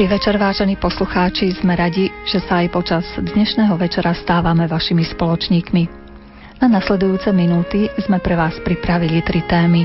Dobrý 0.00 0.16
večer, 0.16 0.40
vážení 0.40 0.80
poslucháči. 0.80 1.52
Sme 1.60 1.76
radi, 1.76 2.08
že 2.24 2.40
sa 2.48 2.64
aj 2.64 2.72
počas 2.72 3.04
dnešného 3.20 3.76
večera 3.76 4.16
stávame 4.16 4.64
vašimi 4.64 5.04
spoločníkmi. 5.04 5.92
Na 6.56 6.72
nasledujúce 6.72 7.28
minúty 7.36 7.84
sme 8.00 8.16
pre 8.16 8.32
vás 8.32 8.56
pripravili 8.64 9.20
tri 9.20 9.44
témy. 9.44 9.84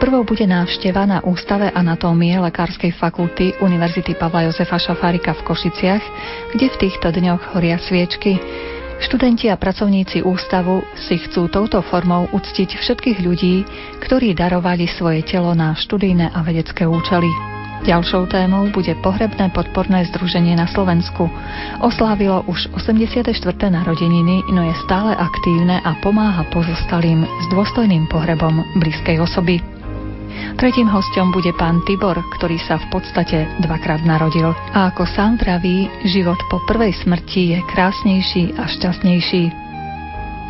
Prvou 0.00 0.24
bude 0.24 0.48
návšteva 0.48 1.04
na 1.04 1.20
Ústave 1.20 1.68
anatómie 1.76 2.40
Lekárskej 2.40 2.96
fakulty 2.96 3.52
Univerzity 3.60 4.16
Pavla 4.16 4.48
Jozefa 4.48 4.80
Šafárika 4.80 5.36
v 5.36 5.44
Košiciach, 5.44 6.04
kde 6.56 6.66
v 6.72 6.80
týchto 6.80 7.12
dňoch 7.12 7.52
horia 7.52 7.76
sviečky. 7.76 8.40
Študenti 9.04 9.52
a 9.52 9.60
pracovníci 9.60 10.24
ústavu 10.24 10.88
si 10.96 11.20
chcú 11.20 11.52
touto 11.52 11.84
formou 11.84 12.32
uctiť 12.32 12.80
všetkých 12.80 13.18
ľudí, 13.20 13.68
ktorí 14.08 14.32
darovali 14.32 14.88
svoje 14.88 15.20
telo 15.28 15.52
na 15.52 15.76
študijné 15.76 16.32
a 16.32 16.40
vedecké 16.48 16.88
účely. 16.88 17.59
Ďalšou 17.80 18.28
témou 18.28 18.68
bude 18.68 18.92
pohrebné 19.00 19.48
podporné 19.56 20.04
združenie 20.12 20.52
na 20.52 20.68
Slovensku. 20.68 21.32
Oslávilo 21.80 22.44
už 22.44 22.68
84. 22.76 23.32
narodeniny, 23.72 24.44
no 24.52 24.60
je 24.68 24.74
stále 24.84 25.16
aktívne 25.16 25.80
a 25.80 25.96
pomáha 26.04 26.44
pozostalým 26.52 27.24
s 27.24 27.44
dôstojným 27.48 28.04
pohrebom 28.12 28.60
blízkej 28.76 29.24
osoby. 29.24 29.64
Tretím 30.60 30.92
hostom 30.92 31.32
bude 31.32 31.56
pán 31.56 31.80
Tibor, 31.88 32.20
ktorý 32.36 32.60
sa 32.60 32.76
v 32.76 33.00
podstate 33.00 33.48
dvakrát 33.64 34.04
narodil. 34.04 34.52
A 34.76 34.92
ako 34.92 35.08
sám 35.08 35.40
praví, 35.40 35.88
život 36.04 36.36
po 36.52 36.60
prvej 36.68 36.92
smrti 37.00 37.56
je 37.56 37.58
krásnejší 37.64 38.60
a 38.60 38.68
šťastnejší. 38.68 39.59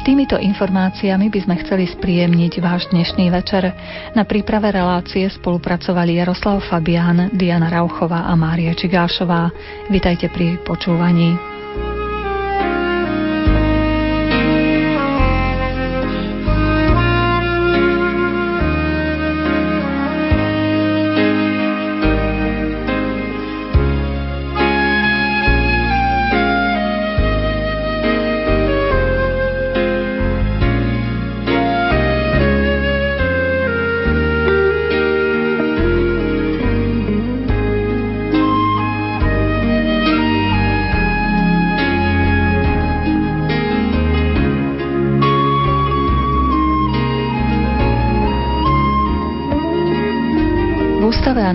Týmito 0.00 0.40
informáciami 0.40 1.28
by 1.28 1.40
sme 1.44 1.54
chceli 1.60 1.84
spríjemniť 1.84 2.56
váš 2.64 2.88
dnešný 2.88 3.28
večer. 3.28 3.68
Na 4.16 4.24
príprave 4.24 4.72
relácie 4.72 5.28
spolupracovali 5.28 6.16
Jaroslav 6.16 6.64
Fabián, 6.64 7.28
Diana 7.36 7.68
Rauchová 7.68 8.24
a 8.24 8.32
Mária 8.32 8.72
Čigášová. 8.72 9.52
Vitajte 9.92 10.32
pri 10.32 10.56
počúvaní. 10.64 11.59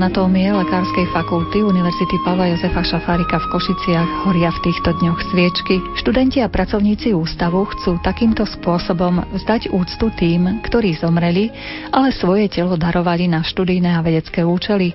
Anatómie 0.06 0.54
Lekárskej 0.54 1.10
fakulty 1.18 1.66
Univerzity 1.66 2.22
Pavla 2.22 2.46
Jozefa 2.54 2.86
Šafárika 2.86 3.42
v 3.42 3.50
Košiciach 3.58 4.30
horia 4.30 4.54
v 4.54 4.70
týchto 4.70 4.94
dňoch 5.02 5.18
sviečky. 5.34 5.82
Študenti 5.98 6.46
a 6.46 6.48
pracovníci 6.54 7.10
ústavu 7.18 7.66
chcú 7.74 7.98
takýmto 8.06 8.46
spôsobom 8.46 9.26
vzdať 9.34 9.74
úctu 9.74 10.14
tým, 10.14 10.62
ktorí 10.62 10.94
zomreli, 11.02 11.50
ale 11.90 12.14
svoje 12.14 12.54
telo 12.54 12.78
darovali 12.78 13.26
na 13.26 13.42
študijné 13.42 13.98
a 13.98 14.06
vedecké 14.06 14.46
účely. 14.46 14.94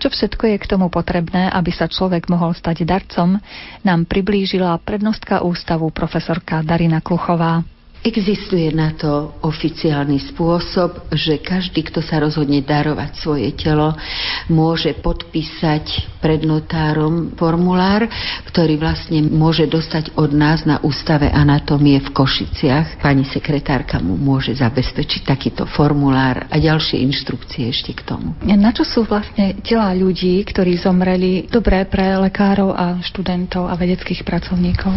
Čo 0.00 0.08
všetko 0.08 0.48
je 0.48 0.56
k 0.56 0.70
tomu 0.72 0.88
potrebné, 0.88 1.52
aby 1.52 1.68
sa 1.68 1.84
človek 1.84 2.32
mohol 2.32 2.56
stať 2.56 2.88
darcom, 2.88 3.36
nám 3.84 4.08
priblížila 4.08 4.80
prednostka 4.80 5.44
ústavu 5.44 5.92
profesorka 5.92 6.64
Darina 6.64 7.04
Kluchová. 7.04 7.75
Existuje 8.06 8.70
na 8.70 8.94
to 8.94 9.34
oficiálny 9.42 10.22
spôsob, 10.30 11.10
že 11.10 11.42
každý, 11.42 11.82
kto 11.82 11.98
sa 11.98 12.22
rozhodne 12.22 12.62
darovať 12.62 13.10
svoje 13.18 13.50
telo, 13.58 13.98
môže 14.46 14.94
podpísať 15.02 16.14
pred 16.22 16.46
notárom 16.46 17.34
formulár, 17.34 18.06
ktorý 18.46 18.78
vlastne 18.78 19.26
môže 19.26 19.66
dostať 19.66 20.14
od 20.14 20.30
nás 20.30 20.62
na 20.62 20.78
Ústave 20.86 21.26
anatómie 21.34 21.98
v 21.98 22.14
Košiciach. 22.14 23.02
Pani 23.02 23.26
sekretárka 23.26 23.98
mu 23.98 24.14
môže 24.14 24.54
zabezpečiť 24.54 25.26
takýto 25.26 25.66
formulár 25.66 26.46
a 26.46 26.56
ďalšie 26.62 27.02
inštrukcie 27.10 27.66
ešte 27.74 27.90
k 27.90 28.06
tomu. 28.06 28.38
Na 28.46 28.70
čo 28.70 28.86
sú 28.86 29.02
vlastne 29.02 29.58
tela 29.66 29.90
ľudí, 29.90 30.46
ktorí 30.46 30.78
zomreli 30.78 31.50
dobré 31.50 31.82
pre 31.90 32.14
lekárov 32.22 32.70
a 32.70 33.02
študentov 33.02 33.66
a 33.66 33.74
vedeckých 33.74 34.22
pracovníkov? 34.22 34.94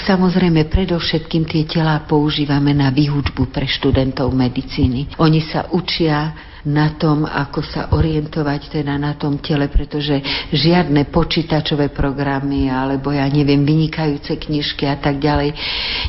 Samozrejme, 0.00 0.64
predovšetkým 0.72 1.44
tie 1.44 1.68
telá 1.68 2.00
používame 2.08 2.49
na 2.74 2.90
výučbu 2.90 3.46
pre 3.54 3.70
študentov 3.70 4.34
medicíny. 4.34 5.14
Oni 5.22 5.38
sa 5.38 5.70
učia 5.70 6.34
na 6.68 6.92
tom, 7.00 7.24
ako 7.24 7.64
sa 7.64 7.88
orientovať 7.96 8.80
teda 8.80 9.00
na 9.00 9.16
tom 9.16 9.40
tele, 9.40 9.72
pretože 9.72 10.20
žiadne 10.52 11.08
počítačové 11.08 11.88
programy 11.94 12.68
alebo 12.68 13.14
ja 13.14 13.24
neviem, 13.30 13.64
vynikajúce 13.64 14.36
knižky 14.36 14.84
a 14.84 15.00
tak 15.00 15.22
ďalej 15.22 15.56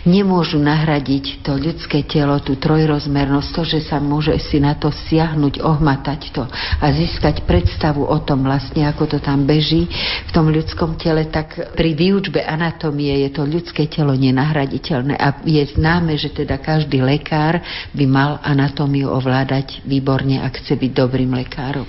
nemôžu 0.04 0.60
nahradiť 0.60 1.46
to 1.46 1.56
ľudské 1.56 2.04
telo, 2.04 2.36
tú 2.44 2.60
trojrozmernosť, 2.60 3.50
to, 3.56 3.64
že 3.64 3.80
sa 3.88 4.04
môže 4.04 4.36
si 4.44 4.60
na 4.60 4.76
to 4.76 4.92
siahnuť, 4.92 5.64
ohmatať 5.64 6.22
to 6.36 6.44
a 6.82 6.86
získať 6.92 7.48
predstavu 7.48 8.04
o 8.04 8.18
tom 8.26 8.44
vlastne, 8.44 8.84
ako 8.90 9.18
to 9.18 9.18
tam 9.24 9.48
beží 9.48 9.88
v 10.28 10.32
tom 10.34 10.52
ľudskom 10.52 11.00
tele, 11.00 11.30
tak 11.30 11.56
pri 11.78 11.96
výučbe 11.96 12.44
anatómie 12.44 13.24
je 13.28 13.30
to 13.32 13.48
ľudské 13.48 13.88
telo 13.88 14.12
nenahraditeľné 14.18 15.16
a 15.16 15.40
je 15.46 15.64
známe, 15.78 16.18
že 16.18 16.34
teda 16.34 16.60
každý 16.60 17.00
lekár 17.00 17.62
by 17.96 18.06
mal 18.10 18.42
anatómiu 18.42 19.08
ovládať 19.08 19.86
výborne 19.86 20.41
ak 20.42 20.66
chce 20.66 20.74
byť 20.78 20.92
dobrým 20.92 21.32
lekárom. 21.38 21.88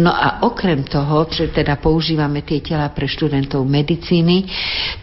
No 0.00 0.08
a 0.08 0.40
okrem 0.48 0.84
toho, 0.88 1.28
že 1.28 1.52
teda 1.52 1.76
používame 1.76 2.40
tie 2.40 2.64
tela 2.64 2.88
pre 2.88 3.04
študentov 3.04 3.60
medicíny, 3.68 4.48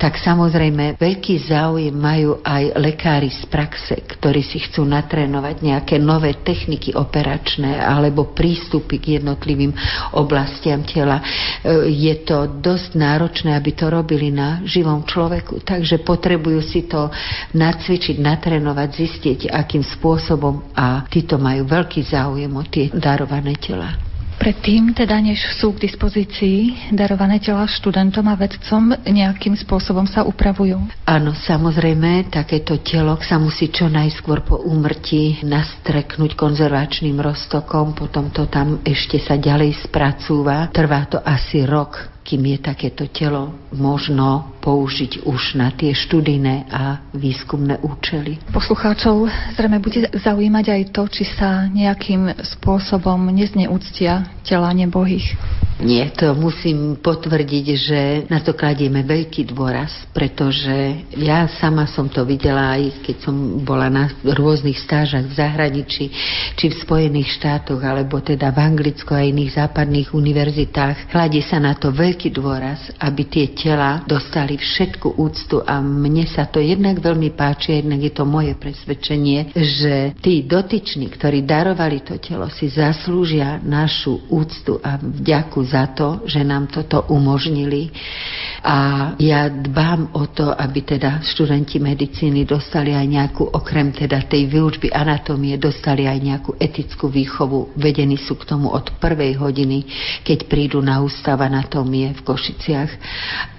tak 0.01 0.17
samozrejme 0.17 0.97
veľký 0.97 1.35
záujem 1.45 1.93
majú 1.93 2.41
aj 2.41 2.63
lekári 2.79 3.29
z 3.29 3.45
praxe, 3.45 3.95
ktorí 3.99 4.41
si 4.41 4.63
chcú 4.65 4.87
natrénovať 4.87 5.55
nejaké 5.61 5.95
nové 6.01 6.33
techniky 6.39 6.95
operačné 6.95 7.77
alebo 7.77 8.31
prístupy 8.31 8.97
k 8.97 9.05
jednotlivým 9.21 9.75
oblastiam 10.15 10.81
tela. 10.87 11.19
E, 11.19 11.91
je 11.91 12.15
to 12.23 12.59
dosť 12.59 12.95
náročné, 12.95 13.53
aby 13.53 13.71
to 13.75 13.91
robili 13.91 14.31
na 14.31 14.63
živom 14.63 15.03
človeku, 15.03 15.61
takže 15.61 16.01
potrebujú 16.01 16.61
si 16.63 16.87
to 16.87 17.11
nacvičiť, 17.53 18.17
natrénovať, 18.17 18.89
zistiť, 18.95 19.39
akým 19.51 19.83
spôsobom 19.83 20.71
a 20.71 21.03
títo 21.11 21.35
majú 21.35 21.67
veľký 21.67 22.01
záujem 22.07 22.51
o 22.55 22.63
tie 22.63 22.78
tie 22.79 22.87
darované 22.95 23.59
tela. 23.59 23.99
Predtým, 24.39 24.95
teda 24.95 25.19
než 25.19 25.43
sú 25.59 25.75
k 25.75 25.83
dispozícii 25.83 26.87
darované 26.95 27.43
tela 27.43 27.67
študentom 27.67 28.23
a 28.31 28.39
vedcom, 28.39 28.95
nejakým 29.03 29.51
spôsobom 29.51 30.07
sa 30.07 30.23
upravujú? 30.23 30.79
Áno, 31.03 31.35
samozrejme, 31.35 32.31
takéto 32.31 32.79
telo 32.79 33.19
sa 33.19 33.35
musí 33.35 33.67
čo 33.67 33.91
najskôr 33.91 34.47
po 34.47 34.63
úmrti 34.63 35.43
nastreknúť 35.43 36.39
konzervačným 36.39 37.19
roztokom, 37.19 37.91
potom 37.91 38.31
to 38.31 38.47
tam 38.47 38.79
ešte 38.87 39.19
sa 39.19 39.35
ďalej 39.35 39.75
spracúva. 39.83 40.71
Trvá 40.71 41.03
to 41.11 41.19
asi 41.19 41.67
rok, 41.67 42.18
kým 42.29 42.45
je 42.45 42.57
takéto 42.61 43.09
telo 43.09 43.57
možno 43.73 44.53
použiť 44.61 45.25
už 45.25 45.57
na 45.57 45.73
tie 45.73 45.97
študijné 45.97 46.69
a 46.69 47.01
výskumné 47.17 47.81
účely. 47.81 48.37
Poslucháčov 48.53 49.25
zrejme 49.57 49.81
bude 49.81 50.05
zaujímať 50.13 50.65
aj 50.69 50.81
to, 50.93 51.03
či 51.09 51.25
sa 51.25 51.65
nejakým 51.65 52.37
spôsobom 52.61 53.33
nezneúctia 53.33 54.29
tela 54.45 54.69
nebohých. 54.77 55.33
Nie, 55.79 56.11
to 56.11 56.35
musím 56.35 56.99
potvrdiť, 56.99 57.65
že 57.79 58.01
na 58.27 58.43
to 58.43 58.51
kladieme 58.51 58.99
veľký 58.99 59.47
dôraz, 59.47 59.95
pretože 60.11 61.07
ja 61.15 61.47
sama 61.55 61.87
som 61.87 62.11
to 62.11 62.27
videla 62.27 62.75
aj 62.75 62.99
keď 62.99 63.15
som 63.23 63.63
bola 63.63 63.87
na 63.87 64.11
rôznych 64.27 64.75
stážach 64.75 65.23
v 65.23 65.39
zahraničí, 65.39 66.11
či 66.59 66.65
v 66.67 66.79
Spojených 66.83 67.39
štátoch, 67.39 67.79
alebo 67.79 68.19
teda 68.19 68.51
v 68.51 68.59
Anglicku 68.59 69.15
a 69.15 69.23
iných 69.23 69.55
západných 69.55 70.11
univerzitách. 70.11 71.15
Kladie 71.15 71.47
sa 71.47 71.63
na 71.63 71.71
to 71.79 71.95
veľký 71.95 72.18
dôraz, 72.27 72.91
aby 72.99 73.23
tie 73.23 73.55
tela 73.55 74.03
dostali 74.03 74.59
všetku 74.59 75.15
úctu 75.15 75.63
a 75.63 75.79
mne 75.79 76.27
sa 76.27 76.43
to 76.43 76.59
jednak 76.59 76.99
veľmi 76.99 77.31
páči, 77.31 77.79
jednak 77.79 78.03
je 78.03 78.11
to 78.11 78.27
moje 78.27 78.51
presvedčenie, 78.59 79.55
že 79.55 80.11
tí 80.19 80.43
dotyční, 80.43 81.07
ktorí 81.07 81.47
darovali 81.47 82.03
to 82.03 82.19
telo, 82.19 82.51
si 82.51 82.67
zaslúžia 82.67 83.63
našu 83.63 84.27
úctu 84.27 84.83
a 84.83 84.99
vďaku 84.99 85.59
za 85.63 85.87
to, 85.95 86.27
že 86.27 86.43
nám 86.43 86.67
toto 86.67 87.07
umožnili 87.07 87.87
A 88.59 89.11
ja 89.15 89.47
dbám 89.47 90.11
o 90.19 90.27
to, 90.27 90.51
aby 90.51 90.83
teda 90.83 91.23
študenti 91.23 91.79
medicíny 91.79 92.43
dostali 92.43 92.91
aj 92.91 93.07
nejakú, 93.07 93.43
okrem 93.47 93.95
teda 93.95 94.27
tej 94.27 94.51
výučby 94.51 94.91
anatómie, 94.91 95.55
dostali 95.55 96.03
aj 96.03 96.19
nejakú 96.19 96.51
etickú 96.59 97.07
výchovu. 97.07 97.71
Vedení 97.79 98.19
sú 98.19 98.35
k 98.35 98.51
tomu 98.51 98.67
od 98.67 98.99
prvej 98.99 99.39
hodiny, 99.39 99.87
keď 100.27 100.51
prídu 100.51 100.83
na 100.83 100.99
ústav 100.99 101.39
anatómie 101.39 102.08
v 102.15 102.25
Košiciach, 102.25 102.91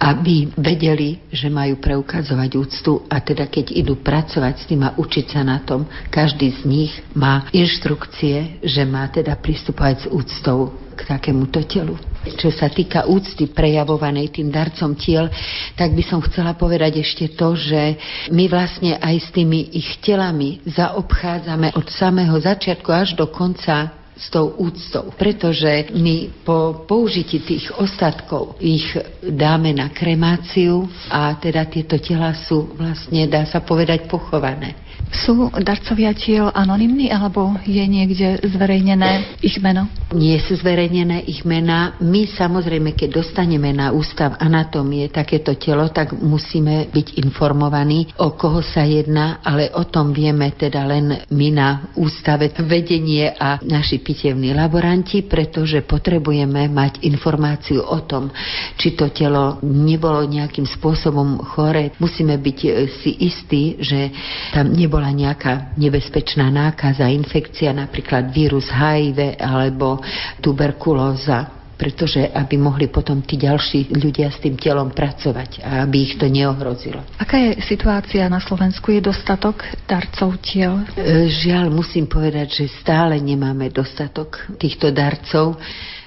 aby 0.00 0.50
vedeli, 0.56 1.20
že 1.30 1.52
majú 1.52 1.78
preukazovať 1.78 2.50
úctu 2.56 2.92
a 3.06 3.20
teda 3.22 3.46
keď 3.46 3.72
idú 3.74 3.98
pracovať 4.00 4.54
s 4.60 4.64
tým 4.68 4.82
a 4.86 4.94
učiť 4.96 5.26
sa 5.30 5.42
na 5.46 5.62
tom, 5.62 5.86
každý 6.08 6.52
z 6.54 6.60
nich 6.66 6.92
má 7.12 7.46
inštrukcie, 7.50 8.62
že 8.62 8.82
má 8.86 9.06
teda 9.08 9.36
pristupovať 9.38 9.96
s 9.96 10.10
úctou 10.10 10.74
k 11.00 11.08
takémuto 11.08 11.64
telu. 11.64 11.96
Čo 12.36 12.52
sa 12.52 12.68
týka 12.68 13.08
úcty 13.08 13.48
prejavovanej 13.48 14.36
tým 14.36 14.52
darcom 14.52 14.92
tiel, 14.92 15.32
tak 15.72 15.96
by 15.96 16.04
som 16.04 16.20
chcela 16.20 16.52
povedať 16.52 17.00
ešte 17.00 17.32
to, 17.32 17.56
že 17.56 17.96
my 18.28 18.44
vlastne 18.52 19.00
aj 19.00 19.16
s 19.16 19.28
tými 19.32 19.72
ich 19.72 19.96
telami 20.04 20.60
zaobchádzame 20.68 21.72
od 21.72 21.88
samého 21.88 22.36
začiatku 22.36 22.92
až 22.92 23.16
do 23.16 23.24
konca 23.32 23.99
s 24.20 24.28
tou 24.28 24.52
úctou, 24.60 25.08
pretože 25.16 25.88
my 25.96 26.44
po 26.44 26.84
použití 26.84 27.40
tých 27.40 27.72
ostatkov 27.80 28.60
ich 28.60 28.84
dáme 29.24 29.72
na 29.72 29.88
kremáciu 29.88 30.84
a 31.08 31.32
teda 31.40 31.64
tieto 31.64 31.96
tela 31.96 32.36
sú 32.36 32.68
vlastne, 32.76 33.24
dá 33.24 33.48
sa 33.48 33.64
povedať, 33.64 34.04
pochované. 34.12 34.76
Sú 35.10 35.50
darcovia 35.50 36.14
tiel 36.14 36.46
anonimní 36.54 37.10
alebo 37.10 37.58
je 37.66 37.82
niekde 37.82 38.38
zverejnené 38.46 39.42
ich 39.42 39.58
meno? 39.58 39.90
Nie 40.14 40.38
sú 40.38 40.54
zverejnené 40.54 41.26
ich 41.26 41.42
mená. 41.42 41.98
My 41.98 42.30
samozrejme, 42.30 42.94
keď 42.94 43.22
dostaneme 43.22 43.74
na 43.74 43.90
ústav 43.90 44.38
anatómie 44.38 45.10
takéto 45.10 45.58
telo, 45.58 45.90
tak 45.90 46.14
musíme 46.14 46.90
byť 46.94 47.18
informovaní, 47.26 48.10
o 48.22 48.34
koho 48.38 48.62
sa 48.62 48.86
jedná, 48.86 49.42
ale 49.42 49.70
o 49.74 49.82
tom 49.86 50.14
vieme 50.14 50.54
teda 50.54 50.86
len 50.86 51.26
my 51.30 51.48
na 51.50 51.68
ústave 51.98 52.50
vedenie 52.62 53.34
a 53.34 53.58
naši 53.66 54.02
pitevní 54.02 54.54
laboranti, 54.54 55.26
pretože 55.26 55.82
potrebujeme 55.86 56.70
mať 56.70 57.02
informáciu 57.06 57.82
o 57.82 57.98
tom, 58.06 58.30
či 58.78 58.94
to 58.94 59.10
telo 59.10 59.58
nebolo 59.66 60.22
nejakým 60.26 60.66
spôsobom 60.66 61.42
chore. 61.54 61.94
Musíme 61.98 62.38
byť 62.38 62.58
si 63.02 63.10
istí, 63.26 63.78
že 63.82 64.10
tam 64.54 64.70
nebolo 64.70 64.89
bola 64.90 65.14
nejaká 65.14 65.78
nebezpečná 65.78 66.50
nákaza, 66.50 67.06
infekcia, 67.06 67.70
napríklad 67.70 68.34
vírus 68.34 68.66
HIV 68.66 69.38
alebo 69.38 70.02
tuberkulóza 70.42 71.60
pretože 71.80 72.28
aby 72.36 72.60
mohli 72.60 72.92
potom 72.92 73.24
tí 73.24 73.40
ďalší 73.40 73.96
ľudia 73.96 74.28
s 74.28 74.44
tým 74.44 74.60
telom 74.60 74.92
pracovať 74.92 75.64
a 75.64 75.88
aby 75.88 76.12
ich 76.12 76.20
to 76.20 76.28
neohrozilo. 76.28 77.00
Aká 77.16 77.40
je 77.40 77.56
situácia 77.64 78.28
na 78.28 78.36
Slovensku? 78.36 78.92
Je 78.92 79.00
dostatok 79.00 79.64
darcov 79.88 80.36
tiel? 80.44 80.84
E, 80.92 81.32
žiaľ, 81.32 81.72
musím 81.72 82.04
povedať, 82.04 82.60
že 82.60 82.64
stále 82.84 83.16
nemáme 83.16 83.72
dostatok 83.72 84.44
týchto 84.60 84.92
darcov 84.92 85.56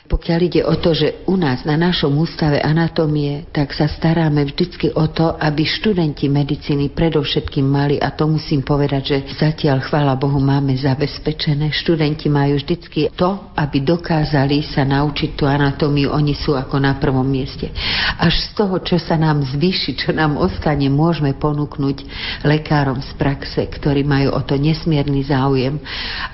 pokiaľ 0.03 0.39
ide 0.43 0.61
o 0.67 0.75
to, 0.75 0.91
že 0.91 1.23
u 1.31 1.39
nás 1.39 1.63
na 1.63 1.79
našom 1.79 2.11
ústave 2.19 2.59
anatómie, 2.59 3.47
tak 3.55 3.71
sa 3.71 3.87
staráme 3.87 4.43
vždycky 4.43 4.91
o 4.91 5.07
to, 5.07 5.31
aby 5.39 5.63
študenti 5.63 6.27
medicíny 6.27 6.91
predovšetkým 6.91 7.63
mali, 7.63 7.95
a 7.95 8.11
to 8.11 8.27
musím 8.27 8.67
povedať, 8.67 9.03
že 9.07 9.17
zatiaľ, 9.39 9.79
chvála 9.79 10.19
Bohu, 10.19 10.43
máme 10.43 10.75
zabezpečené. 10.75 11.71
Študenti 11.71 12.27
majú 12.27 12.59
vždycky 12.59 13.15
to, 13.15 13.55
aby 13.55 13.79
dokázali 13.79 14.67
sa 14.67 14.83
naučiť 14.83 15.39
tú 15.39 15.47
anatómiu, 15.47 16.11
oni 16.11 16.35
sú 16.35 16.51
ako 16.51 16.83
na 16.83 16.99
prvom 16.99 17.23
mieste. 17.23 17.71
Až 18.19 18.51
z 18.51 18.59
toho, 18.59 18.83
čo 18.83 18.99
sa 18.99 19.15
nám 19.15 19.39
zvýši, 19.55 19.95
čo 19.95 20.11
nám 20.11 20.35
ostane, 20.35 20.91
môžeme 20.91 21.31
ponúknuť 21.31 22.03
lekárom 22.43 22.99
z 22.99 23.11
praxe, 23.15 23.63
ktorí 23.71 24.03
majú 24.03 24.35
o 24.35 24.41
to 24.43 24.59
nesmierny 24.59 25.23
záujem 25.23 25.79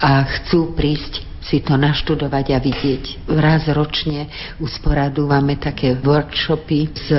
a 0.01 0.25
chcú 0.25 0.73
prísť 0.73 1.28
si 1.49 1.65
to 1.65 1.73
naštudovať 1.73 2.45
a 2.53 2.57
vidieť. 2.61 3.25
Raz 3.33 3.65
ročne 3.73 4.29
usporadúvame 4.61 5.57
také 5.57 5.97
workshopy 5.97 6.93
s 6.93 7.09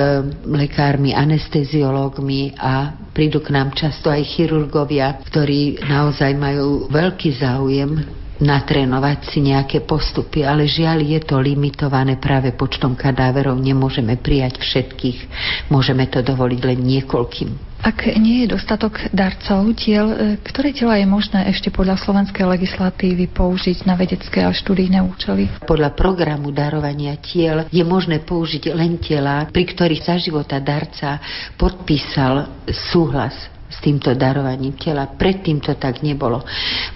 lekármi, 0.47 1.11
anesteziológmi 1.11 2.55
a 2.55 2.95
prídu 3.11 3.43
k 3.43 3.51
nám 3.51 3.75
často 3.75 4.07
aj 4.07 4.23
chirurgovia, 4.23 5.19
ktorí 5.27 5.83
naozaj 5.83 6.31
majú 6.39 6.87
veľký 6.87 7.29
záujem 7.35 8.20
natrénovať 8.41 9.29
si 9.29 9.39
nejaké 9.45 9.85
postupy, 9.85 10.41
ale 10.41 10.65
žiaľ 10.65 11.05
je 11.05 11.19
to 11.21 11.37
limitované 11.37 12.17
práve 12.17 12.51
počtom 12.57 12.97
kadáverov. 12.97 13.55
Nemôžeme 13.61 14.17
prijať 14.17 14.57
všetkých, 14.59 15.19
môžeme 15.69 16.09
to 16.09 16.25
dovoliť 16.25 16.61
len 16.65 16.79
niekoľkým. 16.81 17.71
Ak 17.81 18.05
nie 18.21 18.45
je 18.45 18.53
dostatok 18.53 19.09
darcov 19.09 19.73
tiel, 19.73 20.05
e, 20.13 20.15
ktoré 20.45 20.69
tela 20.69 21.01
je 21.01 21.07
možné 21.09 21.49
ešte 21.49 21.73
podľa 21.73 21.97
slovenskej 21.97 22.45
legislatívy 22.45 23.33
použiť 23.33 23.89
na 23.89 23.97
vedecké 23.97 24.45
a 24.45 24.53
študijné 24.53 25.01
účely? 25.01 25.49
Podľa 25.65 25.97
programu 25.97 26.53
darovania 26.53 27.17
tiel 27.17 27.65
je 27.73 27.81
možné 27.81 28.21
použiť 28.21 28.69
len 28.77 29.01
tela, 29.01 29.49
pri 29.49 29.65
ktorých 29.65 30.05
za 30.05 30.21
života 30.21 30.61
darca 30.61 31.17
podpísal 31.57 32.69
súhlas 32.69 33.60
s 33.71 33.79
týmto 33.79 34.11
darovaním 34.11 34.75
tela. 34.75 35.07
Predtým 35.07 35.63
to 35.63 35.79
tak 35.79 36.03
nebolo. 36.03 36.43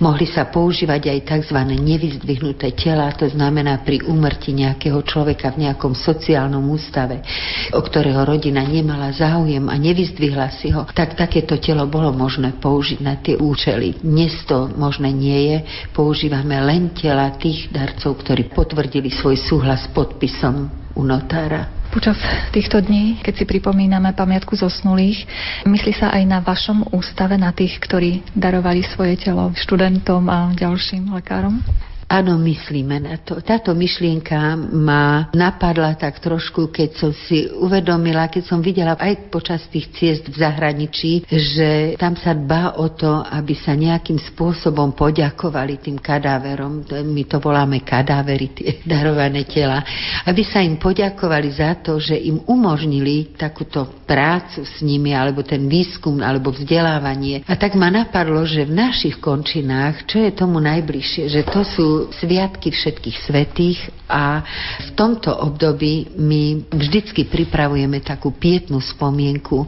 Mohli 0.04 0.28
sa 0.28 0.52
používať 0.52 1.08
aj 1.08 1.20
tzv. 1.24 1.58
nevyzdvihnuté 1.64 2.76
tela, 2.76 3.08
to 3.16 3.32
znamená 3.32 3.80
pri 3.88 4.04
úmrti 4.04 4.52
nejakého 4.52 5.00
človeka 5.08 5.56
v 5.56 5.66
nejakom 5.66 5.96
sociálnom 5.96 6.62
ústave, 6.68 7.24
o 7.72 7.80
ktorého 7.80 8.28
rodina 8.28 8.62
nemala 8.68 9.16
záujem 9.16 9.64
a 9.72 9.76
nevyzdvihla 9.80 10.52
si 10.60 10.76
ho, 10.76 10.84
tak 10.92 11.16
takéto 11.16 11.56
telo 11.56 11.88
bolo 11.88 12.12
možné 12.12 12.60
použiť 12.60 13.00
na 13.00 13.16
tie 13.24 13.40
účely. 13.40 14.04
Dnes 14.04 14.36
to 14.44 14.68
možné 14.76 15.16
nie 15.16 15.40
je. 15.56 15.58
Používame 15.96 16.60
len 16.60 16.92
tela 16.92 17.32
tých 17.40 17.72
darcov, 17.72 18.20
ktorí 18.20 18.52
potvrdili 18.52 19.08
svoj 19.08 19.40
súhlas 19.40 19.88
podpisom 19.96 20.68
u 20.96 21.02
notára. 21.08 21.85
Počas 21.96 22.20
týchto 22.52 22.84
dní, 22.84 23.24
keď 23.24 23.34
si 23.40 23.46
pripomíname 23.48 24.12
pamiatku 24.12 24.52
zosnulých, 24.52 25.24
myslí 25.64 25.96
sa 25.96 26.12
aj 26.12 26.24
na 26.28 26.44
vašom 26.44 26.92
ústave, 26.92 27.40
na 27.40 27.56
tých, 27.56 27.80
ktorí 27.80 28.20
darovali 28.36 28.84
svoje 28.84 29.16
telo 29.16 29.56
študentom 29.56 30.28
a 30.28 30.52
ďalším 30.52 31.16
lekárom? 31.16 31.64
Áno, 32.06 32.38
myslíme 32.38 33.02
na 33.02 33.18
to. 33.18 33.42
Táto 33.42 33.74
myšlienka 33.74 34.54
ma 34.78 35.34
napadla 35.34 35.98
tak 35.98 36.22
trošku, 36.22 36.70
keď 36.70 36.90
som 37.02 37.10
si 37.10 37.50
uvedomila, 37.50 38.30
keď 38.30 38.44
som 38.46 38.62
videla 38.62 38.94
aj 38.94 39.34
počas 39.34 39.66
tých 39.74 39.90
ciest 39.98 40.30
v 40.30 40.38
zahraničí, 40.38 41.26
že 41.26 41.98
tam 41.98 42.14
sa 42.14 42.38
dbá 42.38 42.78
o 42.78 42.94
to, 42.94 43.10
aby 43.26 43.58
sa 43.58 43.74
nejakým 43.74 44.22
spôsobom 44.22 44.94
poďakovali 44.94 45.82
tým 45.82 45.98
kadáverom. 45.98 46.86
My 47.10 47.26
to 47.26 47.42
voláme 47.42 47.82
kadávery, 47.82 48.54
tie 48.54 48.70
darované 48.86 49.42
tela. 49.50 49.82
Aby 50.30 50.46
sa 50.46 50.62
im 50.62 50.78
poďakovali 50.78 51.50
za 51.58 51.74
to, 51.82 51.98
že 51.98 52.14
im 52.22 52.38
umožnili 52.46 53.34
takúto 53.34 54.06
prácu 54.06 54.62
s 54.62 54.86
nimi, 54.86 55.10
alebo 55.18 55.42
ten 55.42 55.66
výskum, 55.66 56.22
alebo 56.22 56.54
vzdelávanie. 56.54 57.42
A 57.50 57.58
tak 57.58 57.74
ma 57.74 57.90
napadlo, 57.90 58.46
že 58.46 58.70
v 58.70 58.78
našich 58.78 59.18
končinách, 59.18 60.06
čo 60.06 60.22
je 60.22 60.30
tomu 60.30 60.62
najbližšie, 60.62 61.34
že 61.34 61.42
to 61.50 61.66
sú 61.66 61.95
sviatky 62.14 62.70
všetkých 62.72 63.18
svetých 63.24 63.80
a 64.06 64.46
v 64.86 64.90
tomto 64.94 65.34
období 65.34 66.14
my 66.22 66.70
vždycky 66.70 67.26
pripravujeme 67.26 67.98
takú 68.06 68.30
pietnú 68.38 68.78
spomienku, 68.78 69.66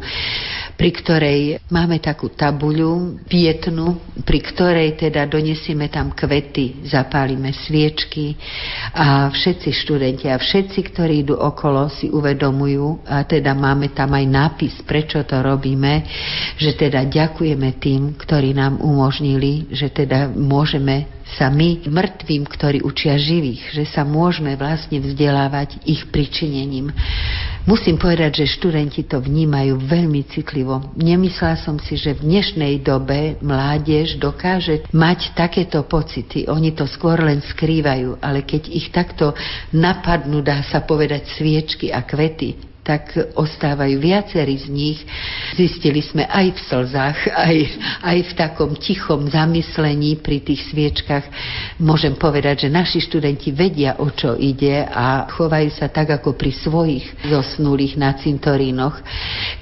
pri 0.77 0.89
ktorej 0.93 1.39
máme 1.74 1.98
takú 1.98 2.29
tabuľu 2.29 3.25
pietnú, 3.25 3.98
pri 4.22 4.39
ktorej 4.46 4.93
teda 4.93 5.25
donesieme 5.25 5.89
tam 5.89 6.13
kvety, 6.13 6.86
zapálime 6.86 7.50
sviečky 7.50 8.38
a 8.93 9.34
všetci 9.34 9.69
študenti 9.74 10.29
a 10.29 10.38
všetci, 10.38 10.79
ktorí 10.93 11.25
idú 11.25 11.36
okolo, 11.41 11.89
si 11.89 12.13
uvedomujú 12.13 13.10
a 13.10 13.25
teda 13.25 13.57
máme 13.57 13.89
tam 13.98 14.13
aj 14.13 14.25
nápis, 14.29 14.75
prečo 14.86 15.25
to 15.25 15.41
robíme, 15.41 16.05
že 16.62 16.77
teda 16.77 17.10
ďakujeme 17.10 17.74
tým, 17.81 18.13
ktorí 18.13 18.53
nám 18.53 18.77
umožnili, 18.77 19.65
že 19.74 19.89
teda 19.89 20.29
môžeme 20.29 21.16
sa 21.36 21.51
my 21.51 21.84
mŕtvým, 21.91 22.48
ktorí 22.48 22.79
učia 22.88 23.19
živých, 23.19 23.75
že 23.75 23.84
sa 23.84 24.07
môžeme 24.07 24.55
vlastne 24.55 25.03
vzdelávať 25.03 25.84
ich 25.84 26.07
pričinením. 26.07 26.96
Musím 27.67 28.00
povedať, 28.00 28.43
že 28.43 28.55
študenti 28.55 29.03
to 29.03 29.19
vnímajú 29.19 29.75
veľmi 29.75 30.24
citlivo. 30.31 30.96
Nemyslela 30.96 31.60
som 31.60 31.75
si, 31.84 32.00
že 32.00 32.15
v 32.15 32.24
dnešnej 32.24 32.79
dobe 32.79 33.36
mládež 33.43 34.15
dokáže 34.24 34.88
mať 34.96 35.36
takéto 35.36 35.84
pocity. 35.84 36.48
Oni 36.48 36.72
to 36.72 36.88
skôr 36.88 37.19
len 37.19 37.43
skrývajú, 37.43 38.24
ale 38.24 38.48
keď 38.48 38.72
ich 38.72 38.88
takto 38.96 39.36
napadnú, 39.75 40.39
dá 40.39 40.63
sa 40.63 40.79
povedať, 40.79 41.27
sviečky 41.36 41.91
a 41.91 42.07
kvety, 42.07 42.76
tak 42.88 43.36
ostávajú 43.36 44.00
viacerí 44.00 44.56
z 44.56 44.67
nich 44.72 45.00
Zistili 45.58 46.06
sme 46.06 46.29
aj 46.29 46.53
v 46.53 46.60
slzách, 46.70 47.20
aj, 47.34 47.58
aj 48.06 48.17
v 48.29 48.32
takom 48.38 48.72
tichom 48.77 49.25
zamyslení 49.25 50.22
pri 50.22 50.46
tých 50.46 50.70
sviečkach. 50.70 51.25
Môžem 51.82 52.13
povedať, 52.13 52.70
že 52.70 52.70
naši 52.70 53.01
študenti 53.01 53.50
vedia, 53.50 53.98
o 53.98 54.13
čo 54.13 54.38
ide 54.38 54.86
a 54.86 55.25
chovajú 55.34 55.74
sa 55.74 55.89
tak, 55.89 56.13
ako 56.13 56.38
pri 56.38 56.53
svojich 56.53 57.25
zosnulých 57.25 57.98
na 57.98 58.13
cintorínoch. 58.13 59.01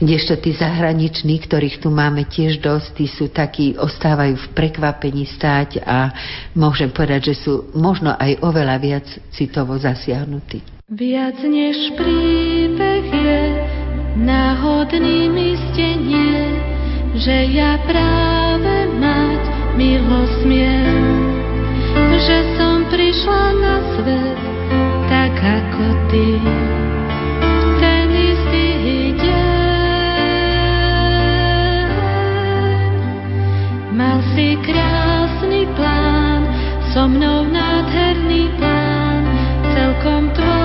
Kdežto 0.04 0.36
tí 0.44 0.52
zahraniční, 0.52 1.48
ktorých 1.48 1.80
tu 1.80 1.88
máme 1.88 2.28
tiež 2.28 2.60
dosť, 2.60 2.88
tí 3.00 3.08
sú 3.08 3.32
takí, 3.32 3.80
ostávajú 3.80 4.36
v 4.36 4.48
prekvapení 4.52 5.24
stáť 5.32 5.80
a 5.80 6.12
môžem 6.52 6.92
povedať, 6.92 7.32
že 7.32 7.48
sú 7.48 7.72
možno 7.72 8.12
aj 8.20 8.44
oveľa 8.44 8.76
viac 8.84 9.08
citovo 9.32 9.80
zasiahnutí. 9.80 10.75
Viac 10.86 11.42
než 11.42 11.98
príbeh 11.98 13.06
je 13.10 13.42
mi 15.34 15.58
stenie, 15.74 16.62
že 17.18 17.58
ja 17.58 17.82
práve 17.90 18.94
mať 19.02 19.42
milosť 19.82 20.46
smiem, 20.46 21.26
že 22.22 22.38
som 22.54 22.86
prišla 22.94 23.44
na 23.66 23.82
svet 23.98 24.38
tak 25.10 25.34
ako 25.34 25.86
ty. 26.14 26.38
Ten 27.82 28.06
istý 28.14 28.70
deň 29.26 29.58
mal 33.90 34.22
si 34.38 34.54
krásny 34.62 35.66
plán, 35.74 36.46
so 36.94 37.10
mnou 37.10 37.50
nádherný 37.50 38.54
plán, 38.62 39.26
celkom 39.74 40.30
bol 40.38 40.65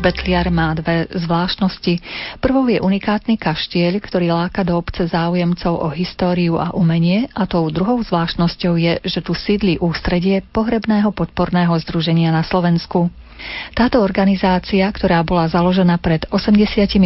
Betliar 0.00 0.48
má 0.48 0.72
dve 0.72 1.12
zvláštnosti. 1.12 2.00
Prvou 2.40 2.64
je 2.72 2.80
unikátny 2.80 3.36
kaštieľ, 3.36 4.00
ktorý 4.00 4.32
láka 4.32 4.64
do 4.64 4.80
obce 4.80 5.04
záujemcov 5.04 5.76
o 5.76 5.92
históriu 5.92 6.56
a 6.56 6.72
umenie 6.72 7.28
a 7.36 7.44
tou 7.44 7.68
druhou 7.68 8.00
zvláštnosťou 8.00 8.80
je, 8.80 8.96
že 9.04 9.20
tu 9.20 9.36
sídli 9.36 9.76
ústredie 9.76 10.40
pohrebného 10.56 11.12
podporného 11.12 11.76
združenia 11.84 12.32
na 12.32 12.40
Slovensku. 12.40 13.12
Táto 13.76 14.00
organizácia, 14.00 14.88
ktorá 14.88 15.20
bola 15.20 15.52
založená 15.52 16.00
pred 16.00 16.24
84 16.32 16.96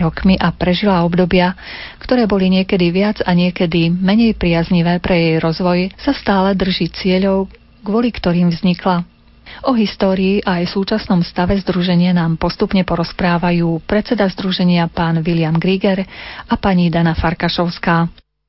rokmi 0.00 0.40
a 0.40 0.48
prežila 0.48 1.04
obdobia, 1.04 1.52
ktoré 2.00 2.24
boli 2.24 2.48
niekedy 2.48 2.88
viac 2.88 3.20
a 3.28 3.36
niekedy 3.36 3.92
menej 3.92 4.40
priaznivé 4.40 5.04
pre 5.04 5.20
jej 5.20 5.36
rozvoj, 5.36 5.92
sa 6.00 6.16
stále 6.16 6.56
drží 6.56 6.88
cieľov, 6.96 7.52
kvôli 7.84 8.08
ktorým 8.08 8.48
vznikla. 8.48 9.17
O 9.66 9.74
histórii 9.74 10.40
a 10.44 10.62
aj 10.62 10.74
súčasnom 10.74 11.20
stave 11.26 11.58
združenia 11.58 12.14
nám 12.14 12.38
postupne 12.38 12.84
porozprávajú 12.86 13.82
predseda 13.84 14.28
združenia 14.30 14.86
pán 14.92 15.20
William 15.20 15.56
Grieger 15.56 16.06
a 16.46 16.54
pani 16.56 16.88
Dana 16.88 17.18
Farkašovská. 17.18 18.08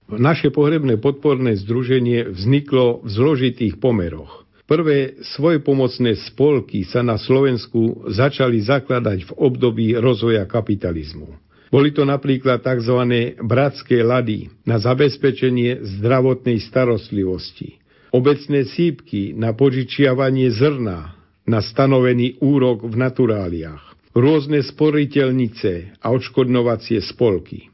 Naše 0.10 0.50
pohrebné 0.50 0.98
podporné 0.98 1.54
združenie 1.62 2.34
vzniklo 2.34 3.06
v 3.06 3.10
zložitých 3.14 3.78
pomeroch. 3.78 4.46
Prvé 4.70 5.18
svojpomocné 5.22 6.14
spolky 6.30 6.86
sa 6.86 7.02
na 7.02 7.18
Slovensku 7.18 8.06
začali 8.06 8.62
zakladať 8.62 9.26
v 9.26 9.32
období 9.34 9.98
rozvoja 9.98 10.46
kapitalizmu. 10.46 11.26
Boli 11.70 11.94
to 11.94 12.06
napríklad 12.06 12.62
tzv. 12.62 12.98
bratské 13.42 14.02
lady 14.02 14.50
na 14.66 14.82
zabezpečenie 14.82 15.86
zdravotnej 15.98 16.62
starostlivosti, 16.62 17.78
obecné 18.10 18.66
sípky 18.66 19.34
na 19.38 19.54
požičiavanie 19.54 20.50
zrna, 20.54 21.18
na 21.50 21.60
stanovený 21.66 22.38
úrok 22.42 22.86
v 22.86 22.96
naturáliách, 22.98 24.14
rôzne 24.14 24.62
sporiteľnice 24.62 26.02
a 26.02 26.14
odškodnovacie 26.14 27.02
spolky. 27.02 27.70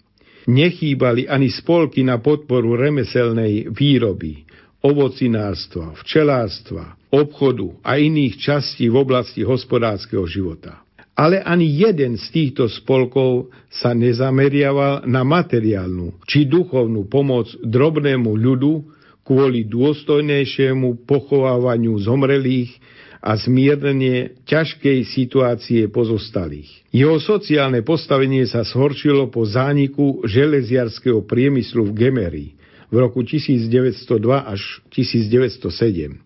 Nechýbali 0.46 1.26
ani 1.26 1.50
spolky 1.50 2.06
na 2.06 2.22
podporu 2.22 2.78
remeselnej 2.78 3.74
výroby, 3.74 4.46
ovocinárstva, 4.86 5.98
včelárstva, 5.98 6.94
obchodu 7.10 7.74
a 7.82 7.98
iných 7.98 8.38
častí 8.38 8.86
v 8.86 9.02
oblasti 9.02 9.42
hospodárskeho 9.42 10.30
života. 10.30 10.86
Ale 11.16 11.40
ani 11.40 11.66
jeden 11.66 12.20
z 12.20 12.26
týchto 12.28 12.68
spolkov 12.68 13.50
sa 13.72 13.96
nezameriaval 13.96 15.08
na 15.08 15.24
materiálnu 15.24 16.20
či 16.28 16.44
duchovnú 16.44 17.08
pomoc 17.08 17.50
drobnému 17.64 18.36
ľudu, 18.36 18.95
kvôli 19.26 19.66
dôstojnejšiemu 19.66 21.04
pochovávaniu 21.10 21.98
zomrelých 21.98 22.78
a 23.26 23.34
zmiernenie 23.34 24.38
ťažkej 24.46 25.02
situácie 25.02 25.90
pozostalých. 25.90 26.86
Jeho 26.94 27.18
sociálne 27.18 27.82
postavenie 27.82 28.46
sa 28.46 28.62
zhoršilo 28.62 29.34
po 29.34 29.50
zániku 29.50 30.22
železiarského 30.30 31.26
priemyslu 31.26 31.90
v 31.90 31.92
Gemery 31.98 32.46
v 32.94 32.96
roku 33.02 33.26
1902 33.26 34.22
až 34.46 34.86
1907. 34.94 36.22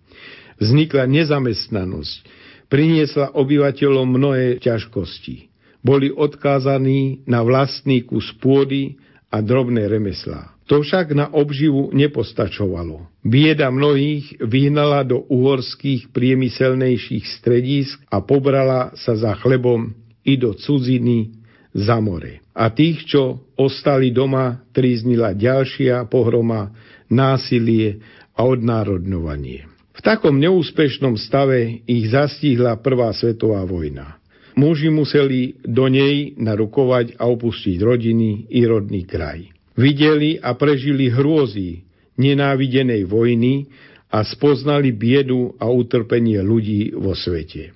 Vznikla 0.60 1.08
nezamestnanosť, 1.08 2.20
priniesla 2.68 3.32
obyvateľom 3.32 4.08
mnohé 4.20 4.60
ťažkosti. 4.60 5.48
Boli 5.80 6.12
odkázaní 6.12 7.24
na 7.24 7.40
vlastný 7.48 8.04
kus 8.04 8.36
pôdy 8.36 9.00
a 9.32 9.40
drobné 9.40 9.88
remeslá. 9.88 10.59
To 10.70 10.86
však 10.86 11.18
na 11.18 11.34
obživu 11.34 11.90
nepostačovalo. 11.98 13.10
Bieda 13.26 13.74
mnohých 13.74 14.38
vyhnala 14.38 15.02
do 15.02 15.26
uhorských 15.26 16.14
priemyselnejších 16.14 17.26
stredísk 17.42 17.98
a 18.14 18.22
pobrala 18.22 18.94
sa 18.94 19.18
za 19.18 19.34
chlebom 19.42 19.98
i 20.22 20.38
do 20.38 20.54
cudziny 20.54 21.34
za 21.74 21.98
more. 21.98 22.46
A 22.54 22.70
tých, 22.70 23.02
čo 23.10 23.50
ostali 23.58 24.14
doma, 24.14 24.62
tríznila 24.70 25.34
ďalšia 25.34 26.06
pohroma, 26.06 26.70
násilie 27.10 27.98
a 28.38 28.46
odnárodňovanie. 28.46 29.66
V 29.98 30.02
takom 30.06 30.38
neúspešnom 30.38 31.18
stave 31.18 31.82
ich 31.90 32.14
zastihla 32.14 32.78
Prvá 32.78 33.10
svetová 33.18 33.66
vojna. 33.66 34.22
Muži 34.54 34.94
museli 34.94 35.58
do 35.66 35.90
nej 35.90 36.38
narukovať 36.38 37.18
a 37.18 37.26
opustiť 37.26 37.82
rodiny 37.82 38.54
i 38.54 38.62
rodný 38.70 39.10
kraj 39.10 39.59
videli 39.80 40.36
a 40.44 40.52
prežili 40.60 41.08
hrôzy 41.08 41.88
nenávidenej 42.20 43.08
vojny 43.08 43.72
a 44.12 44.28
spoznali 44.28 44.92
biedu 44.92 45.56
a 45.56 45.72
utrpenie 45.72 46.44
ľudí 46.44 46.92
vo 46.92 47.16
svete. 47.16 47.72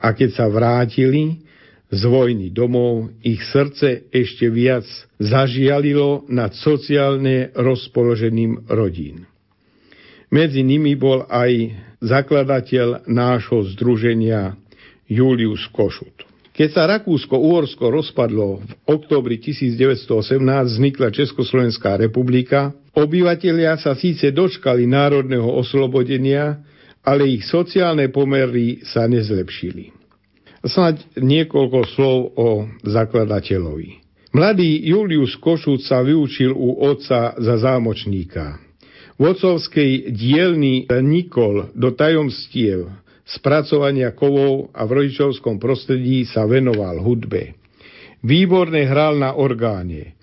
A 0.00 0.16
keď 0.16 0.30
sa 0.32 0.46
vrátili 0.48 1.44
z 1.92 2.02
vojny 2.08 2.50
domov, 2.50 3.12
ich 3.20 3.44
srdce 3.52 4.08
ešte 4.10 4.48
viac 4.48 4.88
zažialilo 5.20 6.24
nad 6.32 6.56
sociálne 6.56 7.52
rozpoloženým 7.54 8.66
rodín. 8.72 9.28
Medzi 10.32 10.66
nimi 10.66 10.98
bol 10.98 11.22
aj 11.30 11.78
zakladateľ 12.02 13.06
nášho 13.06 13.62
združenia 13.76 14.58
Julius 15.06 15.62
Košut. 15.70 16.25
Keď 16.56 16.68
sa 16.72 16.88
Rakúsko-Uhorsko 16.88 17.92
rozpadlo 17.92 18.64
v 18.64 18.72
oktobri 18.88 19.36
1918, 19.36 20.40
vznikla 20.72 21.12
Československá 21.12 22.00
republika. 22.00 22.72
Obyvatelia 22.96 23.76
sa 23.76 23.92
síce 23.92 24.32
dočkali 24.32 24.88
národného 24.88 25.44
oslobodenia, 25.44 26.64
ale 27.04 27.28
ich 27.28 27.44
sociálne 27.44 28.08
pomery 28.08 28.80
sa 28.88 29.04
nezlepšili. 29.04 29.92
Snaď 30.64 31.20
niekoľko 31.20 31.78
slov 31.92 32.18
o 32.40 32.48
zakladateľovi. 32.88 34.00
Mladý 34.32 34.80
Julius 34.80 35.36
Košúc 35.36 35.84
sa 35.84 36.00
vyučil 36.00 36.56
u 36.56 36.80
otca 36.88 37.36
za 37.36 37.54
zámočníka. 37.60 38.64
V 39.20 39.28
otcovskej 39.28 40.08
dielni 40.08 40.88
Nikol 40.88 41.68
do 41.76 41.92
tajomstiev 41.92 43.05
spracovania 43.26 44.14
kovov 44.14 44.70
a 44.70 44.86
v 44.86 45.02
rodičovskom 45.02 45.58
prostredí 45.58 46.22
sa 46.24 46.46
venoval 46.46 47.02
hudbe. 47.02 47.58
Výborne 48.22 48.86
hral 48.86 49.18
na 49.18 49.34
orgáne. 49.34 50.14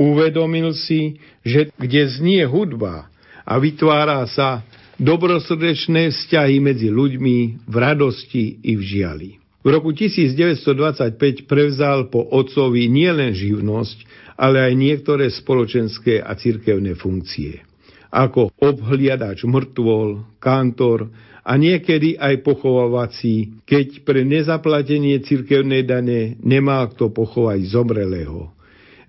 Uvedomil 0.00 0.72
si, 0.76 1.20
že 1.44 1.72
kde 1.76 2.08
znie 2.08 2.44
hudba 2.48 3.08
a 3.44 3.56
vytvára 3.60 4.24
sa 4.28 4.64
dobrosrdečné 4.96 6.12
vzťahy 6.12 6.56
medzi 6.60 6.88
ľuďmi 6.88 7.68
v 7.68 7.74
radosti 7.76 8.60
i 8.64 8.72
v 8.76 8.82
žiali. 8.82 9.30
V 9.66 9.68
roku 9.74 9.90
1925 9.92 11.50
prevzal 11.50 12.06
po 12.08 12.22
otcovi 12.22 12.86
nielen 12.86 13.34
živnosť, 13.34 13.98
ale 14.38 14.62
aj 14.62 14.72
niektoré 14.78 15.26
spoločenské 15.32 16.22
a 16.22 16.38
cirkevné 16.38 16.94
funkcie. 16.94 17.66
Ako 18.14 18.54
obhliadač 18.62 19.42
mŕtvol, 19.42 20.38
kantor 20.38 21.10
a 21.46 21.54
niekedy 21.54 22.18
aj 22.18 22.42
pochovávací, 22.42 23.62
keď 23.62 24.02
pre 24.02 24.26
nezaplatenie 24.26 25.22
cirkevnej 25.22 25.86
dane 25.86 26.34
nemá 26.42 26.82
kto 26.90 27.14
pochovať 27.14 27.62
zomrelého. 27.70 28.50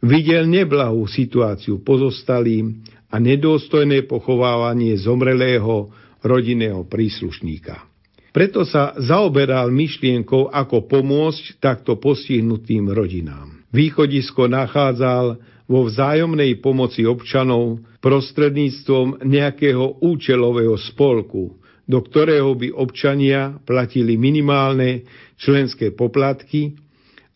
Videl 0.06 0.46
neblahú 0.46 1.10
situáciu 1.10 1.82
pozostalým 1.82 2.86
a 3.10 3.17
nedôstojné 3.17 4.06
pochovávanie 4.06 4.94
zomrelého 5.01 5.89
rodinného 6.22 6.86
príslušníka. 6.86 7.90
Preto 8.29 8.61
sa 8.70 8.94
zaoberal 9.01 9.74
myšlienkou, 9.74 10.53
ako 10.53 10.85
pomôcť 10.85 11.57
takto 11.57 11.98
postihnutým 11.98 12.85
rodinám. 12.94 13.66
Východisko 13.74 14.46
nachádzal 14.46 15.42
vo 15.66 15.79
vzájomnej 15.90 16.61
pomoci 16.61 17.01
občanov 17.09 17.81
prostredníctvom 17.98 19.25
nejakého 19.25 20.05
účelového 20.05 20.77
spolku, 20.77 21.57
do 21.87 22.03
ktorého 22.03 22.51
by 22.53 22.75
občania 22.75 23.55
platili 23.63 24.19
minimálne 24.19 25.07
členské 25.39 25.95
poplatky 25.95 26.75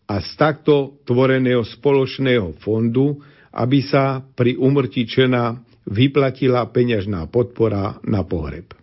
a 0.04 0.20
z 0.20 0.28
takto 0.36 1.00
tvoreného 1.08 1.64
spoločného 1.64 2.60
fondu, 2.60 3.16
aby 3.56 3.80
sa 3.80 4.20
pri 4.20 4.60
umrti 4.60 5.08
čena 5.08 5.56
vyplatila 5.88 6.68
peňažná 6.68 7.26
podpora 7.32 7.96
na 8.04 8.20
pohreb. 8.22 8.76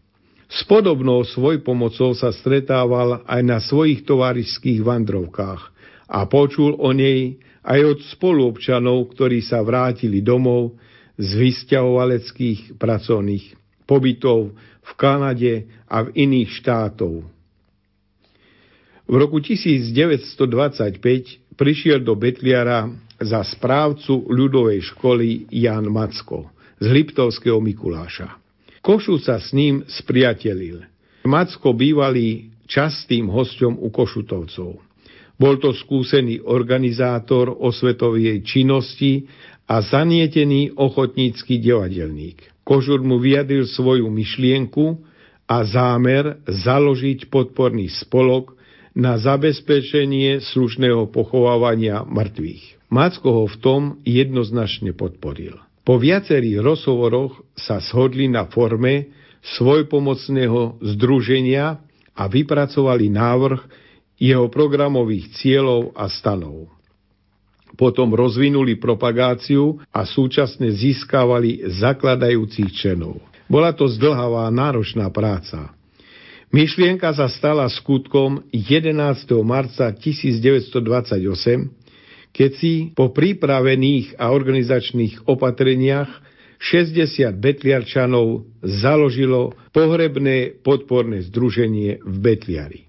S 0.49 0.65
podobnou 0.65 1.21
svojpomocou 1.21 2.17
sa 2.17 2.33
stretával 2.33 3.21
aj 3.29 3.41
na 3.45 3.61
svojich 3.61 4.01
tovarišských 4.01 4.81
vandrovkách 4.81 5.61
a 6.09 6.25
počul 6.25 6.73
o 6.73 6.89
nej 6.89 7.37
aj 7.61 7.79
od 7.85 7.99
spoluobčanov, 8.17 9.13
ktorí 9.13 9.45
sa 9.45 9.61
vrátili 9.61 10.25
domov 10.25 10.73
z 11.21 11.29
vysťahovaleckých 11.37 12.81
pracovných 12.81 13.45
pobytov 13.85 14.57
v 14.89 14.91
Kanade 14.97 15.53
a 15.85 16.05
v 16.05 16.09
iných 16.17 16.49
štátov. 16.61 17.25
V 19.09 19.15
roku 19.17 19.41
1925 19.41 21.57
prišiel 21.57 22.05
do 22.05 22.13
Betliara 22.13 22.85
za 23.17 23.41
správcu 23.41 24.29
ľudovej 24.29 24.93
školy 24.93 25.49
Jan 25.49 25.89
Macko 25.89 26.53
z 26.77 26.87
Liptovského 26.87 27.57
Mikuláša. 27.57 28.37
Košu 28.79 29.19
sa 29.19 29.41
s 29.41 29.51
ním 29.51 29.83
spriatelil. 29.89 30.85
Macko 31.27 31.75
bývalý 31.75 32.53
častým 32.69 33.27
hosťom 33.27 33.81
u 33.81 33.89
Košutovcov. 33.91 34.79
Bol 35.39 35.55
to 35.59 35.71
skúsený 35.71 36.43
organizátor 36.43 37.49
osvetovej 37.49 38.43
činnosti 38.43 39.27
a 39.67 39.83
zanietený 39.83 40.75
ochotnícky 40.75 41.59
divadelník. 41.59 42.43
Kožur 42.69 43.01
mu 43.01 43.17
vyjadril 43.17 43.65
svoju 43.65 44.05
myšlienku 44.13 45.01
a 45.49 45.65
zámer 45.65 46.37
založiť 46.45 47.25
podporný 47.33 47.89
spolok 47.89 48.53
na 48.93 49.17
zabezpečenie 49.17 50.37
slušného 50.37 51.09
pochovávania 51.09 52.05
mŕtvych. 52.05 52.93
Macko 52.93 53.29
ho 53.33 53.45
v 53.49 53.57
tom 53.57 53.81
jednoznačne 54.05 54.93
podporil. 54.93 55.57
Po 55.81 55.97
viacerých 55.97 56.61
rozhovoroch 56.61 57.41
sa 57.57 57.81
shodli 57.81 58.29
na 58.29 58.45
forme 58.45 59.09
svojpomocného 59.57 60.77
združenia 60.93 61.81
a 62.13 62.23
vypracovali 62.29 63.09
návrh 63.09 63.61
jeho 64.21 64.45
programových 64.53 65.41
cieľov 65.41 65.97
a 65.97 66.05
stanov 66.05 66.69
potom 67.79 68.11
rozvinuli 68.11 68.75
propagáciu 68.75 69.79
a 69.95 70.03
súčasne 70.03 70.67
získavali 70.67 71.63
zakladajúcich 71.79 72.75
členov. 72.75 73.23
Bola 73.47 73.71
to 73.71 73.87
zdlhavá 73.87 74.51
náročná 74.51 75.07
práca. 75.07 75.71
Myšlienka 76.51 77.15
sa 77.15 77.31
stala 77.31 77.63
skutkom 77.71 78.43
11. 78.51 78.91
marca 79.47 79.95
1928, 79.95 80.75
keď 82.35 82.51
si 82.59 82.91
po 82.91 83.15
pripravených 83.15 84.19
a 84.19 84.35
organizačných 84.35 85.23
opatreniach 85.29 86.09
60 86.59 87.31
betliarčanov 87.39 88.43
založilo 88.59 89.55
pohrebné 89.71 90.59
podporné 90.59 91.23
združenie 91.31 92.03
v 92.03 92.15
Betliari. 92.19 92.88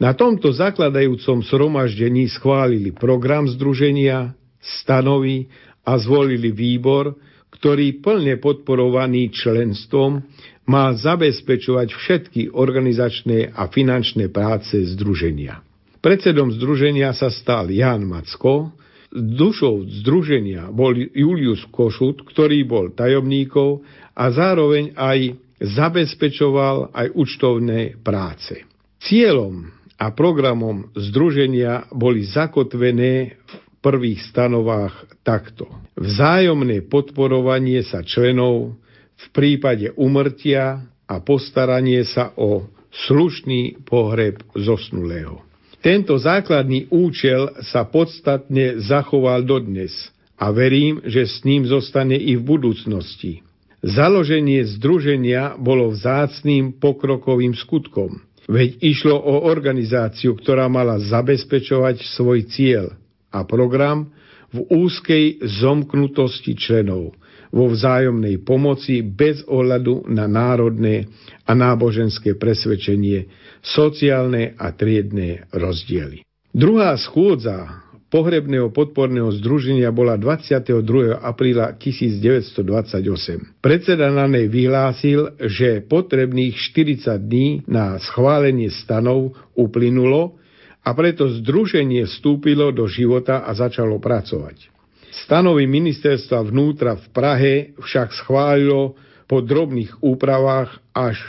Na 0.00 0.16
tomto 0.16 0.48
zakladajúcom 0.48 1.44
sromaždení 1.44 2.24
schválili 2.32 2.88
program 2.88 3.44
združenia, 3.44 4.32
stanovy 4.58 5.52
a 5.84 6.00
zvolili 6.00 6.48
výbor, 6.56 7.20
ktorý 7.52 8.00
plne 8.00 8.40
podporovaný 8.40 9.28
členstvom 9.28 10.24
má 10.64 10.88
zabezpečovať 10.96 11.88
všetky 11.92 12.42
organizačné 12.48 13.52
a 13.52 13.68
finančné 13.68 14.32
práce 14.32 14.72
združenia. 14.96 15.60
Predsedom 16.00 16.48
združenia 16.56 17.12
sa 17.12 17.28
stal 17.28 17.68
Jan 17.68 18.08
Macko, 18.08 18.72
dušou 19.12 19.84
združenia 20.00 20.72
bol 20.72 20.96
Julius 20.96 21.60
Košut, 21.68 22.24
ktorý 22.24 22.64
bol 22.64 22.88
tajomníkov 22.96 23.84
a 24.16 24.32
zároveň 24.32 24.96
aj 24.96 25.36
zabezpečoval 25.60 26.96
aj 26.96 27.06
účtovné 27.12 28.00
práce. 28.00 28.64
Cieľom 29.04 29.79
a 30.00 30.08
programom 30.16 30.88
združenia 30.96 31.92
boli 31.92 32.24
zakotvené 32.24 33.36
v 33.36 33.54
prvých 33.84 34.24
stanovách 34.32 35.20
takto. 35.20 35.68
Vzájomné 36.00 36.88
podporovanie 36.88 37.84
sa 37.84 38.00
členov 38.00 38.80
v 39.20 39.26
prípade 39.36 39.92
umrtia 40.00 40.88
a 41.04 41.20
postaranie 41.20 42.08
sa 42.08 42.32
o 42.40 42.64
slušný 42.88 43.84
pohreb 43.84 44.40
zosnulého. 44.56 45.44
Tento 45.84 46.16
základný 46.16 46.88
účel 46.88 47.60
sa 47.64 47.84
podstatne 47.84 48.80
zachoval 48.80 49.44
dodnes 49.44 49.92
a 50.40 50.48
verím, 50.48 51.04
že 51.04 51.28
s 51.28 51.44
ním 51.44 51.68
zostane 51.68 52.16
i 52.16 52.36
v 52.36 52.42
budúcnosti. 52.44 53.44
Založenie 53.80 54.64
združenia 54.76 55.56
bolo 55.56 55.88
vzácným 55.88 56.76
pokrokovým 56.76 57.56
skutkom, 57.56 58.20
veď 58.50 58.82
išlo 58.82 59.14
o 59.14 59.46
organizáciu, 59.46 60.34
ktorá 60.34 60.66
mala 60.66 60.98
zabezpečovať 60.98 62.02
svoj 62.18 62.50
cieľ 62.50 62.98
a 63.30 63.46
program 63.46 64.10
v 64.50 64.66
úzkej 64.66 65.46
zomknutosti 65.62 66.58
členov, 66.58 67.14
vo 67.50 67.66
vzájomnej 67.70 68.42
pomoci 68.42 69.02
bez 69.02 69.42
ohľadu 69.46 70.06
na 70.10 70.26
národné 70.26 71.06
a 71.46 71.54
náboženské 71.54 72.34
presvedčenie, 72.34 73.30
sociálne 73.62 74.54
a 74.58 74.70
triedné 74.74 75.50
rozdiely. 75.54 76.26
Druhá 76.50 76.98
schôdza 76.98 77.86
pohrebného 78.10 78.74
podporného 78.74 79.30
združenia 79.38 79.88
bola 79.94 80.18
22. 80.18 81.14
apríla 81.22 81.78
1928. 81.78 83.62
Predseda 83.62 84.10
na 84.10 84.26
nej 84.26 84.50
vyhlásil, 84.50 85.38
že 85.38 85.80
potrebných 85.86 86.58
40 86.58 87.16
dní 87.22 87.48
na 87.70 87.96
schválenie 88.02 88.68
stanov 88.74 89.38
uplynulo 89.54 90.36
a 90.82 90.90
preto 90.92 91.30
združenie 91.30 92.04
vstúpilo 92.10 92.74
do 92.74 92.90
života 92.90 93.46
a 93.46 93.54
začalo 93.54 94.02
pracovať. 94.02 94.68
Stanovy 95.10 95.70
ministerstva 95.70 96.42
vnútra 96.42 96.98
v 96.98 97.06
Prahe 97.14 97.54
však 97.78 98.14
schválilo 98.14 98.98
po 99.30 99.38
drobných 99.38 100.02
úpravách 100.02 100.82
až 100.90 101.22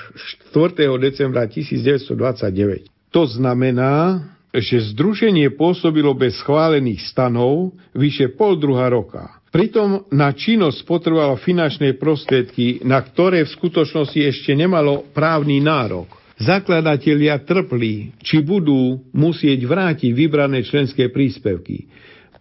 4. 0.49 0.97
decembra 0.97 1.45
1929. 1.45 2.89
To 3.13 3.23
znamená, 3.29 4.25
že 4.51 4.91
združenie 4.91 5.55
pôsobilo 5.55 6.11
bez 6.11 6.35
schválených 6.43 7.07
stanov 7.07 7.71
vyše 7.95 8.35
pol 8.35 8.59
druhá 8.59 8.91
roka. 8.91 9.39
Pritom 9.51 10.07
na 10.11 10.31
činnosť 10.31 10.87
potrebovalo 10.87 11.35
finančné 11.39 11.99
prostriedky, 11.99 12.83
na 12.87 13.03
ktoré 13.03 13.43
v 13.43 13.51
skutočnosti 13.51 14.19
ešte 14.19 14.55
nemalo 14.55 15.07
právny 15.11 15.59
nárok. 15.59 16.07
Zakladatelia 16.39 17.43
trpli, 17.43 18.15
či 18.23 18.39
budú 18.39 19.03
musieť 19.11 19.59
vrátiť 19.67 20.11
vybrané 20.15 20.63
členské 20.63 21.11
príspevky. 21.11 21.91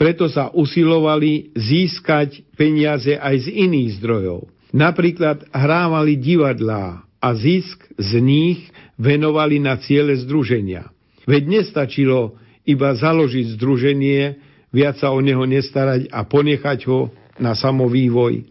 Preto 0.01 0.31
sa 0.31 0.49
usilovali 0.55 1.53
získať 1.53 2.41
peniaze 2.57 3.19
aj 3.19 3.37
z 3.45 3.47
iných 3.69 4.01
zdrojov. 4.01 4.49
Napríklad 4.73 5.51
hrávali 5.53 6.17
divadlá 6.17 7.05
a 7.21 7.29
zisk 7.37 7.85
z 7.99 8.23
nich 8.23 8.71
venovali 8.97 9.61
na 9.61 9.77
ciele 9.77 10.17
združenia. 10.17 10.89
Veď 11.25 11.43
nestačilo 11.61 12.39
iba 12.65 12.93
založiť 12.95 13.57
združenie, 13.57 14.39
viac 14.71 15.01
sa 15.01 15.11
o 15.11 15.19
neho 15.19 15.43
nestarať 15.45 16.13
a 16.13 16.23
ponechať 16.23 16.79
ho 16.87 17.11
na 17.41 17.57
samovývoj. 17.57 18.47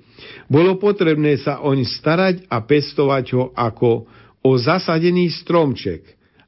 Bolo 0.51 0.75
potrebné 0.75 1.39
sa 1.39 1.63
oň 1.63 1.87
starať 1.87 2.49
a 2.51 2.59
pestovať 2.59 3.25
ho 3.37 3.43
ako 3.55 4.09
o 4.43 4.51
zasadený 4.59 5.31
stromček, 5.31 6.03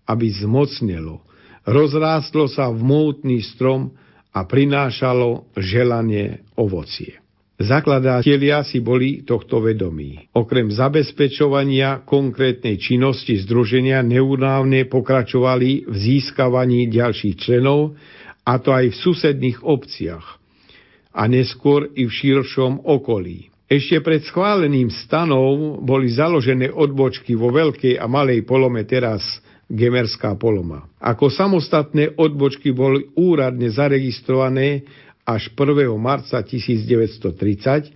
aby 0.09 0.27
zmocnelo. 0.43 1.23
Rozrástlo 1.63 2.49
sa 2.49 2.67
v 2.73 2.81
mótny 2.81 3.39
strom 3.45 3.93
a 4.33 4.43
prinášalo 4.43 5.53
želanie 5.55 6.41
ovocie. 6.57 7.20
Zakladatelia 7.61 8.65
si 8.65 8.81
boli 8.81 9.21
tohto 9.21 9.61
vedomí. 9.61 10.27
Okrem 10.33 10.73
zabezpečovania 10.73 12.01
konkrétnej 12.03 12.81
činnosti 12.81 13.37
združenia 13.37 14.01
neunávne 14.01 14.89
pokračovali 14.89 15.85
v 15.85 15.95
získavaní 15.95 16.89
ďalších 16.89 17.35
členov, 17.37 17.95
a 18.41 18.57
to 18.57 18.73
aj 18.73 18.89
v 18.89 18.99
susedných 18.99 19.59
obciach 19.61 20.41
a 21.11 21.27
neskôr 21.27 21.91
i 21.93 22.07
v 22.07 22.11
širšom 22.11 22.87
okolí. 22.87 23.51
Ešte 23.71 24.03
pred 24.03 24.19
schváleným 24.27 24.91
stanov 24.91 25.79
boli 25.79 26.11
založené 26.11 26.67
odbočky 26.67 27.39
vo 27.39 27.55
Veľkej 27.55 27.95
a 27.95 28.05
Malej 28.09 28.43
polome 28.43 28.83
teraz 28.83 29.23
Gemerská 29.71 30.35
poloma. 30.35 30.91
Ako 30.99 31.31
samostatné 31.31 32.19
odbočky 32.19 32.75
boli 32.75 33.07
úradne 33.15 33.71
zaregistrované 33.71 34.83
až 35.25 35.53
1. 35.53 35.91
marca 35.97 36.41
1930, 36.41 37.93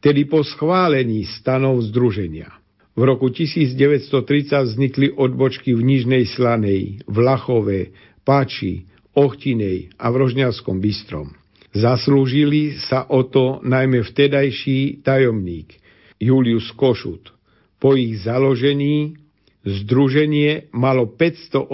tedy 0.00 0.22
po 0.28 0.44
schválení 0.44 1.24
stanov 1.24 1.82
združenia. 1.88 2.52
V 2.96 3.02
roku 3.04 3.28
1930 3.28 4.72
vznikli 4.72 5.12
odbočky 5.12 5.76
v 5.76 5.84
Nižnej 5.84 6.24
Slanej, 6.24 7.04
v 7.04 7.16
Lachove, 7.20 7.92
Páči, 8.24 8.88
Ochtinej 9.12 9.92
a 10.00 10.08
v 10.12 10.14
Rožňavskom 10.24 10.80
Bystrom. 10.80 11.36
Zaslúžili 11.76 12.80
sa 12.80 13.04
o 13.12 13.20
to 13.28 13.60
najmä 13.60 14.00
vtedajší 14.00 15.04
tajomník 15.04 15.76
Julius 16.16 16.72
Košut. 16.72 17.36
Po 17.76 17.92
ich 17.92 18.24
založení 18.24 19.25
združenie 19.66 20.70
malo 20.70 21.10
580 21.10 21.66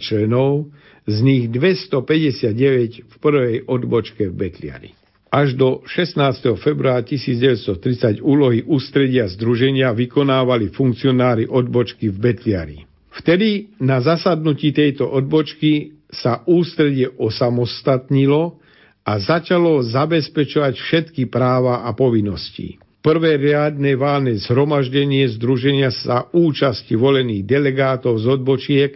členov, 0.00 0.72
z 1.04 1.16
nich 1.20 1.44
259 1.52 3.08
v 3.08 3.14
prvej 3.20 3.56
odbočke 3.68 4.28
v 4.28 4.34
Betliari. 4.34 4.90
Až 5.30 5.54
do 5.54 5.86
16. 5.86 6.58
februára 6.58 7.06
1930 7.06 8.18
úlohy 8.18 8.66
ústredia 8.66 9.30
združenia 9.30 9.94
vykonávali 9.94 10.74
funkcionári 10.74 11.46
odbočky 11.46 12.10
v 12.10 12.16
Betliari. 12.18 12.78
Vtedy 13.14 13.78
na 13.78 14.02
zasadnutí 14.02 14.74
tejto 14.74 15.06
odbočky 15.06 16.02
sa 16.10 16.42
ústredie 16.50 17.06
osamostatnilo 17.14 18.58
a 19.06 19.12
začalo 19.22 19.82
zabezpečovať 19.86 20.74
všetky 20.74 21.30
práva 21.30 21.86
a 21.86 21.94
povinnosti. 21.94 22.82
Prvé 23.00 23.40
riadne 23.40 23.96
válne 23.96 24.36
zhromaždenie 24.36 25.24
združenia 25.40 25.88
sa 25.88 26.28
účasti 26.36 26.96
volených 26.96 27.48
delegátov 27.48 28.20
z 28.20 28.26
odbočiek 28.28 28.92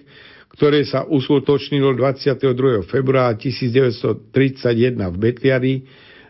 ktoré 0.54 0.86
sa 0.86 1.02
uskutočnilo 1.02 1.98
22. 1.98 2.86
februára 2.86 3.34
1931 3.34 4.30
v 5.10 5.16
Betliari, 5.18 5.74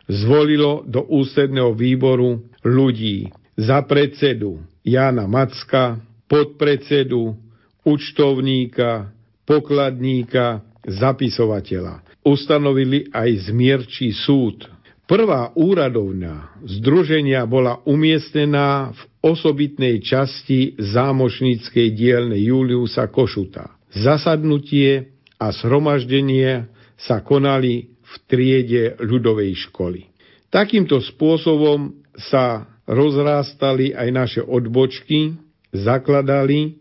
zvolilo 0.08 0.80
do 0.88 1.04
ústredného 1.04 1.76
výboru 1.76 2.40
ľudí 2.64 3.28
za 3.60 3.84
predsedu 3.84 4.64
Jana 4.80 5.28
Macka, 5.28 6.00
podpredsedu, 6.24 7.36
účtovníka, 7.84 9.12
pokladníka, 9.44 10.64
zapisovateľa. 10.88 12.00
Ustanovili 12.24 13.12
aj 13.12 13.52
zmierčí 13.52 14.08
súd. 14.16 14.64
Prvá 15.04 15.52
úradovňa 15.52 16.64
združenia 16.64 17.44
bola 17.44 17.84
umiestnená 17.84 18.96
v 18.96 19.02
osobitnej 19.20 20.00
časti 20.00 20.80
zámošníckej 20.80 21.92
dielne 21.92 22.40
Juliusa 22.40 23.12
Košuta. 23.12 23.76
Zasadnutie 23.92 25.12
a 25.36 25.52
zhromaždenie 25.52 26.72
sa 26.96 27.20
konali 27.20 27.92
v 28.00 28.12
triede 28.24 28.96
ľudovej 28.96 29.68
školy. 29.68 30.08
Takýmto 30.48 31.04
spôsobom 31.04 32.00
sa 32.16 32.64
rozrástali 32.88 33.92
aj 33.92 34.08
naše 34.08 34.40
odbočky, 34.40 35.36
zakladali 35.76 36.80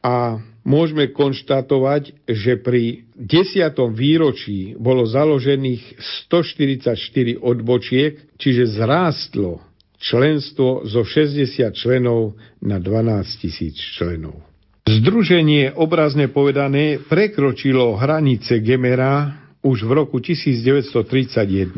a 0.00 0.40
môžeme 0.64 1.08
konštatovať, 1.12 2.26
že 2.28 2.60
pri 2.60 3.08
10. 3.16 3.72
výročí 3.92 4.76
bolo 4.76 5.08
založených 5.08 6.00
144 6.28 6.96
odbočiek, 7.40 8.20
čiže 8.36 8.76
zrástlo 8.76 9.64
členstvo 10.00 10.88
zo 10.88 11.04
60 11.04 11.60
členov 11.76 12.40
na 12.64 12.80
12 12.80 13.40
tisíc 13.40 13.76
členov. 13.76 14.40
Združenie 14.88 15.76
obrazne 15.76 16.32
povedané 16.32 16.98
prekročilo 16.98 18.00
hranice 18.00 18.58
Gemera 18.64 19.38
už 19.60 19.84
v 19.84 19.90
roku 19.92 20.18
1931. 20.18 21.76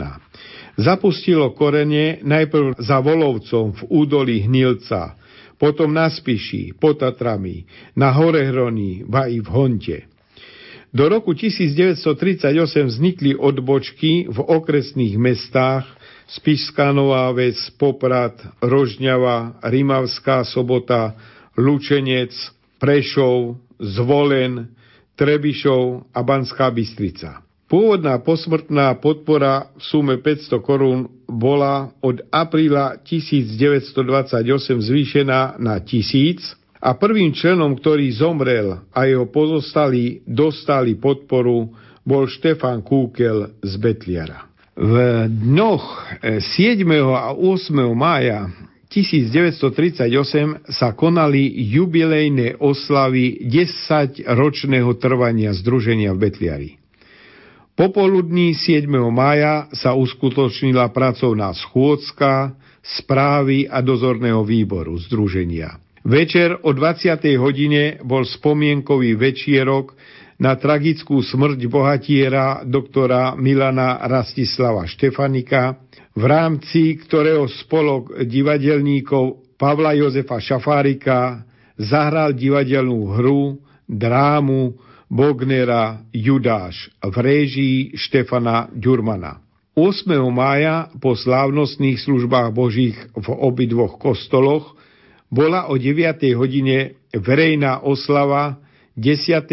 Zapustilo 0.79 1.53
korene 1.53 2.23
najprv 2.25 2.81
za 2.81 3.03
Volovcom 3.05 3.77
v 3.77 3.83
údolí 3.93 4.47
Hnilca, 4.49 5.19
potom 5.63 5.95
na 5.95 6.11
Spiši, 6.11 6.75
pod 6.75 6.99
Tatrami, 6.99 7.63
na 7.95 8.11
Horehroni, 8.11 9.07
va 9.07 9.31
i 9.31 9.39
v 9.39 9.47
Honte. 9.47 10.11
Do 10.91 11.07
roku 11.07 11.39
1938 11.39 12.51
vznikli 12.91 13.39
odbočky 13.39 14.27
v 14.27 14.39
okresných 14.43 15.15
mestách 15.15 15.87
Spišská 16.27 16.91
Nová 16.91 17.31
Ves, 17.31 17.71
Poprad, 17.79 18.43
Rožňava, 18.59 19.63
Rimavská 19.63 20.43
Sobota, 20.43 21.15
Lučenec, 21.55 22.35
Prešov, 22.83 23.63
Zvolen, 23.79 24.67
Trebišov 25.15 26.11
a 26.11 26.21
Banská 26.27 26.75
Bystrica. 26.75 27.39
Pôvodná 27.71 28.19
posmrtná 28.19 28.99
podpora 28.99 29.71
v 29.79 29.81
sume 29.81 30.15
500 30.19 30.59
korún 30.61 31.22
bola 31.33 31.97
od 32.05 32.21
apríla 32.29 33.01
1928 33.01 34.45
zvýšená 34.85 35.57
na 35.57 35.81
1000 35.81 36.61
a 36.83 36.99
prvým 36.99 37.33
členom, 37.33 37.79
ktorý 37.79 38.11
zomrel 38.13 38.85
a 38.93 39.07
jeho 39.09 39.25
pozostali 39.31 40.21
dostali 40.29 40.99
podporu, 40.99 41.71
bol 42.03 42.27
Štefan 42.27 42.83
Kúkel 42.83 43.55
z 43.63 43.73
Betliara. 43.79 44.51
V 44.75 44.95
dňoch 45.31 46.19
7. 46.21 46.83
a 47.15 47.31
8. 47.39 47.77
mája 47.95 48.51
1938 48.91 50.69
sa 50.69 50.93
konali 50.93 51.49
jubilejné 51.71 52.61
oslavy 52.61 53.47
10-ročného 53.49 54.91
trvania 55.01 55.57
Združenia 55.57 56.13
v 56.13 56.19
Betliari. 56.29 56.82
Popoludní 57.83 58.55
7. 58.55 58.87
mája 59.11 59.67
sa 59.75 59.99
uskutočnila 59.99 60.95
pracovná 60.95 61.51
schôdzka 61.51 62.55
správy 62.79 63.67
a 63.67 63.83
dozorného 63.83 64.47
výboru 64.47 64.95
Združenia. 65.03 65.83
Večer 66.07 66.63
o 66.63 66.71
20. 66.71 67.19
hodine 67.43 67.99
bol 68.07 68.23
spomienkový 68.23 69.19
večierok 69.19 69.99
na 70.39 70.55
tragickú 70.55 71.27
smrť 71.27 71.59
bohatiera 71.67 72.63
doktora 72.63 73.35
Milana 73.35 73.99
Rastislava 74.07 74.87
Štefanika, 74.87 75.83
v 76.15 76.23
rámci 76.23 76.95
ktorého 77.03 77.51
spolok 77.51 78.23
divadelníkov 78.23 79.59
Pavla 79.59 79.99
Jozefa 79.99 80.39
Šafárika 80.39 81.43
zahral 81.75 82.39
divadelnú 82.39 83.11
hru, 83.11 83.59
drámu 83.91 84.92
Bognera 85.13 86.01
Judáš 86.09 86.89
v 87.05 87.13
réžii 87.13 87.79
Štefana 88.01 88.73
Ďurmana. 88.73 89.45
8. 89.77 90.09
mája 90.33 90.89
po 91.05 91.13
slávnostných 91.13 92.01
službách 92.01 92.49
Božích 92.57 92.97
v 93.13 93.29
obidvoch 93.29 94.01
kostoloch 94.01 94.73
bola 95.29 95.69
o 95.69 95.77
9. 95.77 96.17
hodine 96.33 96.97
verejná 97.13 97.85
oslava 97.85 98.57
10. 98.97 99.45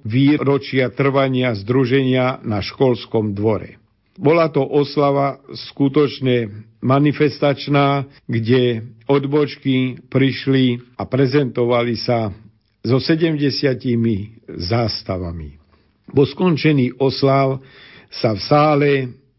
výročia 0.00 0.88
trvania 0.88 1.52
združenia 1.60 2.40
na 2.40 2.64
školskom 2.64 3.36
dvore. 3.36 3.76
Bola 4.16 4.48
to 4.48 4.64
oslava 4.64 5.44
skutočne 5.52 6.64
manifestačná, 6.80 8.08
kde 8.24 8.88
odbočky 9.04 10.00
prišli 10.08 10.96
a 10.96 11.04
prezentovali 11.04 12.00
sa 12.00 12.32
so 12.82 12.98
70 12.98 13.78
zástavami. 14.56 15.56
Po 16.12 16.28
skončení 16.28 16.92
oslav 17.00 17.62
sa 18.12 18.36
v 18.36 18.40
sále 18.40 18.90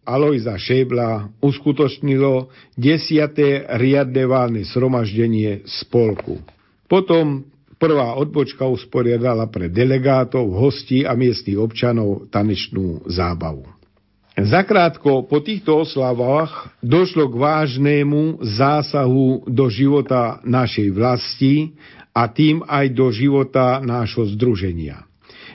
Alojza 0.03 0.59
Šebla 0.59 1.31
uskutočnilo 1.39 2.51
10. 2.75 3.79
riadne 3.79 4.23
válne 4.27 4.61
sromaždenie 4.67 5.63
spolku. 5.63 6.43
Potom 6.91 7.47
prvá 7.79 8.15
odbočka 8.19 8.67
usporiadala 8.67 9.47
pre 9.47 9.71
delegátov, 9.71 10.51
hostí 10.55 11.07
a 11.07 11.15
miestnych 11.15 11.59
občanov 11.59 12.27
tanečnú 12.31 13.03
zábavu. 13.07 13.63
Zakrátko 14.33 15.29
po 15.29 15.45
týchto 15.45 15.85
oslavách 15.85 16.73
došlo 16.81 17.29
k 17.29 17.35
vážnému 17.37 18.41
zásahu 18.41 19.45
do 19.45 19.69
života 19.69 20.41
našej 20.41 20.89
vlasti 20.89 21.77
a 22.13 22.29
tým 22.29 22.61
aj 22.63 22.93
do 22.93 23.09
života 23.09 23.81
nášho 23.81 24.29
združenia. 24.37 25.09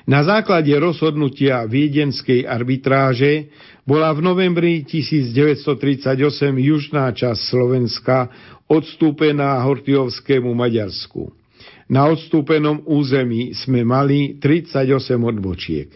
Na 0.09 0.25
základe 0.25 0.73
rozhodnutia 0.81 1.69
viedenskej 1.69 2.49
arbitráže 2.49 3.53
bola 3.85 4.13
v 4.17 4.25
novembri 4.25 4.73
1938 4.85 6.17
južná 6.57 7.13
časť 7.13 7.41
Slovenska 7.41 8.33
odstúpená 8.69 9.61
Hortiovskému 9.65 10.53
Maďarsku. 10.57 11.33
Na 11.89 12.09
odstúpenom 12.09 12.85
území 12.85 13.57
sme 13.57 13.85
mali 13.85 14.37
38 14.41 14.89
odbočiek. 15.21 15.89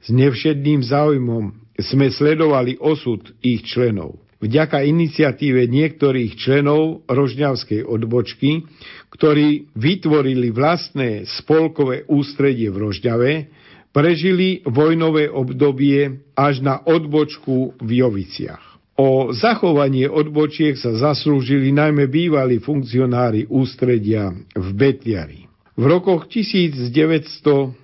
S 0.00 0.08
nevšedným 0.12 0.84
záujmom 0.84 1.52
sme 1.76 2.12
sledovali 2.12 2.80
osud 2.80 3.36
ich 3.40 3.64
členov. 3.64 4.20
Vďaka 4.42 4.82
iniciatíve 4.82 5.70
niektorých 5.70 6.34
členov 6.34 7.06
Rožňavskej 7.06 7.86
odbočky, 7.86 8.66
ktorí 9.12 9.76
vytvorili 9.76 10.48
vlastné 10.48 11.28
spolkové 11.28 12.08
ústredie 12.08 12.72
v 12.72 12.80
Rožňave, 12.88 13.32
prežili 13.92 14.64
vojnové 14.64 15.28
obdobie 15.28 16.24
až 16.32 16.64
na 16.64 16.80
odbočku 16.80 17.76
v 17.76 17.90
Joviciach. 18.00 18.72
O 18.96 19.32
zachovanie 19.32 20.08
odbočiek 20.08 20.76
sa 20.76 20.92
zaslúžili 20.96 21.72
najmä 21.72 22.08
bývalí 22.08 22.60
funkcionári 22.60 23.48
ústredia 23.48 24.32
v 24.52 24.68
Betliari. 24.72 25.48
V 25.76 25.84
rokoch 25.88 26.28
1940 26.28 27.80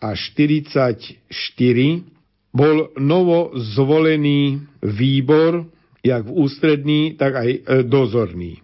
až 0.00 0.20
1944 0.36 2.12
bol 2.52 2.92
novo 3.00 3.52
zvolený 3.56 4.60
výbor, 4.84 5.68
jak 6.04 6.24
v 6.28 6.32
ústredný, 6.36 7.00
tak 7.16 7.32
aj 7.36 7.48
e, 7.48 7.60
dozorný. 7.86 8.60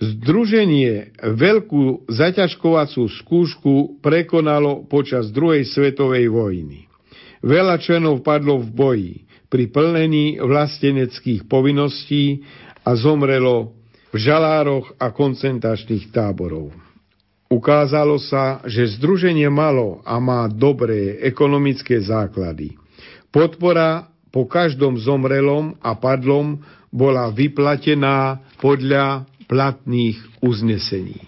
Združenie 0.00 1.12
veľkú 1.20 2.08
zaťažkovacú 2.08 3.04
skúšku 3.20 4.00
prekonalo 4.00 4.88
počas 4.88 5.28
druhej 5.28 5.68
svetovej 5.68 6.32
vojny. 6.32 6.88
Veľa 7.44 7.76
členov 7.84 8.24
padlo 8.24 8.64
v 8.64 8.68
boji 8.72 9.14
pri 9.52 9.68
plnení 9.68 10.40
vlasteneckých 10.40 11.44
povinností 11.44 12.40
a 12.80 12.96
zomrelo 12.96 13.76
v 14.08 14.16
žalároch 14.16 14.96
a 14.96 15.12
koncentračných 15.12 16.08
táborov. 16.08 16.72
Ukázalo 17.52 18.16
sa, 18.16 18.64
že 18.64 18.96
združenie 18.96 19.52
malo 19.52 20.00
a 20.08 20.16
má 20.16 20.48
dobré 20.48 21.20
ekonomické 21.20 22.00
základy. 22.00 22.72
Podpora 23.28 24.08
po 24.32 24.48
každom 24.48 24.96
zomrelom 24.96 25.76
a 25.82 25.92
padlom 25.92 26.62
bola 26.88 27.28
vyplatená 27.28 28.40
podľa 28.62 29.29
platných 29.50 30.22
uznesení. 30.46 31.18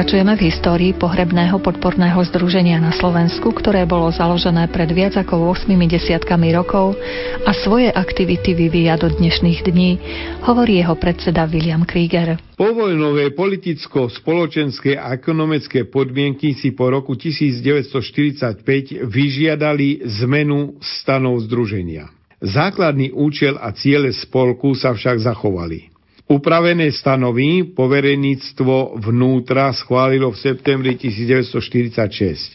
Pokračujeme 0.00 0.32
v 0.32 0.48
histórii 0.48 0.92
pohrebného 0.96 1.60
podporného 1.60 2.24
združenia 2.24 2.80
na 2.80 2.88
Slovensku, 2.88 3.52
ktoré 3.52 3.84
bolo 3.84 4.08
založené 4.08 4.64
pred 4.72 4.88
viac 4.96 5.12
ako 5.12 5.52
8 5.52 5.68
desiatkami 5.76 6.56
rokov 6.56 6.96
a 7.44 7.52
svoje 7.52 7.92
aktivity 7.92 8.56
vyvíja 8.56 8.96
do 8.96 9.12
dnešných 9.12 9.60
dní, 9.60 10.00
hovorí 10.40 10.80
jeho 10.80 10.96
predseda 10.96 11.44
William 11.44 11.84
Krieger. 11.84 12.40
Povojnové 12.56 13.36
politicko-spoločenské 13.36 14.96
a 14.96 15.12
ekonomické 15.12 15.84
podmienky 15.84 16.56
si 16.56 16.72
po 16.72 16.88
roku 16.88 17.12
1945 17.12 19.04
vyžiadali 19.04 20.00
zmenu 20.24 20.80
stanov 20.80 21.44
združenia. 21.44 22.08
Základný 22.40 23.12
účel 23.12 23.60
a 23.60 23.68
ciele 23.76 24.16
spolku 24.16 24.72
sa 24.72 24.96
však 24.96 25.20
zachovali. 25.20 25.99
Upravené 26.30 26.94
stanovy 26.94 27.74
povereníctvo 27.74 29.02
vnútra 29.02 29.74
schválilo 29.74 30.30
v 30.30 30.38
septembri 30.38 30.94
1946. 30.94 32.54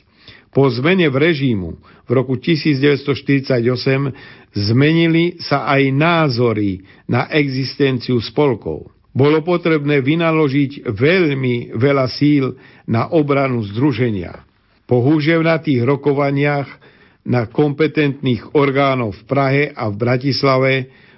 Po 0.55 0.71
zmene 0.71 1.11
v 1.11 1.17
režímu 1.19 1.69
v 2.07 2.11
roku 2.15 2.39
1948 2.39 3.59
zmenili 4.55 5.35
sa 5.43 5.67
aj 5.67 5.91
názory 5.91 6.87
na 7.11 7.27
existenciu 7.27 8.23
spolkov. 8.23 8.95
Bolo 9.11 9.43
potrebné 9.43 9.99
vynaložiť 9.99 10.87
veľmi 10.95 11.75
veľa 11.75 12.07
síl 12.07 12.55
na 12.87 13.11
obranu 13.11 13.59
združenia. 13.75 14.47
Po 14.87 15.03
húževnatých 15.03 15.83
rokovaniach 15.83 16.69
na 17.27 17.51
kompetentných 17.51 18.55
orgánov 18.55 19.19
v 19.19 19.23
Prahe 19.27 19.63
a 19.75 19.91
v 19.91 19.95
Bratislave 19.99 20.73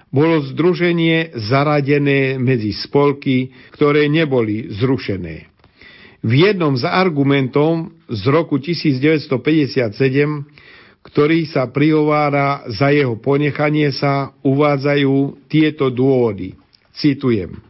bolo 0.07 0.39
združenie 0.53 1.35
zaradené 1.35 2.39
medzi 2.39 2.71
spolky, 2.71 3.51
ktoré 3.75 4.07
neboli 4.07 4.71
zrušené. 4.71 5.51
V 6.23 6.31
jednom 6.33 6.73
z 6.73 6.87
argumentov 6.87 7.93
z 8.09 8.23
roku 8.27 8.57
1957, 8.57 9.95
ktorý 11.07 11.39
sa 11.47 11.69
prihovára 11.71 12.67
za 12.67 12.91
jeho 12.91 13.15
ponechanie 13.15 13.95
sa, 13.95 14.35
uvádzajú 14.43 15.47
tieto 15.47 15.87
dôvody. 15.87 16.57
Citujem. 16.97 17.63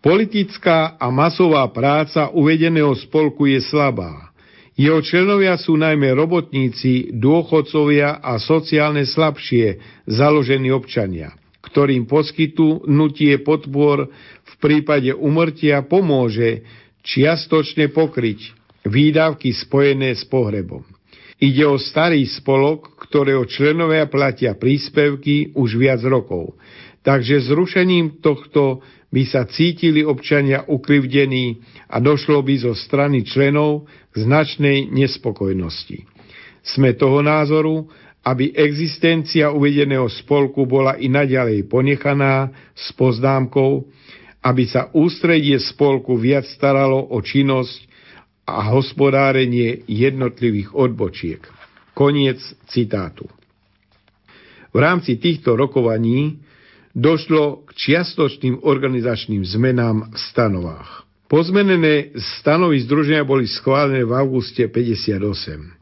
Politická 0.00 0.96
a 0.96 1.12
masová 1.12 1.64
práca 1.72 2.32
uvedeného 2.32 2.92
spolku 2.96 3.48
je 3.48 3.60
slabá. 3.64 4.32
Jeho 4.76 5.04
členovia 5.04 5.60
sú 5.60 5.76
najmä 5.76 6.16
robotníci, 6.16 7.12
dôchodcovia 7.12 8.24
a 8.24 8.40
sociálne 8.40 9.04
slabšie 9.04 9.76
založení 10.08 10.72
občania, 10.72 11.36
ktorým 11.60 12.08
poskytnutie 12.08 13.40
podpor 13.44 14.08
v 14.44 14.54
prípade 14.60 15.12
umrtia 15.12 15.84
pomôže 15.84 16.64
čiastočne 17.04 17.92
pokryť 17.92 18.56
výdavky 18.88 19.52
spojené 19.52 20.16
s 20.16 20.24
pohrebom. 20.24 20.84
Ide 21.40 21.64
o 21.64 21.80
starý 21.80 22.28
spolok, 22.28 23.00
ktorého 23.00 23.48
členovia 23.48 24.04
platia 24.12 24.52
príspevky 24.52 25.56
už 25.56 25.80
viac 25.80 26.04
rokov. 26.04 26.52
Takže 27.00 27.48
zrušením 27.48 28.20
tohto 28.20 28.84
by 29.08 29.22
sa 29.24 29.48
cítili 29.48 30.04
občania 30.04 30.68
ukrivdení 30.68 31.64
a 31.88 31.96
došlo 31.96 32.44
by 32.44 32.54
zo 32.60 32.76
strany 32.76 33.24
členov 33.24 33.88
značnej 34.12 34.92
nespokojnosti. 34.92 36.04
Sme 36.60 36.92
toho 36.92 37.24
názoru, 37.24 37.88
aby 38.20 38.52
existencia 38.52 39.48
uvedeného 39.48 40.08
spolku 40.12 40.68
bola 40.68 41.00
i 41.00 41.08
naďalej 41.08 41.64
ponechaná 41.72 42.52
s 42.76 42.92
poznámkou, 42.92 43.88
aby 44.44 44.64
sa 44.68 44.92
ústredie 44.92 45.56
spolku 45.60 46.16
viac 46.20 46.44
staralo 46.48 47.00
o 47.00 47.20
činnosť 47.20 47.88
a 48.44 48.72
hospodárenie 48.72 49.84
jednotlivých 49.88 50.76
odbočiek. 50.76 51.40
Koniec 51.96 52.40
citátu. 52.68 53.28
V 54.70 54.78
rámci 54.78 55.18
týchto 55.18 55.58
rokovaní 55.58 56.40
došlo 56.94 57.66
k 57.66 57.70
čiastočným 57.74 58.62
organizačným 58.62 59.42
zmenám 59.46 60.10
v 60.12 60.18
stanovách. 60.30 60.90
Pozmenené 61.30 62.10
stanovy 62.42 62.82
združenia 62.82 63.22
boli 63.22 63.46
schválené 63.46 64.02
v 64.02 64.12
auguste 64.18 64.66
58. 64.66 65.79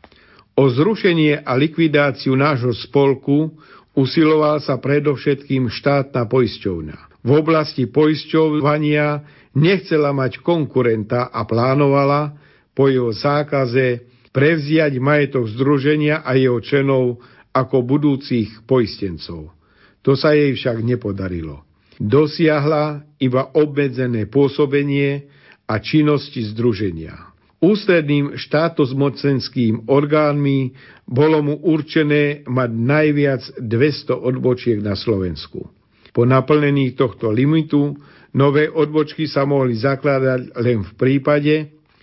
O 0.59 0.67
zrušenie 0.67 1.47
a 1.47 1.55
likvidáciu 1.55 2.35
nášho 2.35 2.75
spolku 2.75 3.55
usiloval 3.95 4.59
sa 4.59 4.75
predovšetkým 4.83 5.71
štátna 5.71 6.27
poisťovňa. 6.27 7.23
V 7.23 7.31
oblasti 7.31 7.87
poisťovania 7.87 9.23
nechcela 9.55 10.11
mať 10.11 10.43
konkurenta 10.43 11.31
a 11.31 11.47
plánovala 11.47 12.35
po 12.75 12.91
jeho 12.91 13.15
zákaze 13.15 14.03
prevziať 14.35 14.99
majetok 14.99 15.47
združenia 15.47 16.27
a 16.27 16.35
jeho 16.35 16.59
členov 16.59 17.23
ako 17.55 17.87
budúcich 17.87 18.67
poistencov. 18.67 19.55
To 20.03 20.13
sa 20.19 20.35
jej 20.35 20.59
však 20.59 20.83
nepodarilo. 20.83 21.63
Dosiahla 22.03 23.07
iba 23.23 23.51
obmedzené 23.55 24.27
pôsobenie 24.27 25.27
a 25.71 25.79
činnosti 25.83 26.43
združenia. 26.51 27.28
Ústredným 27.59 28.39
štátozmocenským 28.39 29.91
orgánmi 29.91 30.79
bolo 31.11 31.43
mu 31.43 31.55
určené 31.59 32.47
mať 32.47 32.71
najviac 32.71 33.43
200 33.59 34.15
odbočiek 34.15 34.79
na 34.79 34.95
Slovensku. 34.95 35.67
Po 36.15 36.23
naplnení 36.23 36.95
tohto 36.95 37.35
limitu 37.35 37.99
nové 38.31 38.71
odbočky 38.71 39.27
sa 39.27 39.43
mohli 39.43 39.75
zakladať 39.75 40.55
len 40.55 40.87
v 40.87 40.93
prípade, 40.95 41.55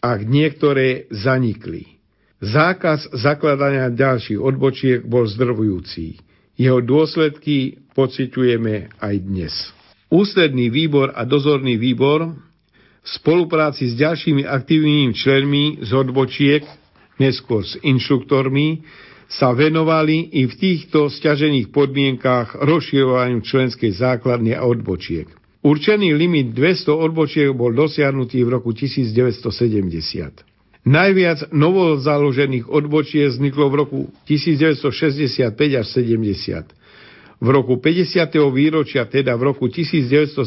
ak 0.03 0.19
niektoré 0.27 1.07
zanikli. 1.07 1.95
Zákaz 2.43 3.15
zakladania 3.15 3.87
ďalších 3.87 4.37
odbočiek 4.37 5.07
bol 5.07 5.23
zdrvujúci. 5.23 6.19
Jeho 6.59 6.83
dôsledky 6.83 7.79
pociťujeme 7.95 8.99
aj 8.99 9.15
dnes. 9.23 9.53
Ústredný 10.11 10.67
výbor 10.67 11.15
a 11.15 11.23
dozorný 11.23 11.79
výbor 11.79 12.35
v 13.05 13.09
spolupráci 13.21 13.93
s 13.93 13.93
ďalšími 14.01 14.49
aktívnymi 14.49 15.13
členmi 15.13 15.77
z 15.85 15.91
odbočiek, 15.93 16.65
neskôr 17.21 17.61
s 17.61 17.77
inštruktormi, 17.85 18.81
sa 19.29 19.53
venovali 19.53 20.33
i 20.33 20.49
v 20.49 20.53
týchto 20.53 21.09
stiažených 21.13 21.69
podmienkách 21.69 22.61
rozširovaniu 22.65 23.45
členskej 23.45 23.93
základne 23.93 24.57
a 24.57 24.65
odbočiek. 24.65 25.29
Určený 25.65 26.13
limit 26.13 26.53
200 26.53 26.93
odbočiek 26.93 27.49
bol 27.53 27.73
dosiahnutý 27.73 28.45
v 28.45 28.49
roku 28.53 28.69
1970. 28.73 30.45
Najviac 30.85 31.49
novozaložených 31.49 32.69
odbočiek 32.69 33.33
vzniklo 33.33 33.73
v 33.73 33.75
roku 33.81 33.99
1965 34.29 35.81
až 35.81 35.85
70. 35.89 37.41
V 37.41 37.47
roku 37.49 37.81
50. 37.81 38.29
výročia, 38.53 39.09
teda 39.09 39.33
v 39.33 39.41
roku 39.49 39.65
1978, 39.65 40.37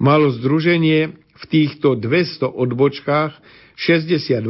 malo 0.00 0.32
združenie 0.32 1.12
v 1.12 1.44
týchto 1.46 1.94
200 1.94 2.48
odbočkách 2.48 3.36
62 3.76 4.40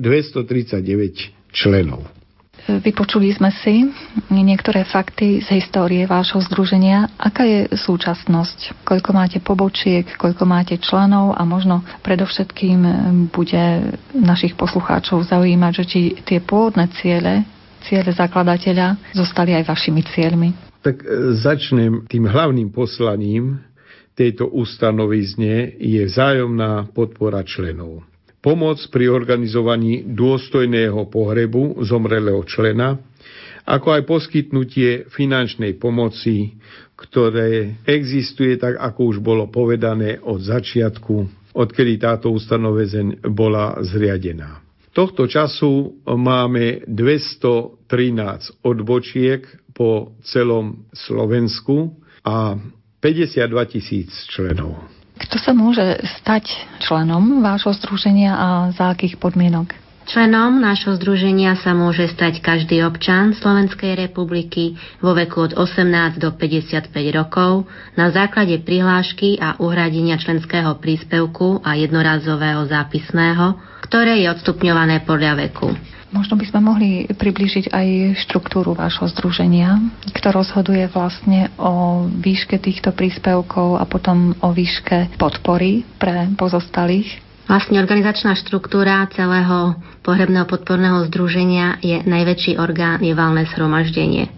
239 0.00 1.52
členov. 1.52 2.08
Vypočuli 2.62 3.34
sme 3.34 3.50
si 3.50 3.90
niektoré 4.30 4.86
fakty 4.86 5.42
z 5.42 5.58
histórie 5.58 6.06
vášho 6.06 6.38
združenia. 6.46 7.10
Aká 7.18 7.42
je 7.42 7.66
súčasnosť? 7.74 8.86
Koľko 8.86 9.10
máte 9.10 9.42
pobočiek, 9.42 10.06
koľko 10.14 10.46
máte 10.46 10.78
členov 10.78 11.34
a 11.34 11.42
možno 11.42 11.82
predovšetkým 12.06 12.78
bude 13.34 13.98
našich 14.14 14.54
poslucháčov 14.54 15.26
zaujímať, 15.26 15.72
že 15.82 15.84
či 15.90 16.00
tie 16.22 16.38
pôvodné 16.38 16.86
ciele, 17.02 17.42
ciele 17.82 18.14
zakladateľa 18.14 19.10
zostali 19.10 19.58
aj 19.58 19.66
vašimi 19.66 20.02
cieľmi. 20.06 20.48
Tak 20.86 21.02
e, 21.02 21.34
začnem 21.34 22.06
tým 22.06 22.30
hlavným 22.30 22.70
poslaním 22.70 23.58
tejto 24.12 24.48
ustanovizne 24.48 25.76
je 25.80 26.02
vzájomná 26.04 26.92
podpora 26.92 27.42
členov 27.46 28.04
pomoc 28.42 28.82
pri 28.90 29.06
organizovaní 29.06 30.02
dôstojného 30.02 31.06
pohrebu 31.06 31.78
zomrelého 31.86 32.42
člena, 32.42 32.98
ako 33.62 33.94
aj 33.94 34.02
poskytnutie 34.02 35.06
finančnej 35.14 35.78
pomoci, 35.78 36.58
ktoré 36.98 37.78
existuje 37.86 38.58
tak, 38.58 38.74
ako 38.82 39.14
už 39.14 39.16
bolo 39.22 39.46
povedané 39.46 40.18
od 40.18 40.42
začiatku, 40.42 41.30
odkedy 41.54 42.02
táto 42.02 42.34
ustanovezeň 42.34 43.22
bola 43.30 43.78
zriadená. 43.86 44.58
Tohto 44.92 45.24
času 45.24 46.02
máme 46.04 46.84
213 46.84 48.60
odbočiek 48.60 49.46
po 49.72 50.18
celom 50.26 50.84
Slovensku 50.92 51.96
a 52.26 52.60
52 53.02 53.50
tisíc 53.66 54.14
členov. 54.30 54.78
Kto 55.18 55.36
sa 55.42 55.52
môže 55.52 55.98
stať 56.22 56.48
členom 56.78 57.42
vášho 57.42 57.74
združenia 57.74 58.32
a 58.32 58.46
za 58.70 58.94
akých 58.94 59.18
podmienok? 59.18 59.74
Členom 60.02 60.58
nášho 60.58 60.98
združenia 60.98 61.54
sa 61.62 61.78
môže 61.78 62.10
stať 62.10 62.42
každý 62.42 62.82
občan 62.82 63.38
Slovenskej 63.38 63.94
republiky 63.94 64.74
vo 64.98 65.14
veku 65.14 65.46
od 65.46 65.52
18 65.54 66.18
do 66.18 66.34
55 66.34 66.90
rokov 67.14 67.70
na 67.94 68.10
základe 68.10 68.58
prihlášky 68.66 69.38
a 69.38 69.54
uhradenia 69.62 70.18
členského 70.18 70.74
príspevku 70.82 71.62
a 71.62 71.78
jednorazového 71.78 72.66
zápisného, 72.66 73.62
ktoré 73.86 74.26
je 74.26 74.28
odstupňované 74.34 75.06
podľa 75.06 75.46
veku. 75.46 75.70
Možno 76.12 76.36
by 76.36 76.44
sme 76.44 76.60
mohli 76.60 76.90
približiť 77.08 77.72
aj 77.72 77.88
štruktúru 78.28 78.76
vášho 78.76 79.08
združenia, 79.16 79.80
kto 80.12 80.28
rozhoduje 80.28 80.84
vlastne 80.92 81.48
o 81.56 82.04
výške 82.04 82.60
týchto 82.60 82.92
príspevkov 82.92 83.80
a 83.80 83.88
potom 83.88 84.36
o 84.44 84.52
výške 84.52 85.16
podpory 85.16 85.88
pre 85.96 86.28
pozostalých. 86.36 87.08
Vlastne 87.48 87.80
organizačná 87.80 88.36
štruktúra 88.36 89.08
celého 89.16 89.80
pohrebného 90.04 90.44
podporného 90.44 91.08
združenia 91.08 91.80
je 91.80 92.04
najväčší 92.04 92.60
orgán, 92.60 93.00
je 93.00 93.16
valné 93.16 93.48
zhromaždenie. 93.48 94.28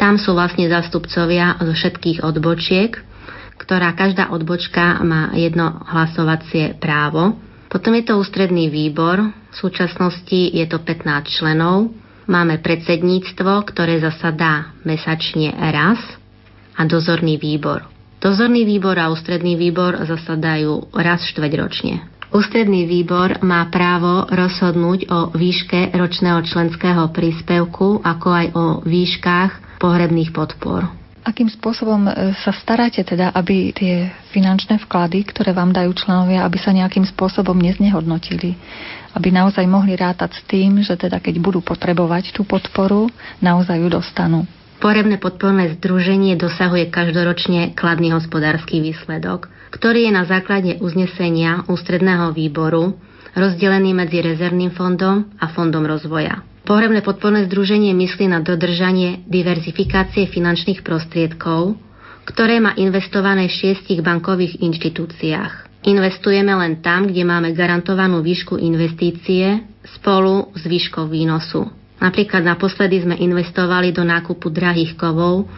Tam 0.00 0.16
sú 0.16 0.32
vlastne 0.32 0.64
zastupcovia 0.64 1.60
zo 1.60 1.76
všetkých 1.76 2.24
odbočiek, 2.24 2.96
ktorá 3.60 3.92
každá 3.92 4.32
odbočka 4.32 5.04
má 5.04 5.28
jedno 5.36 5.76
hlasovacie 5.92 6.72
právo 6.80 7.36
potom 7.68 7.92
je 8.00 8.04
to 8.08 8.16
ústredný 8.16 8.72
výbor, 8.72 9.28
v 9.28 9.54
súčasnosti 9.54 10.56
je 10.56 10.64
to 10.64 10.80
15 10.80 11.28
členov. 11.28 11.92
Máme 12.28 12.60
predsedníctvo, 12.60 13.64
ktoré 13.68 14.00
zasadá 14.00 14.76
mesačne 14.84 15.52
raz 15.56 16.00
a 16.76 16.84
dozorný 16.84 17.40
výbor. 17.40 17.88
Dozorný 18.20 18.66
výbor 18.66 18.98
a 18.98 19.08
ústredný 19.08 19.56
výbor 19.56 19.96
zasadajú 20.04 20.92
raz 20.96 21.24
štveťročne. 21.32 22.18
Ústredný 22.28 22.84
výbor 22.84 23.40
má 23.40 23.64
právo 23.72 24.28
rozhodnúť 24.28 25.08
o 25.08 25.20
výške 25.32 25.96
ročného 25.96 26.44
členského 26.44 27.08
príspevku, 27.08 28.04
ako 28.04 28.28
aj 28.28 28.46
o 28.52 28.64
výškach 28.84 29.80
pohrebných 29.80 30.36
podpor. 30.36 30.97
Akým 31.28 31.52
spôsobom 31.52 32.08
e, 32.08 32.32
sa 32.40 32.56
staráte 32.56 33.04
teda, 33.04 33.36
aby 33.36 33.76
tie 33.76 34.08
finančné 34.32 34.80
vklady, 34.88 35.28
ktoré 35.28 35.52
vám 35.52 35.76
dajú 35.76 35.92
členovia, 35.92 36.40
aby 36.48 36.56
sa 36.56 36.72
nejakým 36.72 37.04
spôsobom 37.04 37.52
neznehodnotili? 37.52 38.56
Aby 39.12 39.28
naozaj 39.36 39.68
mohli 39.68 39.92
rátať 39.92 40.40
s 40.40 40.42
tým, 40.48 40.80
že 40.80 40.96
teda 40.96 41.20
keď 41.20 41.36
budú 41.36 41.60
potrebovať 41.60 42.32
tú 42.32 42.48
podporu, 42.48 43.12
naozaj 43.44 43.76
ju 43.76 43.88
dostanú. 43.92 44.48
Porebné 44.80 45.20
podporné 45.20 45.76
združenie 45.76 46.32
dosahuje 46.40 46.88
každoročne 46.88 47.76
kladný 47.76 48.16
hospodársky 48.16 48.80
výsledok, 48.80 49.52
ktorý 49.68 50.08
je 50.08 50.12
na 50.16 50.24
základe 50.24 50.80
uznesenia 50.80 51.68
ústredného 51.68 52.32
výboru 52.32 52.96
rozdelený 53.36 53.92
medzi 53.92 54.24
rezervným 54.24 54.72
fondom 54.72 55.28
a 55.36 55.52
fondom 55.52 55.84
rozvoja. 55.84 56.47
Pohrebné 56.68 57.00
podporné 57.00 57.48
združenie 57.48 57.96
myslí 57.96 58.28
na 58.28 58.44
dodržanie 58.44 59.24
diverzifikácie 59.24 60.28
finančných 60.28 60.84
prostriedkov, 60.84 61.80
ktoré 62.28 62.60
má 62.60 62.76
investované 62.76 63.48
v 63.48 63.56
šiestich 63.56 64.04
bankových 64.04 64.60
inštitúciách. 64.60 65.80
Investujeme 65.88 66.52
len 66.52 66.84
tam, 66.84 67.08
kde 67.08 67.24
máme 67.24 67.56
garantovanú 67.56 68.20
výšku 68.20 68.60
investície 68.60 69.64
spolu 69.96 70.52
s 70.52 70.68
výškou 70.68 71.08
výnosu. 71.08 71.72
Napríklad 72.04 72.44
naposledy 72.44 73.00
sme 73.00 73.16
investovali 73.16 73.88
do 73.88 74.04
nákupu 74.04 74.52
drahých 74.52 74.92
kovov. 75.00 75.48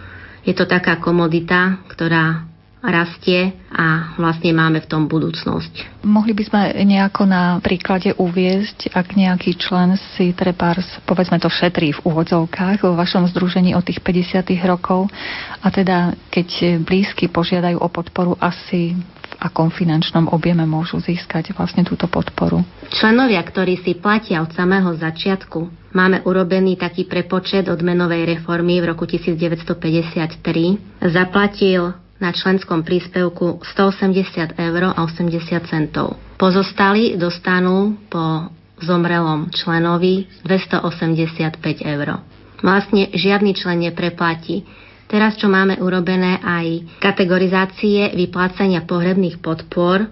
Je 0.47 0.55
to 0.55 0.63
taká 0.63 1.03
komodita, 1.03 1.83
ktorá 1.91 2.50
rastie 2.81 3.53
a 3.69 4.17
vlastne 4.17 4.57
máme 4.57 4.81
v 4.81 4.89
tom 4.89 5.05
budúcnosť. 5.05 6.05
Mohli 6.05 6.33
by 6.33 6.43
sme 6.49 6.61
nejako 6.89 7.29
na 7.29 7.61
príklade 7.61 8.17
uviezť, 8.17 8.97
ak 8.97 9.15
nejaký 9.15 9.61
člen 9.61 10.01
si 10.17 10.33
trebárs, 10.33 10.89
povedzme 11.05 11.37
to 11.37 11.53
šetrí 11.53 11.93
v 11.93 12.01
úvodzovkách 12.09 12.81
vo 12.81 12.97
vašom 12.97 13.29
združení 13.31 13.77
od 13.77 13.85
tých 13.85 14.01
50 14.01 14.49
rokov 14.65 15.13
a 15.61 15.69
teda 15.69 16.17
keď 16.33 16.81
blízky 16.81 17.29
požiadajú 17.29 17.77
o 17.77 17.89
podporu 17.93 18.33
asi 18.41 18.97
v 19.31 19.35
akom 19.39 19.71
finančnom 19.71 20.27
objeme 20.33 20.67
môžu 20.67 20.99
získať 20.99 21.55
vlastne 21.55 21.87
túto 21.87 22.11
podporu. 22.11 22.67
Členovia, 22.91 23.39
ktorí 23.45 23.79
si 23.85 23.95
platia 23.95 24.43
od 24.43 24.51
samého 24.51 24.91
začiatku, 24.99 25.71
máme 25.95 26.27
urobený 26.27 26.81
taký 26.81 27.07
prepočet 27.07 27.71
od 27.71 27.79
menovej 27.85 28.27
reformy 28.27 28.83
v 28.83 28.91
roku 28.91 29.07
1953, 29.07 31.07
zaplatil 31.07 31.95
na 32.21 32.37
členskom 32.37 32.85
príspevku 32.85 33.65
180 33.65 34.61
eur 34.61 34.83
a 34.93 35.01
80 35.09 35.41
centov. 35.67 36.21
Pozostali 36.37 37.17
dostanú 37.17 37.97
po 38.13 38.53
zomrelom 38.81 39.49
členovi 39.53 40.29
285 40.45 41.57
eur. 41.85 42.21
Vlastne 42.61 43.09
žiadny 43.13 43.57
člen 43.57 43.89
nepreplatí. 43.89 44.69
Teraz, 45.09 45.35
čo 45.41 45.51
máme 45.51 45.81
urobené 45.83 46.39
aj 46.39 47.01
kategorizácie 47.03 48.15
vyplácania 48.15 48.85
pohrebných 48.87 49.43
podpor, 49.43 50.07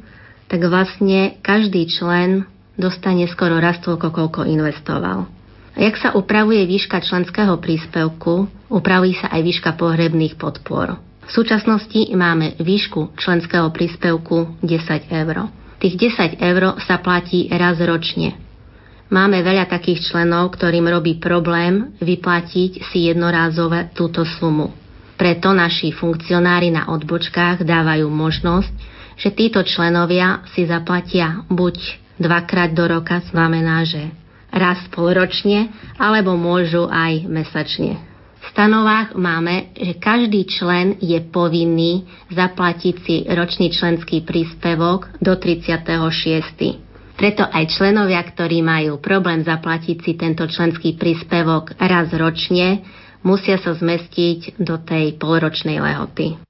tak 0.49 0.61
vlastne 0.65 1.39
každý 1.45 1.87
člen 1.87 2.49
dostane 2.75 3.29
skoro 3.31 3.61
raz 3.61 3.79
toľko, 3.85 4.11
koľko 4.11 4.41
investoval. 4.49 5.29
A 5.77 5.79
jak 5.79 5.95
sa 6.03 6.11
upravuje 6.19 6.67
výška 6.67 6.99
členského 6.99 7.55
príspevku, 7.63 8.51
upraví 8.67 9.15
sa 9.15 9.31
aj 9.31 9.41
výška 9.45 9.71
pohrebných 9.79 10.35
podpor. 10.35 11.08
V 11.29 11.37
súčasnosti 11.37 12.09
máme 12.17 12.57
výšku 12.57 13.13
členského 13.21 13.69
príspevku 13.69 14.57
10 14.65 15.13
eur. 15.13 15.53
Tých 15.77 16.17
10 16.17 16.41
eur 16.41 16.81
sa 16.81 17.05
platí 17.05 17.53
raz 17.53 17.77
ročne. 17.85 18.33
Máme 19.13 19.45
veľa 19.45 19.69
takých 19.69 20.09
členov, 20.09 20.57
ktorým 20.57 20.89
robí 20.89 21.21
problém 21.21 21.93
vyplatiť 22.01 22.81
si 22.81 23.13
jednorázové 23.13 23.93
túto 23.93 24.25
sumu. 24.25 24.73
Preto 25.21 25.53
naši 25.53 25.93
funkcionári 25.93 26.73
na 26.73 26.89
odbočkách 26.89 27.61
dávajú 27.61 28.09
možnosť, 28.09 28.73
že 29.21 29.29
títo 29.29 29.61
členovia 29.69 30.49
si 30.57 30.65
zaplatia 30.65 31.45
buď 31.53 31.77
dvakrát 32.17 32.73
do 32.73 32.89
roka, 32.89 33.21
znamená, 33.29 33.85
že 33.85 34.01
raz 34.49 34.81
polročne, 34.89 35.69
alebo 36.01 36.41
môžu 36.41 36.89
aj 36.89 37.29
mesačne 37.29 38.08
stanovách 38.55 39.19
máme, 39.19 39.75
že 39.77 39.99
každý 39.99 40.49
člen 40.49 40.97
je 41.03 41.19
povinný 41.29 42.09
zaplatiť 42.33 42.95
si 43.05 43.17
ročný 43.29 43.69
členský 43.75 44.25
príspevok 44.25 45.13
do 45.21 45.37
36. 45.37 46.89
Preto 47.19 47.43
aj 47.43 47.65
členovia, 47.75 48.23
ktorí 48.23 48.63
majú 48.63 49.03
problém 49.03 49.43
zaplatiť 49.43 49.97
si 50.01 50.15
tento 50.15 50.47
členský 50.47 50.95
príspevok 50.95 51.75
raz 51.77 52.15
ročne, 52.15 52.87
musia 53.27 53.59
sa 53.59 53.75
zmestiť 53.75 54.63
do 54.63 54.79
tej 54.79 55.19
polročnej 55.19 55.83
lehoty. 55.83 56.48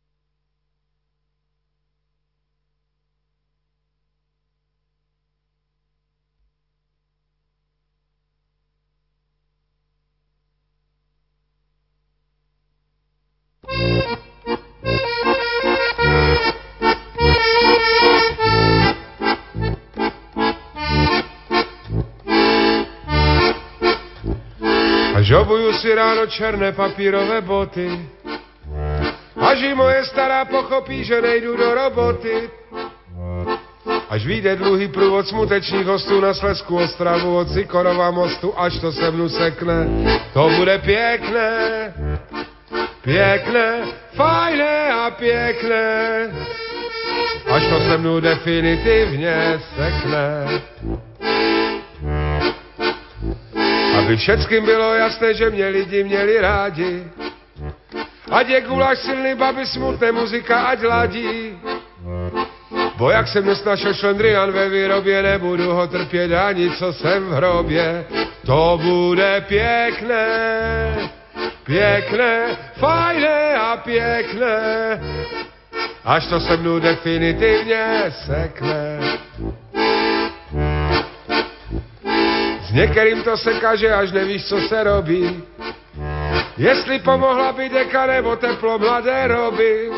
Žobujú 25.28 25.76
si 25.76 25.92
ráno 25.92 26.24
černé 26.24 26.72
papírové 26.72 27.44
boty. 27.44 27.84
Až 29.36 29.58
i 29.60 29.76
moje 29.76 30.08
stará 30.08 30.48
pochopí, 30.48 31.04
že 31.04 31.20
nejdu 31.20 31.52
do 31.52 31.68
roboty. 31.74 32.48
Až 34.08 34.24
vyjde 34.26 34.56
dlhý 34.56 34.88
průvod 34.88 35.28
smutečných 35.28 35.86
hostů 35.86 36.20
na 36.20 36.34
Slesku 36.34 36.76
Ostravu 36.76 37.36
od 37.36 37.48
Sikorova 37.52 38.10
mostu, 38.10 38.56
až 38.56 38.80
to 38.80 38.92
se 38.92 39.10
mnu 39.10 39.28
sekne. 39.28 39.86
To 40.32 40.48
bude 40.56 40.78
pěkné, 40.78 41.48
pěkné, 43.04 43.84
fajné 44.16 44.92
a 44.92 45.10
pěkné. 45.10 45.84
Až 47.52 47.62
to 47.68 47.80
se 47.80 47.98
mnou 47.98 48.20
definitivně 48.20 49.60
sekne. 49.76 50.48
Aby 53.98 54.16
všetkým 54.16 54.64
bylo 54.64 54.94
jasné, 54.94 55.34
že 55.34 55.50
mě 55.50 55.66
lidi 55.68 56.04
měli 56.04 56.40
rádi. 56.40 57.04
Ať 58.30 58.48
je 58.48 58.60
guláš 58.60 58.98
silný, 58.98 59.34
baby 59.34 59.66
smutné, 59.66 60.12
muzika 60.12 60.60
ať 60.60 60.82
ladí. 60.82 61.58
Bo 62.96 63.10
jak 63.10 63.28
jsem 63.28 63.44
dnes 63.44 63.64
našel 63.64 63.94
šlendrian 63.94 64.52
ve 64.52 64.68
výrobě, 64.68 65.22
nebudu 65.22 65.72
ho 65.72 65.86
trpět 65.86 66.32
ani 66.32 66.70
co 66.70 66.92
jsem 66.92 67.24
v 67.24 67.32
hrobě. 67.32 68.04
To 68.46 68.80
bude 68.82 69.44
pěkné, 69.48 70.28
pěkné, 71.64 72.56
fajné 72.78 73.54
a 73.54 73.76
pěkné. 73.76 74.58
Až 76.04 76.26
to 76.26 76.40
se 76.40 76.56
mnou 76.56 76.78
definitivně 76.78 78.04
sekne. 78.26 78.98
S 82.68 82.72
některým 82.72 83.22
to 83.22 83.36
se 83.36 83.54
kaže, 83.54 83.92
až 83.92 84.12
nevíš, 84.12 84.44
co 84.44 84.60
se 84.60 84.84
robí. 84.84 85.42
Jestli 86.58 86.98
pomohla 86.98 87.52
by 87.52 87.68
deka 87.68 88.06
nebo 88.06 88.36
teplo 88.36 88.78
mladé 88.78 89.26
roby. 89.26 89.90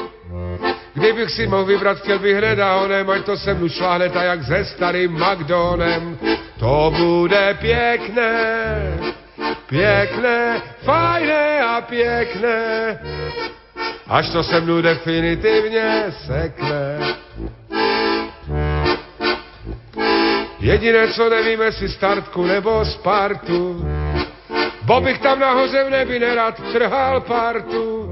Kdybych 0.95 1.31
si 1.31 1.47
mohl 1.47 1.65
vybrat, 1.65 1.99
chtěl 1.99 2.19
bych 2.19 2.37
hned 2.37 2.61
a 2.61 2.77
onem, 2.77 3.11
ať 3.11 3.25
to 3.25 3.37
se 3.37 3.55
mnu 3.55 3.69
šláhne 3.69 4.09
tak 4.09 4.25
jak 4.25 4.43
se 4.45 4.65
starým 4.65 5.13
McDonem. 5.13 6.19
To 6.59 6.93
bude 6.99 7.57
pěkné, 7.61 8.35
pěkné, 9.67 10.63
fajné 10.83 11.61
a 11.61 11.81
pěkné, 11.81 12.99
až 14.07 14.31
to 14.31 14.43
se 14.43 14.61
mnu 14.61 14.83
definitivně 14.83 16.05
sekne. 16.27 16.99
Jediné, 20.61 21.09
co 21.09 21.31
nevím, 21.31 21.61
jestli 21.61 21.89
startku 21.89 22.47
nebo 22.47 22.85
Spartu. 22.85 23.85
Bo 24.83 25.01
bych 25.01 25.19
tam 25.19 25.41
nahoře 25.41 25.85
v 25.85 25.91
nebi 25.91 26.19
nerad 26.19 26.61
trhal 26.73 27.21
partu. 27.21 28.11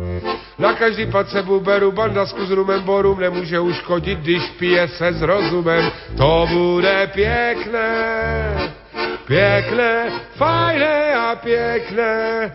Na 0.59 0.73
každý 0.73 1.07
pad 1.07 1.31
se 1.31 1.43
beru 1.43 1.93
bandasku 1.93 2.47
s 2.47 2.51
rumem, 2.51 2.83
bo 2.83 3.03
rum 3.03 3.21
nemůže 3.21 3.61
uškodit, 3.61 4.19
když 4.19 4.43
pije 4.59 4.89
se 4.89 5.13
s 5.13 5.23
rozumem. 5.23 5.91
To 6.17 6.49
bude 6.51 7.11
pěkné, 7.15 8.73
pěkné, 9.27 10.13
fajné 10.37 11.15
a 11.15 11.37
pěkné, 11.37 12.53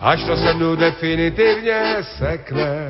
až 0.00 0.24
to 0.24 0.36
se 0.36 0.54
mnou 0.54 0.76
definitivně 0.76 1.96
sekne. 2.18 2.88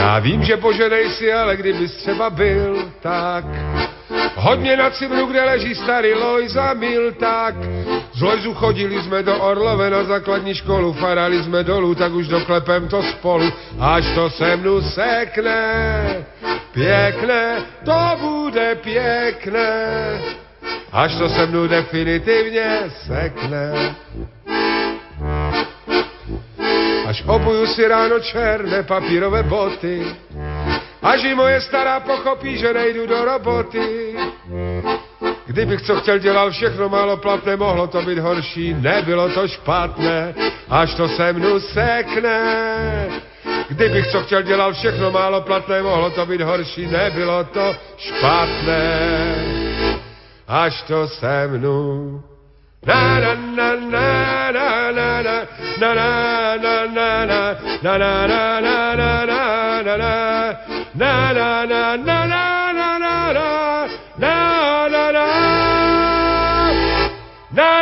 Já 0.00 0.18
vím, 0.18 0.42
že 0.42 0.56
poženej 0.56 1.10
si, 1.10 1.32
ale 1.32 1.56
kdybys 1.56 1.92
třeba 1.96 2.30
byl, 2.30 2.88
tak 3.00 3.44
Hodně 4.34 4.76
na 4.76 4.90
cimru, 4.90 5.26
kde 5.26 5.44
leží 5.44 5.74
starý 5.74 6.14
Lojza 6.14 6.74
Mil, 6.74 7.12
tak 7.12 7.54
Z 8.12 8.22
Lezu 8.22 8.54
chodili 8.54 8.96
sme 9.04 9.22
do 9.22 9.36
Orlove 9.36 9.90
na 9.90 10.04
základní 10.04 10.54
školu, 10.54 10.92
farali 10.96 11.40
sme 11.44 11.64
dolu, 11.64 11.94
tak 11.94 12.12
už 12.12 12.28
doklepem 12.28 12.88
to 12.88 13.02
spolu, 13.16 13.52
až 13.80 14.04
to 14.14 14.30
se 14.30 14.56
mnu 14.56 14.82
sekne. 14.82 15.60
Pěkné, 16.72 17.64
to 17.84 18.00
bude 18.20 18.74
pěkné, 18.74 19.76
až 20.92 21.14
to 21.14 21.28
se 21.28 21.46
mnou 21.46 21.66
definitivně 21.68 22.92
sekne. 23.06 23.94
Až 27.10 27.26
obuju 27.26 27.66
si 27.66 27.82
ráno 27.88 28.22
černé 28.22 28.86
papírové 28.86 29.42
boty, 29.42 30.06
až 31.02 31.24
i 31.24 31.34
moje 31.34 31.60
stará 31.60 32.00
pochopí, 32.00 32.58
že 32.58 32.70
nejdu 32.72 33.06
do 33.06 33.24
roboty. 33.24 34.14
Kdybych 35.46 35.82
co 35.82 35.96
chtěl, 36.00 36.18
dělal 36.18 36.50
všechno 36.50 36.88
málo 36.88 37.16
platné, 37.16 37.56
mohlo 37.56 37.86
to 37.86 38.02
být 38.02 38.18
horší, 38.18 38.74
nebylo 38.74 39.28
to 39.28 39.48
špatné, 39.48 40.34
až 40.68 40.94
to 40.94 41.08
se 41.08 41.32
mnou 41.32 41.60
sekne. 41.60 42.38
Kdybych 43.68 44.06
co 44.06 44.22
chtěl, 44.22 44.42
dělal 44.42 44.72
všechno 44.72 45.10
málo 45.10 45.40
platné, 45.40 45.82
mohlo 45.82 46.10
to 46.10 46.26
být 46.26 46.40
horší, 46.40 46.86
nebylo 46.86 47.44
to 47.44 47.74
špatné, 47.98 48.86
až 50.46 50.82
to 50.82 51.08
se 51.08 51.48
mnou 51.48 52.22
na 52.82 53.18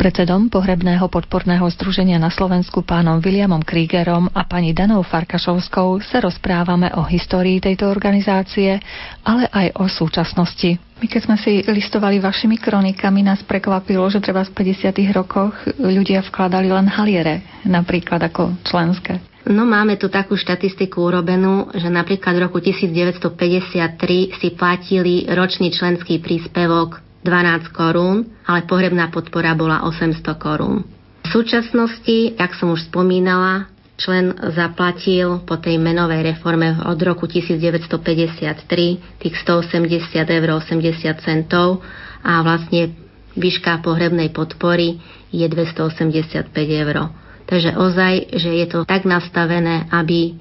predsedom 0.02 0.50
pohrebného 0.50 1.06
podporného 1.06 1.62
združenia 1.78 2.18
na 2.18 2.26
Slovensku 2.26 2.82
pánom 2.82 3.22
Williamom 3.22 3.62
Kriegerom 3.62 4.26
a 4.34 4.42
pani 4.42 4.74
Danou 4.74 5.06
Farkašovskou 5.06 6.02
sa 6.02 6.18
rozprávame 6.18 6.90
o 6.98 7.06
histórii 7.06 7.62
tejto 7.62 7.86
organizácie, 7.86 8.82
ale 9.22 9.46
aj 9.46 9.78
o 9.78 9.86
súčasnosti. 9.86 10.74
My 10.98 11.06
keď 11.06 11.20
sme 11.22 11.36
si 11.38 11.62
listovali 11.70 12.18
vašimi 12.18 12.58
kronikami, 12.58 13.22
nás 13.22 13.46
prekvapilo, 13.46 14.10
že 14.10 14.18
treba 14.18 14.42
v 14.42 14.50
50. 14.74 14.90
rokoch 15.14 15.54
ľudia 15.78 16.26
vkladali 16.26 16.66
len 16.66 16.90
haliere, 16.90 17.62
napríklad 17.62 18.26
ako 18.26 18.58
členské. 18.66 19.22
No 19.46 19.62
máme 19.62 20.02
tu 20.02 20.10
takú 20.10 20.34
štatistiku 20.34 20.98
urobenú, 20.98 21.70
že 21.78 21.86
napríklad 21.86 22.42
v 22.42 22.50
roku 22.50 22.58
1953 22.58 24.34
si 24.34 24.48
platili 24.58 25.30
ročný 25.30 25.70
členský 25.70 26.18
príspevok 26.18 27.11
12 27.22 27.70
korún, 27.70 28.26
ale 28.46 28.66
pohrebná 28.66 29.08
podpora 29.14 29.54
bola 29.54 29.86
800 29.86 30.22
korún. 30.38 30.82
V 31.22 31.28
súčasnosti, 31.30 32.34
jak 32.34 32.52
som 32.58 32.74
už 32.74 32.90
spomínala, 32.90 33.70
člen 33.94 34.34
zaplatil 34.50 35.46
po 35.46 35.54
tej 35.62 35.78
menovej 35.78 36.34
reforme 36.34 36.74
od 36.82 36.98
roku 36.98 37.30
1953 37.30 39.22
tých 39.22 39.34
180 39.38 40.02
eur 40.26 40.48
80 40.58 41.22
centov 41.22 41.78
a 42.26 42.42
vlastne 42.42 42.90
výška 43.38 43.80
pohrebnej 43.80 44.34
podpory 44.34 44.98
je 45.30 45.46
285 45.46 46.50
eur. 46.52 46.96
Takže 47.46 47.70
ozaj, 47.78 48.12
že 48.34 48.50
je 48.50 48.66
to 48.66 48.82
tak 48.82 49.06
nastavené, 49.06 49.86
aby 49.94 50.34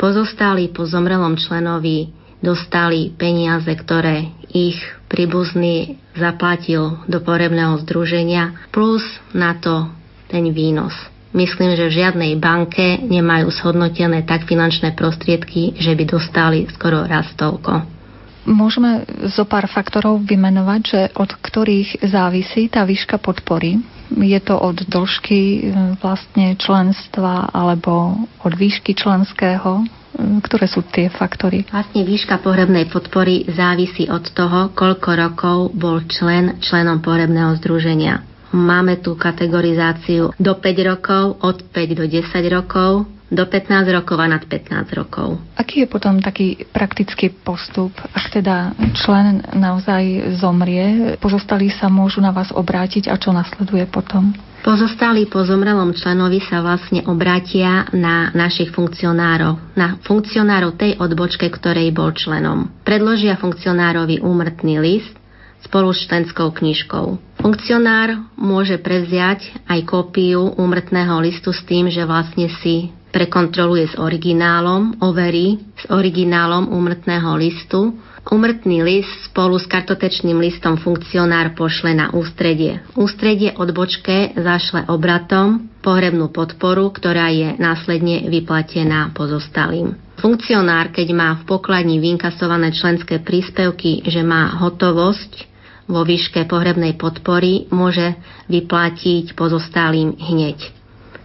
pozostali 0.00 0.72
po 0.72 0.88
zomrelom 0.88 1.36
členovi 1.36 2.10
dostali 2.42 3.14
peniaze, 3.14 3.70
ktoré 3.70 4.34
ich 4.50 4.78
príbuzný 5.12 6.00
zaplatil 6.16 7.04
do 7.04 7.20
porebného 7.20 7.76
združenia, 7.84 8.56
plus 8.72 9.04
na 9.36 9.52
to 9.60 9.92
ten 10.32 10.48
výnos. 10.48 10.96
Myslím, 11.36 11.76
že 11.76 11.88
v 11.88 11.96
žiadnej 12.00 12.32
banke 12.40 13.00
nemajú 13.04 13.52
shodnotené 13.52 14.24
tak 14.24 14.48
finančné 14.48 14.96
prostriedky, 14.96 15.76
že 15.76 15.92
by 15.92 16.04
dostali 16.08 16.68
skoro 16.72 17.04
raz 17.04 17.28
toľko. 17.36 18.01
Môžeme 18.42 19.06
zo 19.30 19.46
pár 19.46 19.70
faktorov 19.70 20.26
vymenovať, 20.26 20.80
že 20.82 21.00
od 21.14 21.30
ktorých 21.30 22.02
závisí 22.02 22.66
tá 22.66 22.82
výška 22.82 23.22
podpory. 23.22 23.78
Je 24.12 24.40
to 24.42 24.58
od 24.58 24.82
dĺžky 24.84 25.40
e, 25.40 25.60
vlastne 26.02 26.58
členstva 26.58 27.48
alebo 27.48 28.18
od 28.42 28.52
výšky 28.52 28.92
členského 28.92 29.86
ktoré 30.12 30.68
sú 30.68 30.84
tie 30.84 31.08
faktory? 31.08 31.64
Vlastne 31.72 32.04
výška 32.04 32.44
pohrebnej 32.44 32.84
podpory 32.92 33.48
závisí 33.48 34.12
od 34.12 34.28
toho, 34.36 34.68
koľko 34.76 35.10
rokov 35.16 35.58
bol 35.72 36.04
člen 36.04 36.60
členom 36.60 37.00
pohrebného 37.00 37.56
združenia. 37.58 38.20
Máme 38.52 39.00
tu 39.00 39.16
kategorizáciu 39.16 40.36
do 40.36 40.52
5 40.52 40.90
rokov, 40.92 41.40
od 41.40 41.64
5 41.72 41.96
do 41.96 42.04
10 42.04 42.28
rokov, 42.52 43.08
do 43.32 43.48
15 43.48 43.88
rokov 43.96 44.20
a 44.20 44.28
nad 44.28 44.44
15 44.44 44.92
rokov. 44.92 45.40
Aký 45.56 45.82
je 45.82 45.88
potom 45.88 46.20
taký 46.20 46.68
praktický 46.68 47.32
postup, 47.32 47.96
ak 48.12 48.28
teda 48.28 48.76
člen 48.92 49.40
naozaj 49.56 50.36
zomrie, 50.36 51.16
pozostali 51.16 51.72
sa 51.72 51.88
môžu 51.88 52.20
na 52.20 52.28
vás 52.28 52.52
obrátiť 52.52 53.08
a 53.08 53.16
čo 53.16 53.32
nasleduje 53.32 53.88
potom? 53.88 54.36
Pozostali 54.62 55.26
po 55.26 55.42
zomrelom 55.42 55.90
členovi 55.90 56.38
sa 56.38 56.62
vlastne 56.62 57.02
obrátia 57.10 57.90
na 57.90 58.30
našich 58.30 58.70
funkcionárov, 58.70 59.74
na 59.74 59.98
funkcionárov 60.06 60.78
tej 60.78 61.02
odbočke, 61.02 61.50
ktorej 61.50 61.90
bol 61.90 62.14
členom. 62.14 62.70
Predložia 62.86 63.34
funkcionárovi 63.42 64.22
úmrtný 64.22 64.78
list 64.78 65.18
spolu 65.66 65.90
s 65.90 66.06
členskou 66.06 66.54
knižkou. 66.54 67.18
Funkcionár 67.42 68.22
môže 68.38 68.78
prevziať 68.78 69.66
aj 69.66 69.82
kópiu 69.82 70.54
úmrtného 70.54 71.18
listu 71.18 71.50
s 71.50 71.62
tým, 71.66 71.90
že 71.90 72.06
vlastne 72.06 72.46
si 72.62 72.94
prekontroluje 73.12 73.92
s 73.92 73.94
originálom, 74.00 74.98
overí 75.04 75.60
s 75.76 75.84
originálom 75.92 76.72
úmrtného 76.72 77.36
listu 77.36 77.92
Umrtný 78.22 78.86
list 78.86 79.10
spolu 79.26 79.58
s 79.58 79.66
kartotečným 79.66 80.38
listom 80.38 80.78
funkcionár 80.78 81.58
pošle 81.58 81.90
na 81.90 82.14
ústredie. 82.14 82.78
Ústredie 82.94 83.50
odbočke 83.58 84.38
zašle 84.38 84.86
obratom 84.86 85.66
pohrebnú 85.82 86.30
podporu, 86.30 86.94
ktorá 86.94 87.34
je 87.34 87.58
následne 87.58 88.30
vyplatená 88.30 89.10
pozostalým. 89.10 89.98
Funkcionár, 90.22 90.94
keď 90.94 91.08
má 91.10 91.34
v 91.34 91.50
pokladni 91.50 91.98
vynkasované 91.98 92.70
členské 92.70 93.18
príspevky, 93.18 94.06
že 94.06 94.22
má 94.22 94.54
hotovosť 94.54 95.50
vo 95.90 96.06
výške 96.06 96.46
pohrebnej 96.46 96.94
podpory, 96.94 97.66
môže 97.74 98.14
vyplatiť 98.46 99.34
pozostalým 99.34 100.14
hneď. 100.14 100.81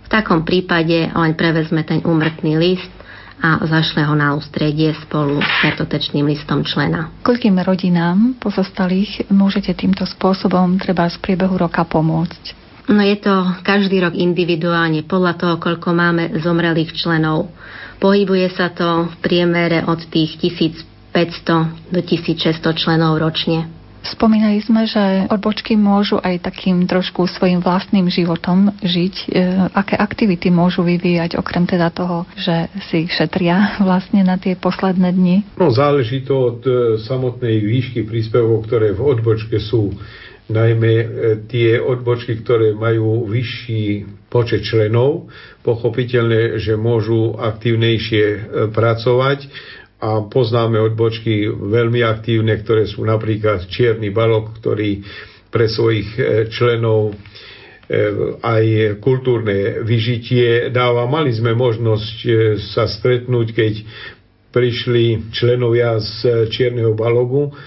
V 0.07 0.15
takom 0.15 0.47
prípade 0.47 1.11
len 1.11 1.35
prevezme 1.35 1.83
ten 1.83 1.99
úmrtný 1.99 2.55
list 2.55 2.87
a 3.43 3.59
zašle 3.59 4.07
ho 4.07 4.15
na 4.15 4.33
ústredie 4.39 4.95
spolu 5.03 5.43
s 5.43 5.51
kartotečným 5.61 6.25
listom 6.25 6.63
člena. 6.63 7.11
Koľkým 7.27 7.59
rodinám 7.59 8.39
pozostalých 8.39 9.27
môžete 9.27 9.75
týmto 9.75 10.07
spôsobom 10.07 10.79
treba 10.79 11.11
z 11.11 11.19
priebehu 11.19 11.59
roka 11.59 11.83
pomôcť? 11.83 12.55
No 12.87 13.03
je 13.03 13.19
to 13.19 13.35
každý 13.67 13.99
rok 13.99 14.15
individuálne 14.15 15.03
podľa 15.03 15.33
toho, 15.35 15.55
koľko 15.59 15.91
máme 15.91 16.39
zomrelých 16.39 16.95
členov. 16.95 17.51
Pohybuje 17.99 18.47
sa 18.55 18.71
to 18.71 19.11
v 19.11 19.15
priemere 19.19 19.83
od 19.83 20.07
tých 20.07 20.39
1500 20.39 21.91
do 21.91 21.99
1600 21.99 22.63
členov 22.79 23.19
ročne. 23.19 23.76
Spomínali 24.05 24.61
sme, 24.61 24.85
že 24.85 25.25
odbočky 25.27 25.73
môžu 25.73 26.21
aj 26.21 26.45
takým 26.45 26.85
trošku 26.85 27.25
svojim 27.27 27.59
vlastným 27.59 28.07
životom 28.07 28.71
žiť. 28.79 29.15
E, 29.25 29.25
aké 29.73 29.97
aktivity 29.97 30.53
môžu 30.53 30.85
vyvíjať, 30.85 31.35
okrem 31.35 31.65
teda 31.65 31.89
toho, 31.89 32.29
že 32.37 32.69
si 32.87 33.09
šetria 33.09 33.81
vlastne 33.81 34.21
na 34.21 34.37
tie 34.37 34.53
posledné 34.53 35.09
dni? 35.11 35.35
No, 35.57 35.73
záleží 35.73 36.23
to 36.23 36.35
od 36.55 36.59
e, 36.63 36.71
samotnej 37.01 37.57
výšky 37.61 38.05
príspevkov, 38.05 38.69
ktoré 38.69 38.93
v 38.93 39.01
odbočke 39.01 39.57
sú. 39.57 39.93
Najmä 40.47 40.93
e, 40.93 41.07
tie 41.49 41.81
odbočky, 41.81 42.39
ktoré 42.39 42.71
majú 42.77 43.27
vyšší 43.27 44.07
počet 44.31 44.63
členov, 44.63 45.27
pochopiteľne, 45.63 46.59
že 46.59 46.79
môžu 46.79 47.35
aktívnejšie 47.35 48.23
pracovať 48.71 49.39
a 49.97 50.29
poznáme 50.29 50.77
odbočky 50.77 51.49
veľmi 51.49 52.05
aktívne, 52.05 52.53
ktoré 52.61 52.85
sú 52.85 53.01
napríklad 53.01 53.65
Čierny 53.65 54.13
balok, 54.13 54.61
ktorý 54.61 55.01
pre 55.49 55.65
svojich 55.65 56.09
e, 56.13 56.21
členov 56.53 57.11
e, 57.11 57.15
aj 58.37 58.97
kultúrne 59.01 59.81
vyžitie 59.81 60.69
dáva. 60.69 61.09
Mali 61.09 61.33
sme 61.33 61.57
možnosť 61.57 62.15
e, 62.21 62.29
sa 62.61 62.85
stretnúť, 62.85 63.47
keď 63.57 63.73
prišli 64.53 65.33
členovia 65.33 65.97
z 65.97 66.45
Čierneho 66.53 66.93
balogu 66.93 67.57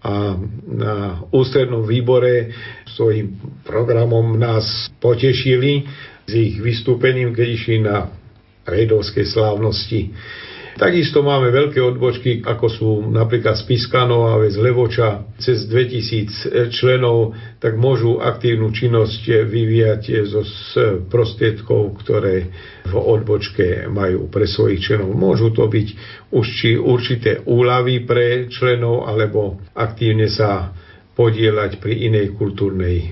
a 0.00 0.38
na 0.64 1.26
ústrednom 1.34 1.84
výbore 1.84 2.54
svojim 2.88 3.36
programom 3.66 4.38
nás 4.38 4.88
potešili 5.02 5.84
s 6.24 6.32
ich 6.32 6.56
vystúpením, 6.62 7.36
keď 7.36 7.46
išli 7.50 7.76
na 7.82 8.08
rejdovskej 8.64 9.26
slávnosti 9.26 10.14
Takisto 10.80 11.20
máme 11.20 11.52
veľké 11.52 11.76
odbočky, 11.76 12.40
ako 12.40 12.66
sú 12.72 12.90
napríklad 13.12 13.52
Spiskanov 13.52 14.32
a 14.32 14.40
Väz 14.40 14.56
Levoča, 14.56 15.28
cez 15.36 15.68
2000 15.68 16.72
členov, 16.72 17.36
tak 17.60 17.76
môžu 17.76 18.16
aktívnu 18.16 18.72
činnosť 18.72 19.44
vyvíjať 19.44 20.24
zo 20.24 20.40
prostriedkov, 21.12 22.00
ktoré 22.00 22.48
v 22.88 22.94
odbočke 22.96 23.92
majú 23.92 24.32
pre 24.32 24.48
svojich 24.48 24.80
členov. 24.80 25.12
Môžu 25.12 25.52
to 25.52 25.68
byť 25.68 25.88
už 26.32 26.46
či 26.48 26.80
určité 26.80 27.44
úlavy 27.44 28.08
pre 28.08 28.48
členov, 28.48 29.04
alebo 29.04 29.60
aktívne 29.76 30.32
sa 30.32 30.72
podielať 31.14 31.82
pri 31.82 32.06
inej 32.06 32.38
kultúrnej 32.38 32.96
e, 33.02 33.08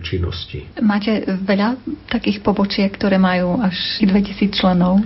činnosti. 0.00 0.62
Máte 0.80 1.26
veľa 1.26 1.76
takých 2.08 2.40
pobočiek, 2.40 2.88
ktoré 2.94 3.18
majú 3.18 3.58
až 3.58 3.74
2000 4.06 4.54
členov? 4.54 5.02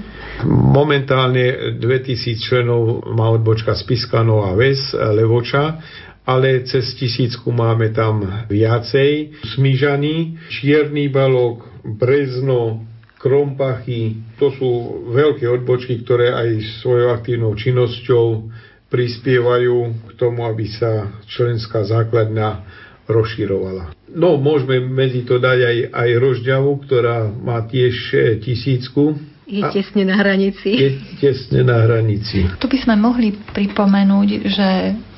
Momentálne 0.46 1.76
2000 1.80 2.36
členov 2.38 3.08
má 3.16 3.32
odbočka 3.32 3.72
Spiskano 3.72 4.44
a 4.46 4.52
Ves, 4.52 4.92
Levoča, 4.92 5.80
ale 6.26 6.66
cez 6.66 6.92
tisícku 6.98 7.54
máme 7.54 7.94
tam 7.94 8.26
viacej. 8.50 9.42
Smížaný, 9.56 10.36
Čierny 10.50 11.08
balok, 11.08 11.64
Brezno, 11.86 12.82
Krompachy, 13.16 14.36
to 14.36 14.52
sú 14.54 14.70
veľké 15.10 15.48
odbočky, 15.48 16.04
ktoré 16.04 16.36
aj 16.36 16.48
svojou 16.84 17.16
aktívnou 17.16 17.56
činnosťou 17.56 18.52
prispievajú 18.86 19.76
k 20.06 20.10
tomu, 20.14 20.46
aby 20.46 20.66
sa 20.70 21.10
členská 21.26 21.82
základňa 21.82 22.48
rozširovala. 23.06 23.94
No, 24.14 24.38
môžeme 24.38 24.82
medzi 24.82 25.26
to 25.26 25.38
dať 25.38 25.58
aj, 25.62 25.76
aj 25.94 26.10
Rožďavu, 26.18 26.70
ktorá 26.86 27.26
má 27.30 27.62
tiež 27.66 27.94
tisícku, 28.42 29.18
je 29.46 29.62
tesne 29.70 30.02
na 30.02 30.18
hranici. 30.18 30.70
Je 30.74 30.90
tesne 31.22 31.62
na 31.62 31.86
hranici. 31.86 32.50
Tu 32.58 32.66
by 32.66 32.78
sme 32.82 32.94
mohli 32.98 33.30
pripomenúť, 33.30 34.28
že 34.50 34.68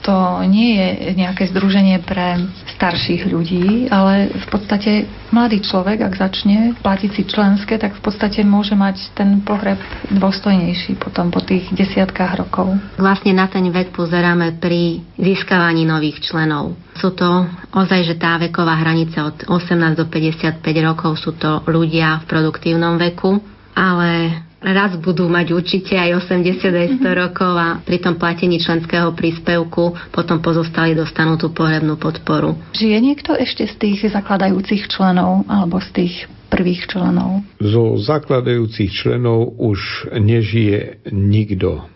to 0.04 0.44
nie 0.46 0.78
je 0.78 0.88
nejaké 1.18 1.50
združenie 1.50 1.98
pre 2.06 2.38
starších 2.78 3.28
ľudí, 3.28 3.90
ale 3.90 4.30
v 4.30 4.46
podstate 4.46 5.08
mladý 5.34 5.58
človek, 5.64 6.06
ak 6.06 6.14
začne 6.14 6.78
platiť 6.78 7.10
si 7.12 7.22
členské, 7.26 7.80
tak 7.80 7.98
v 7.98 8.02
podstate 8.04 8.46
môže 8.46 8.78
mať 8.78 9.16
ten 9.18 9.42
pohreb 9.42 9.80
dôstojnejší 10.12 11.00
potom 11.02 11.34
po 11.34 11.42
tých 11.42 11.66
desiatkách 11.74 12.38
rokov. 12.38 12.78
Vlastne 13.00 13.34
na 13.34 13.50
ten 13.50 13.64
vek 13.66 13.90
pozeráme 13.90 14.60
pri 14.62 15.02
získavaní 15.18 15.82
nových 15.82 16.22
členov. 16.22 16.78
Sú 16.94 17.12
to 17.16 17.48
ozaj, 17.74 18.06
že 18.06 18.14
tá 18.20 18.38
veková 18.38 18.78
hranica 18.78 19.26
od 19.26 19.36
18 19.50 19.98
do 19.98 20.06
55 20.06 20.62
rokov 20.84 21.18
sú 21.18 21.34
to 21.34 21.66
ľudia 21.66 22.22
v 22.22 22.24
produktívnom 22.30 22.96
veku, 22.96 23.57
ale 23.78 24.42
raz 24.58 24.98
budú 24.98 25.30
mať 25.30 25.54
určite 25.54 25.94
aj 25.94 26.26
80 26.26 26.66
aj 26.66 26.88
100 26.98 27.22
rokov 27.22 27.52
a 27.54 27.78
pri 27.78 28.02
tom 28.02 28.18
platení 28.18 28.58
členského 28.58 29.14
príspevku 29.14 29.94
potom 30.10 30.42
pozostali 30.42 30.98
dostanú 30.98 31.38
tú 31.38 31.54
pohrebnú 31.54 31.94
podporu. 31.94 32.58
Žije 32.74 32.98
niekto 32.98 33.38
ešte 33.38 33.70
z 33.70 33.74
tých 33.78 34.10
zakladajúcich 34.10 34.90
členov 34.90 35.46
alebo 35.46 35.78
z 35.78 35.88
tých 35.94 36.14
prvých 36.50 36.90
členov? 36.90 37.46
Zo 37.62 37.94
zakladajúcich 38.02 38.90
členov 38.90 39.54
už 39.62 40.10
nežije 40.18 41.06
nikto. 41.14 41.86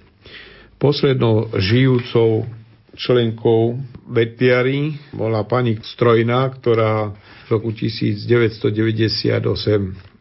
Poslednou 0.78 1.50
žijúcou 1.58 2.46
členkou 2.94 3.78
Betiary 4.06 4.98
bola 5.14 5.42
pani 5.48 5.78
Strojná, 5.82 6.46
ktorá 6.52 7.10
roku 7.52 7.68
1998 7.76 9.36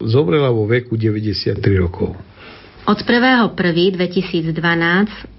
zomrela 0.04 0.52
vo 0.52 0.68
veku 0.68 1.00
93 1.00 1.56
rokov. 1.80 2.20
Od 2.82 2.98
1.1.2012 2.98 4.52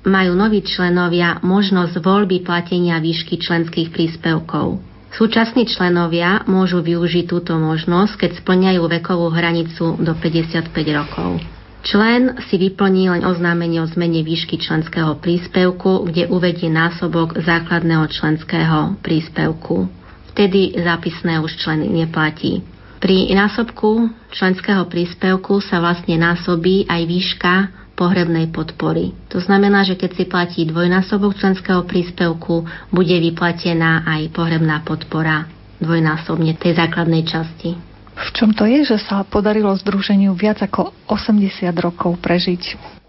majú 0.07 0.32
noví 0.32 0.62
členovia 0.62 1.43
možnosť 1.43 1.99
voľby 2.01 2.40
platenia 2.47 3.03
výšky 3.03 3.36
členských 3.36 3.90
príspevkov. 3.90 4.78
Súčasní 5.12 5.68
členovia 5.68 6.40
môžu 6.49 6.80
využiť 6.80 7.28
túto 7.28 7.53
možnosť, 7.61 8.16
keď 8.16 8.30
splňajú 8.40 8.82
vekovú 8.88 9.28
hranicu 9.28 10.01
do 10.01 10.16
55 10.16 10.72
rokov. 10.97 11.43
Člen 11.82 12.38
si 12.47 12.62
vyplní 12.62 13.11
len 13.11 13.26
oznámenie 13.26 13.82
o 13.82 13.90
zmene 13.90 14.22
výšky 14.22 14.57
členského 14.57 15.18
príspevku, 15.18 16.07
kde 16.07 16.30
uvedie 16.30 16.70
násobok 16.70 17.43
základného 17.43 18.07
členského 18.07 18.95
príspevku. 19.03 19.90
Vtedy 20.33 20.72
zápisné 20.80 21.45
už 21.45 21.61
členy 21.61 21.93
neplatí. 21.93 22.64
Pri 23.03 23.28
násobku 23.37 24.09
členského 24.33 24.89
príspevku 24.89 25.61
sa 25.61 25.83
vlastne 25.83 26.16
násobí 26.16 26.89
aj 26.89 27.03
výška 27.05 27.55
pohrebnej 27.93 28.49
podpory. 28.49 29.12
To 29.28 29.43
znamená, 29.45 29.85
že 29.85 30.01
keď 30.01 30.11
si 30.16 30.24
platí 30.24 30.64
dvojnásobok 30.64 31.37
členského 31.37 31.85
príspevku, 31.85 32.64
bude 32.89 33.12
vyplatená 33.12 34.09
aj 34.09 34.33
pohrebná 34.33 34.80
podpora 34.80 35.51
dvojnásobne 35.83 36.57
tej 36.57 36.78
základnej 36.78 37.28
časti. 37.28 37.76
V 38.12 38.28
čom 38.33 38.57
to 38.57 38.64
je, 38.64 38.87
že 38.87 39.03
sa 39.03 39.26
podarilo 39.26 39.74
združeniu 39.76 40.33
viac 40.33 40.62
ako 40.62 40.95
80 41.11 41.68
rokov 41.76 42.16
prežiť? 42.22 42.62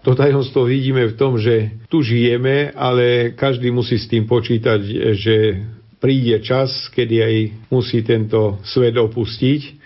To 0.04 0.12
tajomstvo 0.12 0.68
vidíme 0.68 1.08
v 1.08 1.16
tom, 1.16 1.40
že 1.40 1.80
tu 1.88 2.04
žijeme, 2.04 2.74
ale 2.76 3.32
každý 3.32 3.72
musí 3.72 3.96
s 3.96 4.04
tým 4.04 4.28
počítať, 4.28 4.80
že 5.16 5.64
príde 6.04 6.36
čas, 6.44 6.92
kedy 6.92 7.16
aj 7.24 7.36
musí 7.72 8.04
tento 8.04 8.60
svet 8.60 8.92
opustiť. 9.00 9.80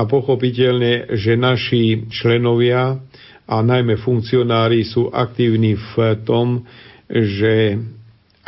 A 0.00 0.08
pochopiteľne, 0.08 1.12
že 1.12 1.36
naši 1.36 2.08
členovia 2.08 2.96
a 3.44 3.56
najmä 3.60 4.00
funkcionári 4.00 4.88
sú 4.88 5.12
aktívni 5.12 5.76
v 5.76 6.16
tom, 6.24 6.64
že 7.12 7.76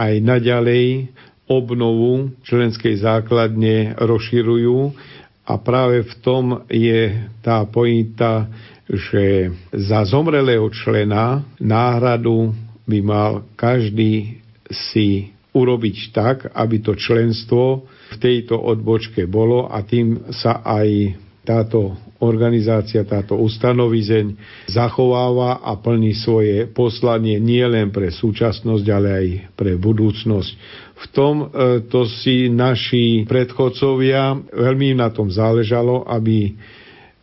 aj 0.00 0.14
naďalej 0.24 1.12
obnovu 1.44 2.32
členskej 2.40 3.04
základne 3.04 4.00
rozširujú. 4.00 4.96
A 5.44 5.60
práve 5.60 6.08
v 6.08 6.14
tom 6.24 6.64
je 6.72 7.28
tá 7.44 7.68
pointa, 7.68 8.48
že 8.88 9.52
za 9.76 10.08
zomrelého 10.08 10.64
člena 10.72 11.44
náhradu 11.60 12.56
by 12.88 12.98
mal 13.04 13.44
každý 13.60 14.40
si 14.72 15.33
urobiť 15.54 15.96
tak, 16.10 16.50
aby 16.50 16.82
to 16.82 16.98
členstvo 16.98 17.86
v 18.10 18.16
tejto 18.18 18.58
odbočke 18.58 19.30
bolo 19.30 19.70
a 19.70 19.86
tým 19.86 20.34
sa 20.34 20.60
aj 20.66 21.14
táto 21.44 21.94
organizácia, 22.24 23.04
táto 23.04 23.36
ustanovizeň 23.36 24.32
zachováva 24.72 25.60
a 25.60 25.76
plní 25.76 26.16
svoje 26.16 26.64
poslanie 26.72 27.36
nielen 27.36 27.92
pre 27.92 28.08
súčasnosť, 28.08 28.86
ale 28.88 29.08
aj 29.12 29.26
pre 29.52 29.76
budúcnosť. 29.76 30.52
V 30.94 31.06
tom 31.12 31.34
e, 31.44 31.46
to 31.84 32.08
si 32.08 32.48
naši 32.48 33.28
predchodcovia 33.28 34.40
veľmi 34.56 34.96
na 34.96 35.12
tom 35.12 35.28
záležalo, 35.28 36.08
aby 36.08 36.56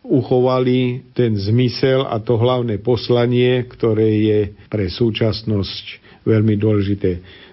uchovali 0.06 1.10
ten 1.14 1.34
zmysel 1.34 2.06
a 2.06 2.22
to 2.22 2.38
hlavné 2.38 2.78
poslanie, 2.78 3.66
ktoré 3.66 4.10
je 4.22 4.40
pre 4.70 4.86
súčasnosť 4.86 6.02
veľmi 6.26 6.54
dôležité. 6.58 7.10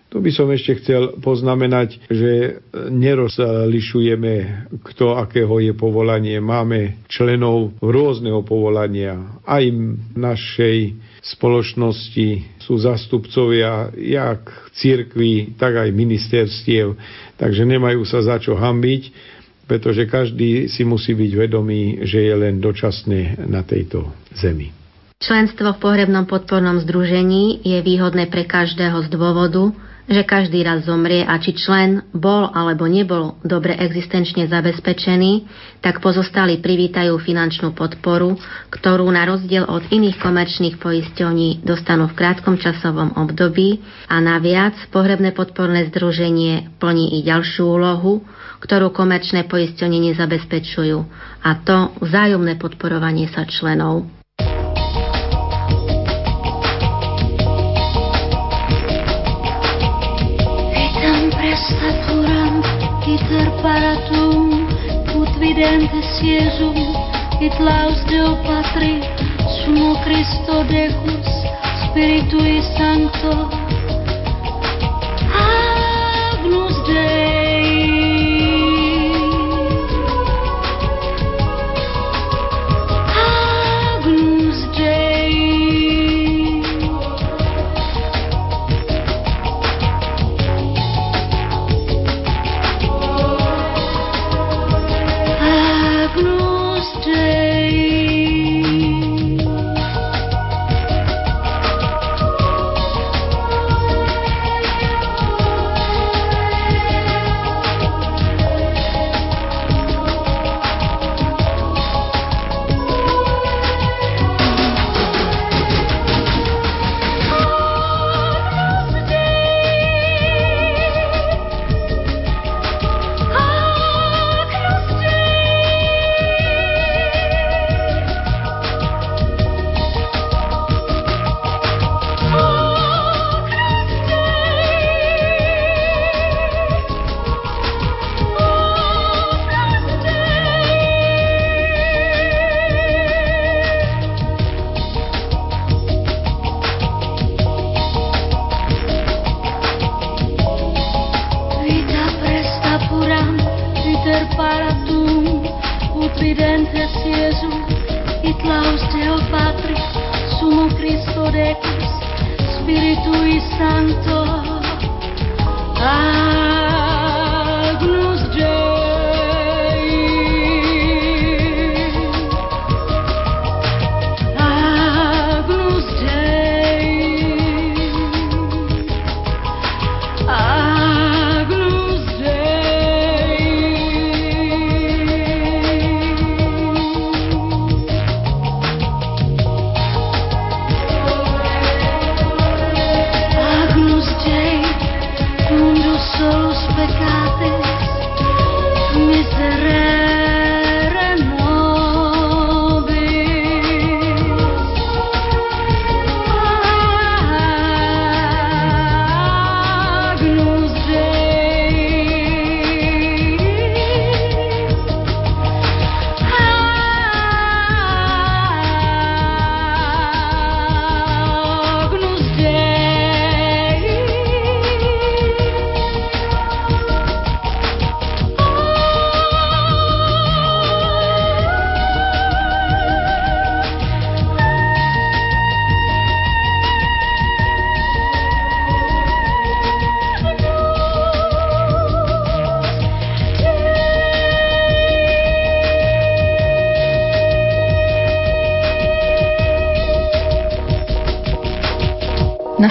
Tu 0.10 0.18
by 0.18 0.32
som 0.34 0.50
ešte 0.50 0.82
chcel 0.82 1.22
poznamenať, 1.22 2.02
že 2.10 2.66
nerozlišujeme, 2.74 4.66
kto 4.82 5.14
akého 5.14 5.62
je 5.62 5.74
povolanie. 5.78 6.42
Máme 6.42 7.06
členov 7.06 7.78
rôzneho 7.78 8.42
povolania. 8.42 9.38
Aj 9.46 9.62
v 9.62 10.02
našej 10.18 10.98
spoločnosti 11.22 12.58
sú 12.58 12.74
zastupcovia 12.82 13.94
jak 13.94 14.50
cirkvi, 14.74 15.54
tak 15.62 15.78
aj 15.78 15.94
ministerstiev, 15.94 16.98
takže 17.38 17.70
nemajú 17.70 18.02
sa 18.02 18.26
za 18.26 18.42
čo 18.42 18.58
hambiť, 18.58 19.14
pretože 19.70 20.10
každý 20.10 20.66
si 20.74 20.82
musí 20.90 21.14
byť 21.14 21.32
vedomý, 21.38 22.02
že 22.10 22.26
je 22.26 22.34
len 22.34 22.58
dočasne 22.58 23.46
na 23.46 23.62
tejto 23.62 24.10
zemi. 24.34 24.74
Členstvo 25.22 25.78
v 25.78 25.82
pohrebnom 25.84 26.26
podpornom 26.26 26.82
združení 26.82 27.62
je 27.62 27.78
výhodné 27.86 28.26
pre 28.32 28.50
každého 28.50 29.06
z 29.06 29.08
dôvodu, 29.14 29.70
že 30.10 30.26
každý 30.26 30.66
raz 30.66 30.90
zomrie 30.90 31.22
a 31.22 31.38
či 31.38 31.54
člen 31.54 32.02
bol 32.12 32.50
alebo 32.50 32.90
nebol 32.90 33.38
dobre 33.46 33.78
existenčne 33.78 34.50
zabezpečený, 34.50 35.46
tak 35.86 36.02
pozostali 36.02 36.58
privítajú 36.58 37.14
finančnú 37.22 37.78
podporu, 37.78 38.36
ktorú 38.74 39.06
na 39.14 39.30
rozdiel 39.30 39.70
od 39.70 39.86
iných 39.94 40.18
komerčných 40.18 40.82
poisťovní 40.82 41.62
dostanú 41.62 42.10
v 42.10 42.18
krátkom 42.18 42.58
časovom 42.58 43.14
období 43.16 43.86
a 44.10 44.18
naviac 44.18 44.76
pohrebné 44.90 45.32
podporné 45.32 45.86
združenie 45.94 46.74
plní 46.82 47.22
i 47.22 47.24
ďalšiu 47.24 47.64
úlohu, 47.70 48.26
ktorú 48.60 48.92
komerčné 48.92 49.48
poisťovne 49.48 50.12
nezabezpečujú, 50.12 50.98
a 51.46 51.50
to 51.64 51.96
vzájomné 52.04 52.60
podporovanie 52.60 53.32
sa 53.32 53.48
členov. 53.48 54.19
Saturant 63.10 63.22
iter 63.22 63.50
paratum 63.62 64.68
ut 65.18 65.32
videntes 65.42 66.22
Iesum 66.22 66.78
it 67.42 67.56
laus 67.60 68.04
Deo 68.10 68.36
Patri 68.46 69.02
sumo 69.58 69.96
Christo 70.04 70.64
Decus 70.70 71.30
Spiritui 71.90 72.62
Sancto, 72.78 73.50
Agnus 75.34 75.69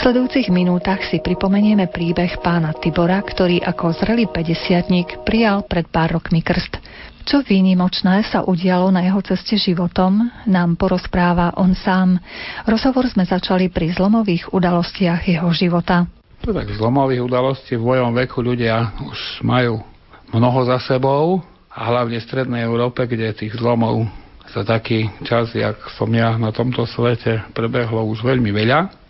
nasledujúcich 0.08 0.48
minútach 0.48 1.04
si 1.12 1.20
pripomenieme 1.20 1.92
príbeh 1.92 2.40
pána 2.40 2.72
Tibora, 2.72 3.20
ktorý 3.20 3.60
ako 3.60 3.92
zrelý 3.92 4.24
50 4.24 5.20
prijal 5.20 5.68
pred 5.68 5.84
pár 5.84 6.16
rokmi 6.16 6.40
krst. 6.40 6.80
Čo 7.28 7.44
výnimočné 7.44 8.24
sa 8.24 8.40
udialo 8.40 8.88
na 8.88 9.04
jeho 9.04 9.20
ceste 9.20 9.60
životom, 9.60 10.32
nám 10.48 10.80
porozpráva 10.80 11.52
on 11.60 11.76
sám. 11.76 12.16
Rozhovor 12.64 13.04
sme 13.12 13.28
začali 13.28 13.68
pri 13.68 13.92
zlomových 13.92 14.48
udalostiach 14.48 15.28
jeho 15.28 15.52
života. 15.52 16.08
To 16.40 16.56
tak 16.56 16.72
zlomových 16.72 17.28
udalostí 17.28 17.76
v 17.76 17.84
mojom 17.92 18.16
veku 18.16 18.40
ľudia 18.40 18.96
už 19.04 19.44
majú 19.44 19.84
mnoho 20.32 20.72
za 20.72 20.80
sebou 20.88 21.44
a 21.68 21.84
hlavne 21.84 22.16
v 22.16 22.24
Strednej 22.24 22.64
Európe, 22.64 23.04
kde 23.04 23.36
tých 23.36 23.60
zlomov 23.60 24.08
za 24.56 24.64
taký 24.64 25.12
čas, 25.28 25.52
jak 25.52 25.76
som 26.00 26.08
ja 26.16 26.32
na 26.40 26.48
tomto 26.48 26.88
svete, 26.88 27.44
prebehlo 27.52 28.08
už 28.08 28.24
veľmi 28.24 28.56
veľa, 28.56 29.07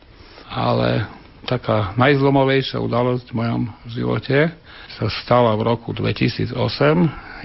ale 0.49 1.07
taká 1.49 1.97
najzlomovejšia 1.97 2.81
udalosť 2.81 3.33
v 3.33 3.39
mojom 3.39 3.63
živote 3.89 4.53
sa 4.99 5.07
stala 5.23 5.55
v 5.55 5.63
roku 5.65 5.95
2008. 5.95 6.53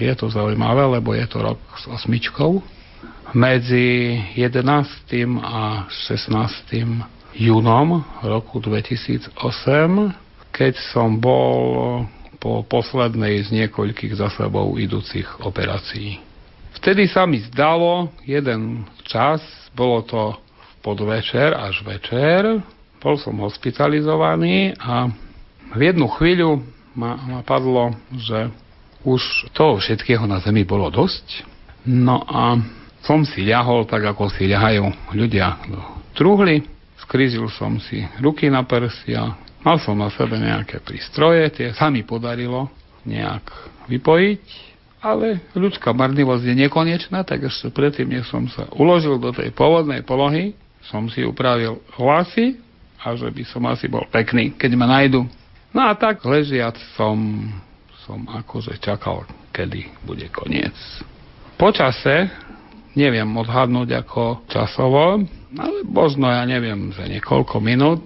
Je 0.02 0.12
to 0.18 0.26
zaujímavé, 0.28 0.82
lebo 0.98 1.14
je 1.14 1.24
to 1.30 1.38
rok 1.40 1.60
s 1.78 1.86
osmičkou. 1.86 2.60
Medzi 3.32 4.18
11. 4.36 4.66
a 5.40 5.86
16. 5.88 7.38
júnom 7.38 8.02
roku 8.22 8.58
2008, 8.58 9.32
keď 10.54 10.74
som 10.92 11.18
bol 11.18 12.04
po 12.38 12.60
poslednej 12.68 13.40
z 13.40 13.64
niekoľkých 13.64 14.20
za 14.20 14.28
sebou 14.36 14.76
idúcich 14.76 15.26
operácií. 15.40 16.20
Vtedy 16.76 17.08
sa 17.08 17.24
mi 17.24 17.40
zdalo 17.40 18.12
jeden 18.28 18.84
čas, 19.08 19.40
bolo 19.72 20.04
to 20.04 20.36
podvečer 20.84 21.56
až 21.56 21.80
večer, 21.80 22.60
bol 23.04 23.20
som 23.20 23.36
hospitalizovaný 23.44 24.72
a 24.80 25.12
v 25.76 25.80
jednu 25.92 26.08
chvíľu 26.16 26.64
ma, 26.96 27.20
ma 27.20 27.40
padlo, 27.44 27.92
že 28.16 28.48
už 29.04 29.52
toho 29.52 29.76
všetkého 29.76 30.24
na 30.24 30.40
zemi 30.40 30.64
bolo 30.64 30.88
dosť. 30.88 31.44
No 31.84 32.24
a 32.24 32.56
som 33.04 33.28
si 33.28 33.44
ľahol 33.44 33.84
tak, 33.84 34.08
ako 34.08 34.32
si 34.32 34.48
ľahajú 34.48 35.12
ľudia 35.12 35.60
do 35.68 35.80
truhly. 36.16 36.64
Skrížil 37.04 37.44
som 37.52 37.76
si 37.76 38.00
ruky 38.24 38.48
na 38.48 38.64
prsia, 38.64 39.36
mal 39.60 39.76
som 39.76 39.92
na 40.00 40.08
sebe 40.08 40.40
nejaké 40.40 40.80
prístroje, 40.80 41.44
tie 41.52 41.68
sa 41.76 41.92
mi 41.92 42.00
podarilo 42.00 42.72
nejak 43.04 43.44
vypojiť, 43.92 44.44
ale 45.04 45.44
ľudská 45.52 45.92
marnivosť 45.92 46.48
je 46.48 46.54
nekonečná, 46.64 47.20
tak 47.28 47.44
ešte 47.44 47.68
predtým, 47.68 48.08
než 48.08 48.32
som 48.32 48.48
sa 48.48 48.64
uložil 48.72 49.20
do 49.20 49.36
tej 49.36 49.52
pôvodnej 49.52 50.00
polohy, 50.00 50.56
som 50.88 51.12
si 51.12 51.20
upravil 51.20 51.84
hlasy 52.00 52.63
a 53.04 53.12
že 53.12 53.28
by 53.28 53.44
som 53.44 53.62
asi 53.68 53.84
bol 53.84 54.08
pekný, 54.08 54.56
keď 54.56 54.70
ma 54.80 54.88
nájdu. 54.88 55.28
No 55.76 55.80
a 55.84 55.92
tak 55.92 56.24
ležiac 56.24 56.80
som, 56.96 57.20
som 58.08 58.24
akože 58.24 58.80
čakal, 58.80 59.28
kedy 59.52 59.92
bude 60.08 60.24
koniec. 60.32 60.72
Počase, 61.60 62.32
neviem 62.96 63.28
odhadnúť 63.36 64.00
ako 64.00 64.48
časovo, 64.48 65.20
ale 65.54 65.78
možno, 65.84 66.32
ja 66.32 66.42
neviem, 66.48 66.90
za 66.96 67.04
niekoľko 67.04 67.60
minút 67.60 68.02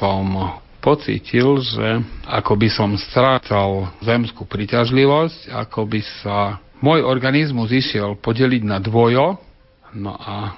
som 0.00 0.56
pocítil, 0.78 1.58
že 1.60 2.02
ako 2.24 2.52
by 2.56 2.68
som 2.72 2.90
strácal 2.96 3.92
zemskú 4.00 4.46
príťažlivosť, 4.46 5.52
ako 5.52 5.80
by 5.84 6.00
sa 6.22 6.62
môj 6.78 7.02
organizmus 7.02 7.74
išiel 7.74 8.14
podeliť 8.18 8.62
na 8.62 8.78
dvojo, 8.78 9.38
no 9.98 10.14
a 10.14 10.54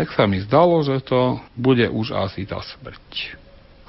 tak 0.00 0.16
sa 0.16 0.24
mi 0.24 0.40
zdalo, 0.40 0.80
že 0.80 1.04
to 1.04 1.36
bude 1.52 1.84
už 1.84 2.16
asi 2.16 2.48
tá 2.48 2.56
smrť. 2.64 3.36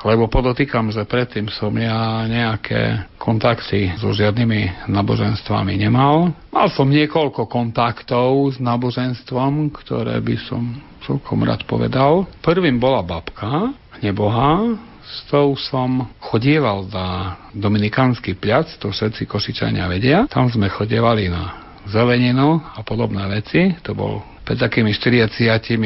Lebo 0.03 0.27
podotýkam, 0.27 0.91
že 0.91 1.07
predtým 1.07 1.47
som 1.47 1.71
ja 1.77 2.27
nejaké 2.27 3.07
kontakty 3.15 3.95
so 3.95 4.11
žiadnymi 4.11 4.91
náboženstvami 4.91 5.79
nemal. 5.79 6.35
Mal 6.51 6.67
som 6.75 6.91
niekoľko 6.91 7.47
kontaktov 7.47 8.51
s 8.51 8.57
náboženstvom, 8.59 9.71
ktoré 9.71 10.19
by 10.19 10.35
som 10.51 10.83
celkom 11.07 11.47
rád 11.47 11.63
povedal. 11.63 12.27
Prvým 12.43 12.75
bola 12.75 13.05
babka, 13.05 13.71
neboha, 14.03 14.75
s 15.05 15.31
tou 15.31 15.55
som 15.55 16.11
chodieval 16.19 16.91
na 16.91 17.39
Dominikánsky 17.55 18.35
pliac, 18.35 18.67
to 18.83 18.91
všetci 18.91 19.29
košičania 19.31 19.87
vedia. 19.87 20.27
Tam 20.27 20.51
sme 20.51 20.67
chodievali 20.67 21.31
na 21.31 21.55
zeleninu 21.87 22.59
a 22.59 22.83
podobné 22.83 23.21
veci. 23.31 23.79
To 23.85 23.95
bol 23.95 24.30
pred 24.51 24.59
takými 24.59 24.91
40 24.91 25.39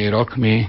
rokmi 0.09 0.65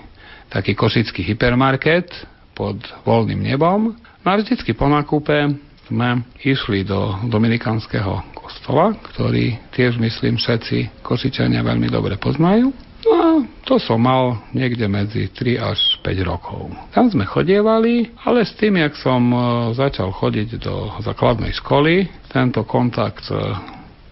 taký 0.53 0.77
košický 0.77 1.25
hypermarket, 1.25 2.13
pod 2.53 2.77
voľným 3.09 3.41
nebom. 3.41 3.97
No 3.97 4.29
a 4.29 4.37
vždycky 4.37 4.77
po 4.77 4.85
nákupe 4.85 5.57
sme 5.89 6.21
išli 6.45 6.85
do 6.85 7.17
Dominikanského 7.25 8.37
kostola, 8.37 8.93
ktorý 9.01 9.57
tiež 9.73 9.97
myslím 9.97 10.37
všetci 10.37 11.01
Košičania 11.01 11.65
veľmi 11.65 11.89
dobre 11.89 12.21
poznajú. 12.21 12.69
No 13.09 13.13
a 13.17 13.29
to 13.65 13.81
som 13.81 14.05
mal 14.05 14.45
niekde 14.53 14.85
medzi 14.93 15.33
3 15.33 15.57
až 15.57 15.81
5 16.05 16.21
rokov. 16.21 16.69
Tam 16.93 17.09
sme 17.09 17.25
chodievali, 17.25 18.13
ale 18.29 18.45
s 18.45 18.53
tým, 18.61 18.77
jak 18.77 18.93
som 19.01 19.25
e, 19.33 19.39
začal 19.73 20.13
chodiť 20.13 20.61
do 20.61 20.93
základnej 21.01 21.57
školy, 21.65 22.13
tento 22.29 22.61
kontakt 22.69 23.25
s 23.25 23.33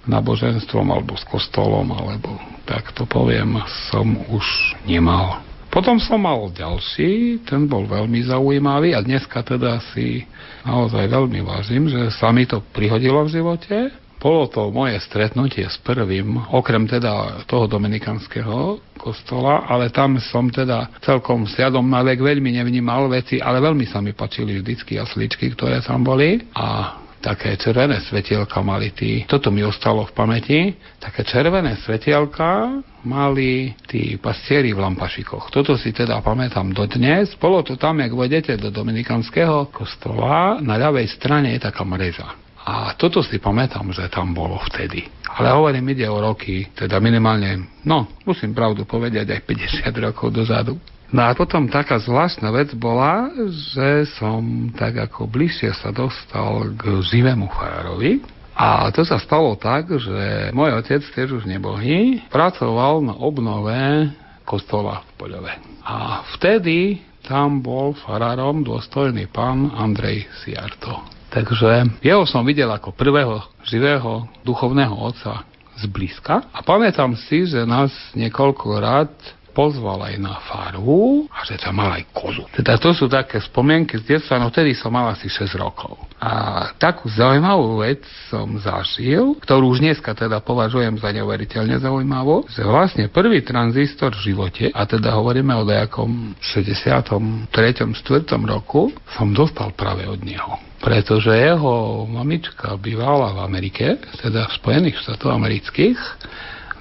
náboženstvom 0.07 0.87
alebo 0.91 1.17
s 1.17 1.25
kostolom, 1.29 1.89
alebo 1.93 2.37
tak 2.65 2.93
to 2.97 3.05
poviem, 3.05 3.61
som 3.93 4.07
už 4.33 4.45
nemal. 4.89 5.41
Potom 5.75 5.99
som 5.99 6.23
mal 6.23 6.39
ďalší, 6.55 7.43
ten 7.51 7.67
bol 7.67 7.83
veľmi 7.91 8.23
zaujímavý 8.23 8.95
a 8.95 9.03
dneska 9.03 9.43
teda 9.43 9.83
si 9.91 10.23
naozaj 10.63 11.11
veľmi 11.11 11.43
vážim, 11.43 11.91
že 11.91 12.15
sa 12.15 12.31
mi 12.31 12.47
to 12.47 12.63
prihodilo 12.71 13.27
v 13.27 13.35
živote. 13.35 13.77
Bolo 14.23 14.49
to 14.49 14.73
moje 14.73 14.97
stretnutie 15.05 15.67
s 15.67 15.77
prvým, 15.83 16.41
okrem 16.49 16.89
teda 16.89 17.45
toho 17.45 17.69
dominikanského 17.69 18.81
kostola, 18.97 19.69
ale 19.69 19.93
tam 19.93 20.17
som 20.17 20.49
teda 20.49 20.95
celkom 21.05 21.45
sliadom 21.45 21.85
na 21.85 22.01
vek 22.01 22.23
veľmi 22.23 22.57
nevnímal 22.57 23.11
veci, 23.13 23.37
ale 23.37 23.61
veľmi 23.61 23.85
sa 23.85 24.01
mi 24.01 24.17
pačili 24.17 24.63
vždycky 24.63 24.97
jasličky, 24.97 25.53
ktoré 25.53 25.83
tam 25.85 26.07
boli 26.07 26.41
a 26.57 26.97
také 27.25 27.57
červené 27.57 28.05
svetielka 28.05 28.61
mali 28.61 28.93
tí, 28.93 29.25
toto 29.25 29.49
mi 29.49 29.65
ostalo 29.65 30.05
v 30.05 30.13
pamäti, 30.13 30.59
také 31.01 31.25
červené 31.25 31.81
svetielka 31.81 32.85
mali 33.09 33.73
tí 33.89 34.21
pastieri 34.21 34.77
v 34.77 34.85
lampašikoch. 34.85 35.49
Toto 35.49 35.81
si 35.81 35.97
teda 35.97 36.21
pamätám 36.21 36.77
dodnes. 36.77 37.33
Bolo 37.41 37.65
to 37.65 37.81
tam, 37.81 38.05
jak 38.05 38.13
vedete 38.13 38.61
do 38.61 38.69
Dominikanského 38.69 39.73
kostola, 39.73 40.61
na 40.61 40.77
ľavej 40.77 41.09
strane 41.09 41.57
je 41.57 41.65
taká 41.65 41.89
mreža. 41.89 42.29
A 42.65 42.97
toto 42.97 43.21
si 43.21 43.37
pamätám, 43.37 43.93
že 43.93 44.09
tam 44.09 44.33
bolo 44.33 44.57
vtedy. 44.73 45.05
Ale 45.37 45.53
hovorím, 45.53 45.93
ide 45.93 46.09
o 46.09 46.17
roky, 46.17 46.73
teda 46.73 46.97
minimálne, 46.97 47.61
no, 47.85 48.09
musím 48.25 48.57
pravdu 48.57 48.89
povedať, 48.89 49.37
aj 49.37 49.41
50 49.85 49.93
rokov 50.01 50.33
dozadu. 50.33 50.81
No 51.15 51.31
a 51.31 51.39
potom 51.39 51.71
taká 51.71 52.03
zvláštna 52.03 52.51
vec 52.51 52.75
bola, 52.75 53.31
že 53.47 54.03
som 54.19 54.75
tak 54.75 54.99
ako 54.99 55.31
bližšie 55.31 55.71
sa 55.79 55.95
dostal 55.95 56.75
k 56.75 56.91
živému 57.07 57.47
fajárovi. 57.55 58.19
A 58.59 58.91
to 58.91 59.07
sa 59.07 59.23
stalo 59.23 59.55
tak, 59.55 59.95
že 59.95 60.51
môj 60.51 60.75
otec, 60.75 61.07
tiež 61.07 61.39
už 61.39 61.45
nebohý, 61.47 62.19
pracoval 62.35 62.99
na 63.07 63.15
obnove 63.15 64.11
kostola 64.43 65.07
v 65.07 65.11
Poľove. 65.23 65.55
A 65.87 66.27
vtedy 66.35 66.99
tam 67.23 67.63
bol 67.63 67.95
farárom 67.95 68.67
dôstojný 68.67 69.31
pán 69.31 69.71
Andrej 69.71 70.27
Siarto. 70.43 70.99
Takže 71.31 72.03
jeho 72.03 72.27
som 72.27 72.43
videl 72.43 72.71
ako 72.71 72.91
prvého 72.91 73.39
živého 73.63 74.27
duchovného 74.43 74.95
otca 74.99 75.47
zblízka 75.79 76.47
a 76.51 76.59
pamätám 76.63 77.15
si, 77.31 77.47
že 77.47 77.63
nás 77.67 77.91
niekoľko 78.19 78.67
rád 78.83 79.11
pozval 79.55 80.11
aj 80.11 80.19
na 80.19 80.35
farhu 80.43 81.31
a 81.31 81.47
že 81.47 81.57
tam 81.63 81.79
mal 81.79 81.95
aj 81.95 82.11
kozu. 82.11 82.43
Teda 82.51 82.75
to 82.77 82.91
sú 82.91 83.07
také 83.07 83.39
spomienky 83.39 84.03
z 84.03 84.19
detstva, 84.19 84.43
no 84.43 84.51
vtedy 84.51 84.75
som 84.75 84.91
mal 84.91 85.15
asi 85.15 85.31
6 85.31 85.55
rokov. 85.55 85.95
A 86.19 86.75
takú 86.75 87.07
zaujímavú 87.07 87.87
vec 87.87 88.03
som 88.29 88.59
zažil, 88.59 89.39
ktorú 89.39 89.71
už 89.71 89.79
dneska 89.79 90.11
teda 90.13 90.43
považujem 90.43 90.99
za 90.99 91.15
neuveriteľne 91.15 91.79
zaujímavú, 91.79 92.51
že 92.51 92.67
vlastne 92.67 93.07
prvý 93.07 93.47
tranzistor 93.47 94.11
v 94.19 94.35
živote, 94.35 94.65
a 94.75 94.83
teda 94.85 95.15
hovoríme 95.15 95.55
o 95.55 95.63
nejakom 95.63 96.35
63. 96.43 97.47
4. 97.95 98.27
roku, 98.51 98.91
som 99.15 99.31
dostal 99.31 99.71
práve 99.73 100.05
od 100.11 100.19
neho 100.21 100.59
pretože 100.85 101.33
jeho 101.33 102.05
mamička 102.05 102.77
bývala 102.77 103.33
v 103.33 103.39
Amerike, 103.49 103.97
teda 104.21 104.53
v 104.53 104.57
Spojených 104.61 105.01
štátoch 105.01 105.33
amerických 105.33 105.97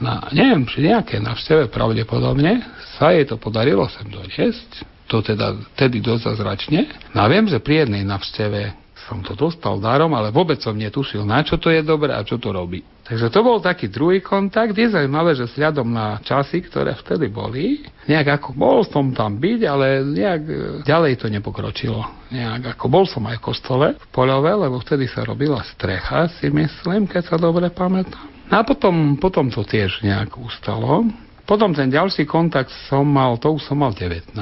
na, 0.04 0.28
neviem, 0.36 0.68
či 0.68 0.84
nejaké 0.84 1.24
navšteve 1.24 1.72
pravdepodobne 1.72 2.60
sa 3.00 3.16
jej 3.16 3.24
to 3.24 3.40
podarilo 3.40 3.88
sem 3.88 4.12
doniesť, 4.12 4.84
to 5.08 5.24
teda 5.24 5.56
tedy 5.80 6.04
dosť 6.04 6.36
zazračne. 6.36 6.92
No 7.16 7.24
a 7.24 7.32
viem, 7.32 7.48
že 7.48 7.64
pri 7.64 7.88
jednej 7.88 8.04
navšteve 8.04 8.84
som 9.08 9.20
to 9.20 9.36
dostal 9.36 9.80
darom, 9.84 10.16
ale 10.16 10.32
vôbec 10.32 10.64
som 10.64 10.76
netušil, 10.76 11.28
na 11.28 11.44
čo 11.44 11.60
to 11.60 11.68
je 11.68 11.84
dobré 11.84 12.16
a 12.16 12.24
čo 12.24 12.40
to 12.40 12.56
robí. 12.56 12.84
Takže 13.04 13.28
to 13.36 13.40
bol 13.44 13.60
taký 13.60 13.92
druhý 13.92 14.24
kontakt. 14.24 14.72
Je 14.72 14.88
zaujímavé, 14.88 15.36
že 15.36 15.52
sľadom 15.52 15.92
na 15.92 16.24
časy, 16.24 16.64
ktoré 16.64 16.96
vtedy 16.96 17.28
boli, 17.28 17.84
nejak 18.08 18.40
ako 18.40 18.50
bol 18.56 18.80
som 18.88 19.12
tam 19.12 19.36
byť, 19.36 19.60
ale 19.68 20.08
nejak 20.08 20.42
e, 20.48 20.54
ďalej 20.88 21.20
to 21.20 21.28
nepokročilo. 21.28 22.00
Nejak 22.32 22.80
ako 22.80 22.86
bol 22.88 23.04
som 23.04 23.28
aj 23.28 23.44
v 23.44 23.46
kostole 23.46 23.88
v 24.00 24.08
Poľove, 24.08 24.56
lebo 24.56 24.80
vtedy 24.80 25.12
sa 25.12 25.28
robila 25.28 25.60
strecha, 25.68 26.32
si 26.40 26.48
myslím, 26.48 27.04
keď 27.04 27.28
sa 27.28 27.36
dobre 27.36 27.68
pamätám. 27.68 28.33
A 28.52 28.64
potom, 28.68 29.16
potom 29.20 29.48
to 29.48 29.64
tiež 29.64 30.04
nejak 30.04 30.36
ustalo. 30.36 31.08
Potom 31.44 31.76
ten 31.76 31.92
ďalší 31.92 32.24
kontakt 32.24 32.72
som 32.88 33.04
mal, 33.04 33.36
to 33.40 33.52
už 33.52 33.64
som 33.68 33.80
mal 33.80 33.92
19. 33.92 34.36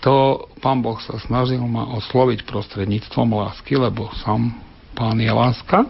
To 0.00 0.46
pán 0.58 0.80
Boh 0.80 0.98
sa 0.98 1.20
snažil 1.20 1.60
ma 1.62 1.86
osloviť 2.00 2.48
prostredníctvom 2.48 3.36
lásky, 3.36 3.76
lebo 3.76 4.08
sám 4.24 4.56
pán 4.96 5.20
je 5.20 5.30
láska. 5.30 5.86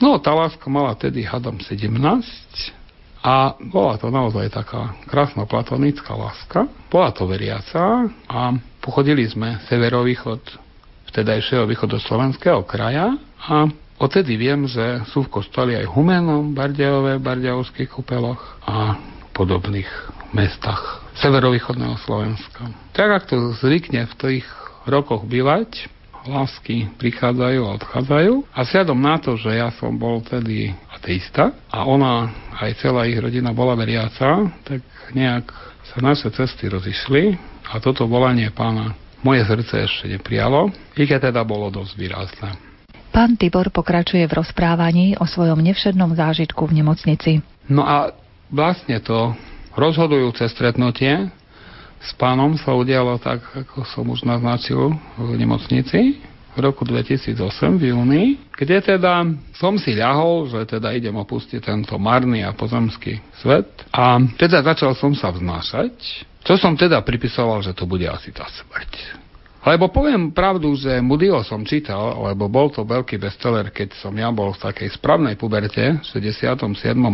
No, 0.00 0.16
tá 0.16 0.32
láska 0.32 0.66
mala 0.72 0.96
tedy 0.96 1.28
hadom 1.28 1.60
17 1.60 1.92
a 3.20 3.52
bola 3.60 4.00
to 4.00 4.08
naozaj 4.08 4.48
taká 4.48 4.96
krásna 5.04 5.44
platonická 5.44 6.16
láska. 6.16 6.64
Bola 6.88 7.12
to 7.12 7.28
veriaca 7.28 8.08
a 8.24 8.56
pochodili 8.80 9.28
sme 9.28 9.60
severovýchod 9.68 10.40
vtedajšieho 11.12 11.68
východoslovenského 11.68 12.64
kraja 12.64 13.12
a 13.44 13.68
Odtedy 14.00 14.40
viem, 14.40 14.64
že 14.64 15.04
sú 15.12 15.28
v 15.28 15.32
kostoli 15.40 15.76
aj 15.76 15.84
Humenom, 15.92 16.56
Bardejové, 16.56 17.20
Bardejovských 17.20 17.92
kupeloch 17.92 18.40
a 18.64 18.96
podobných 19.36 19.88
mestách 20.32 21.04
severovýchodného 21.20 22.00
Slovenska. 22.08 22.72
Tak 22.96 23.08
ako 23.12 23.26
to 23.28 23.36
zvykne 23.60 24.08
v 24.08 24.14
tých 24.16 24.46
rokoch 24.88 25.28
bývať, 25.28 25.92
lásky 26.24 26.88
prichádzajú 26.96 27.60
a 27.60 27.76
odchádzajú. 27.76 28.32
A 28.56 28.60
siadom 28.64 28.96
na 28.96 29.20
to, 29.20 29.36
že 29.36 29.60
ja 29.60 29.68
som 29.76 29.92
bol 30.00 30.24
tedy 30.24 30.72
ateista 30.88 31.52
a 31.68 31.84
ona, 31.84 32.32
aj 32.56 32.80
celá 32.80 33.04
ich 33.04 33.20
rodina 33.20 33.52
bola 33.52 33.76
veriaca, 33.76 34.48
tak 34.64 34.80
nejak 35.12 35.52
sa 35.92 35.98
naše 36.00 36.32
cesty 36.32 36.72
rozišli 36.72 37.36
a 37.68 37.76
toto 37.84 38.08
volanie 38.08 38.48
pána 38.48 38.96
moje 39.20 39.44
srdce 39.44 39.84
ešte 39.84 40.08
neprijalo, 40.08 40.72
i 40.96 41.04
keď 41.04 41.28
teda 41.28 41.44
bolo 41.44 41.68
dosť 41.68 41.92
výrazné. 42.00 42.69
Pán 43.10 43.34
Tibor 43.34 43.74
pokračuje 43.74 44.22
v 44.26 44.36
rozprávaní 44.38 45.18
o 45.18 45.26
svojom 45.26 45.58
nevšednom 45.58 46.14
zážitku 46.14 46.62
v 46.70 46.82
nemocnici. 46.82 47.32
No 47.66 47.82
a 47.82 48.14
vlastne 48.50 49.02
to 49.02 49.34
rozhodujúce 49.74 50.46
stretnutie 50.50 51.30
s 52.00 52.16
pánom 52.16 52.56
sa 52.56 52.72
udialo 52.72 53.20
tak, 53.20 53.44
ako 53.52 53.84
som 53.84 54.08
už 54.08 54.24
naznačil 54.24 54.96
v 55.20 55.36
nemocnici 55.36 56.16
v 56.50 56.58
roku 56.58 56.82
2008 56.82 57.36
v 57.76 57.94
júni, 57.94 58.24
kde 58.56 58.80
teda 58.82 59.22
som 59.54 59.76
si 59.76 59.94
ľahol, 59.94 60.50
že 60.50 60.66
teda 60.66 60.96
idem 60.96 61.14
opustiť 61.14 61.60
tento 61.62 61.94
marný 62.00 62.42
a 62.42 62.56
pozemský 62.56 63.20
svet 63.38 63.68
a 63.92 64.18
teda 64.34 64.64
začal 64.64 64.96
som 64.96 65.12
sa 65.12 65.30
vznášať, 65.30 65.92
čo 66.42 66.56
som 66.56 66.74
teda 66.74 67.04
pripisoval, 67.04 67.60
že 67.62 67.76
to 67.76 67.84
bude 67.84 68.08
asi 68.08 68.32
tá 68.32 68.48
smrť. 68.48 69.20
Lebo 69.60 69.92
poviem 69.92 70.32
pravdu, 70.32 70.72
že 70.72 71.04
Moodyho 71.04 71.44
som 71.44 71.60
čítal, 71.68 72.16
lebo 72.24 72.48
bol 72.48 72.72
to 72.72 72.80
veľký 72.80 73.20
bestseller, 73.20 73.68
keď 73.68 73.92
som 74.00 74.16
ja 74.16 74.32
bol 74.32 74.56
v 74.56 74.62
takej 74.64 74.88
správnej 74.96 75.36
puberte 75.36 76.00
v 76.00 76.04
67. 76.08 76.64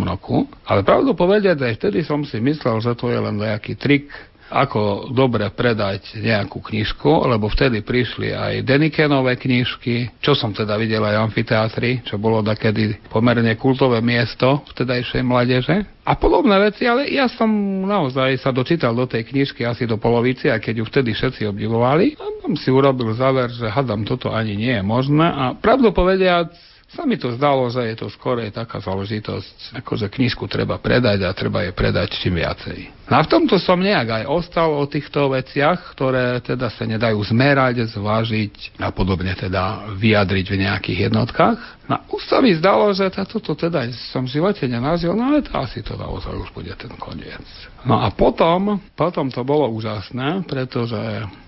roku. 0.06 0.46
Ale 0.62 0.86
pravdu 0.86 1.10
povedať, 1.18 1.58
aj 1.58 1.74
vtedy 1.82 2.06
som 2.06 2.22
si 2.22 2.38
myslel, 2.38 2.78
že 2.78 2.94
to 2.94 3.10
je 3.10 3.18
len 3.18 3.42
nejaký 3.42 3.74
trik 3.74 4.06
ako 4.50 5.10
dobre 5.10 5.50
predať 5.50 6.14
nejakú 6.18 6.62
knižku, 6.62 7.26
lebo 7.26 7.50
vtedy 7.50 7.82
prišli 7.82 8.30
aj 8.30 8.62
Denikenové 8.62 9.34
knižky, 9.38 10.22
čo 10.22 10.38
som 10.38 10.54
teda 10.54 10.78
videl 10.78 11.02
aj 11.02 11.16
v 11.18 11.24
amfiteátri, 11.30 11.90
čo 12.06 12.16
bolo 12.16 12.42
takedy 12.46 12.98
pomerne 13.10 13.58
kultové 13.58 13.98
miesto 13.98 14.62
vtedajšej 14.70 15.22
mládeže. 15.26 15.76
A 16.06 16.14
podobné 16.14 16.54
veci, 16.62 16.86
ale 16.86 17.10
ja 17.10 17.26
som 17.26 17.50
naozaj 17.82 18.38
sa 18.38 18.54
dočítal 18.54 18.94
do 18.94 19.10
tej 19.10 19.26
knižky 19.26 19.66
asi 19.66 19.90
do 19.90 19.98
polovici, 19.98 20.46
a 20.46 20.62
keď 20.62 20.82
ju 20.82 20.84
vtedy 20.86 21.10
všetci 21.10 21.50
obdivovali, 21.50 22.14
a 22.14 22.24
tam 22.46 22.54
si 22.54 22.70
urobil 22.70 23.10
záver, 23.18 23.50
že 23.50 23.66
hadam, 23.66 24.06
toto 24.06 24.30
ani 24.30 24.54
nie 24.54 24.70
je 24.70 24.84
možné. 24.86 25.26
A 25.26 25.58
pravdu 25.58 25.90
povediac, 25.90 26.54
sa 26.96 27.04
mi 27.04 27.20
to 27.20 27.36
zdalo, 27.36 27.68
že 27.68 27.84
je 27.92 27.96
to 28.00 28.08
skôr 28.08 28.40
taká 28.48 28.80
záležitosť, 28.80 29.76
ako 29.76 29.92
že 30.00 30.08
knižku 30.08 30.48
treba 30.48 30.80
predať 30.80 31.28
a 31.28 31.36
treba 31.36 31.68
je 31.68 31.76
predať 31.76 32.16
čím 32.16 32.40
viacej. 32.40 32.96
A 33.06 33.22
v 33.22 33.30
tomto 33.30 33.60
som 33.60 33.78
nejak 33.78 34.24
aj 34.24 34.24
ostal 34.26 34.72
o 34.72 34.82
týchto 34.88 35.30
veciach, 35.30 35.94
ktoré 35.94 36.40
teda 36.42 36.72
sa 36.72 36.88
nedajú 36.88 37.20
zmerať, 37.22 37.92
zvážiť 37.92 38.80
a 38.82 38.90
podobne 38.90 39.30
teda 39.36 39.94
vyjadriť 39.94 40.46
v 40.48 40.60
nejakých 40.66 40.98
jednotkách. 41.12 41.86
No 41.86 42.02
už 42.10 42.22
sa 42.26 42.42
mi 42.42 42.50
zdalo, 42.56 42.90
že 42.90 43.12
toto 43.12 43.54
teda 43.54 43.86
som 44.10 44.26
v 44.26 44.40
živote 44.40 44.66
nenažil, 44.66 45.14
no 45.14 45.30
ale 45.30 45.44
to 45.44 45.54
asi 45.54 45.86
to 45.86 45.94
naozaj 45.94 46.34
už 46.34 46.50
bude 46.50 46.72
ten 46.74 46.90
koniec. 46.98 47.44
No 47.86 48.02
a 48.02 48.10
potom, 48.10 48.82
potom 48.98 49.30
to 49.30 49.46
bolo 49.46 49.70
úžasné, 49.70 50.42
pretože 50.48 50.98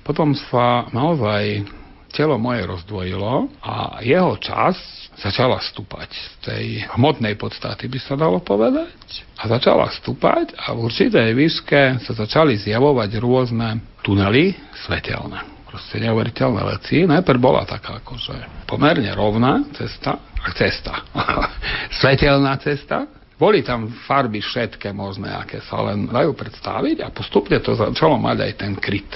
potom 0.06 0.36
sa 0.52 0.86
naozaj 0.94 1.66
telo 2.12 2.38
moje 2.40 2.64
rozdvojilo 2.64 3.50
a 3.60 4.00
jeho 4.00 4.38
časť 4.38 5.07
začala 5.18 5.58
stúpať 5.58 6.10
z 6.10 6.26
tej 6.46 6.64
hmotnej 6.94 7.34
podstaty, 7.34 7.90
by 7.90 7.98
sa 7.98 8.14
dalo 8.14 8.38
povedať. 8.38 9.26
A 9.38 9.50
začala 9.50 9.90
stúpať 9.90 10.54
a 10.54 10.74
v 10.74 10.86
určitej 10.86 11.34
výške 11.34 12.02
sa 12.02 12.12
začali 12.14 12.54
zjavovať 12.58 13.10
rôzne 13.18 13.82
tunely 14.06 14.54
svetelné. 14.86 15.42
Proste 15.68 16.00
neuveriteľné 16.00 16.62
veci. 16.64 17.04
Najprv 17.04 17.38
bola 17.42 17.68
taká 17.68 18.00
akože 18.00 18.64
pomerne 18.64 19.12
rovná 19.12 19.68
cesta, 19.76 20.16
a 20.38 20.48
cesta, 20.54 21.04
svetelná 22.00 22.56
cesta, 22.62 23.04
boli 23.38 23.62
tam 23.62 23.86
farby 24.06 24.42
všetké 24.42 24.90
možné, 24.90 25.30
aké 25.30 25.62
sa 25.62 25.78
len 25.86 26.10
dajú 26.10 26.34
predstaviť 26.34 27.06
a 27.06 27.14
postupne 27.14 27.62
to 27.62 27.78
začalo 27.78 28.18
mať 28.18 28.50
aj 28.50 28.52
ten 28.58 28.74
kryt 28.74 29.06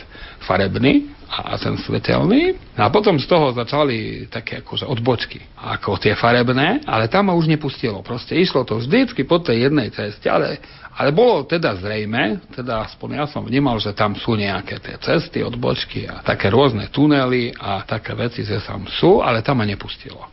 farebný 0.47 1.11
a 1.33 1.57
ten 1.57 1.80
svetelný. 1.80 2.61
A 2.76 2.93
potom 2.93 3.16
z 3.16 3.24
toho 3.24 3.57
začali 3.57 4.28
také 4.28 4.61
akože 4.61 4.85
odbočky, 4.85 5.41
ako 5.57 5.97
tie 5.97 6.12
farebné, 6.12 6.85
ale 6.85 7.09
tam 7.09 7.33
ma 7.33 7.35
už 7.35 7.49
nepustilo. 7.49 8.05
Proste 8.05 8.37
išlo 8.37 8.68
to 8.68 8.76
vždycky 8.76 9.24
po 9.24 9.41
tej 9.41 9.72
jednej 9.72 9.89
ceste, 9.89 10.28
ale, 10.28 10.61
ale 10.93 11.09
bolo 11.09 11.49
teda 11.49 11.72
zrejme, 11.80 12.53
teda 12.53 12.85
aspoň 12.85 13.09
ja 13.16 13.24
som 13.24 13.41
vnímal, 13.49 13.80
že 13.80 13.97
tam 13.97 14.12
sú 14.12 14.37
nejaké 14.37 14.76
tie 14.76 15.01
cesty, 15.01 15.41
odbočky 15.41 16.05
a 16.05 16.20
také 16.20 16.53
rôzne 16.53 16.93
tunely 16.93 17.57
a 17.57 17.80
také 17.89 18.12
veci, 18.12 18.45
že 18.45 18.61
tam 18.61 18.85
sú, 18.85 19.24
ale 19.24 19.41
tam 19.41 19.64
ma 19.64 19.64
nepustilo. 19.64 20.28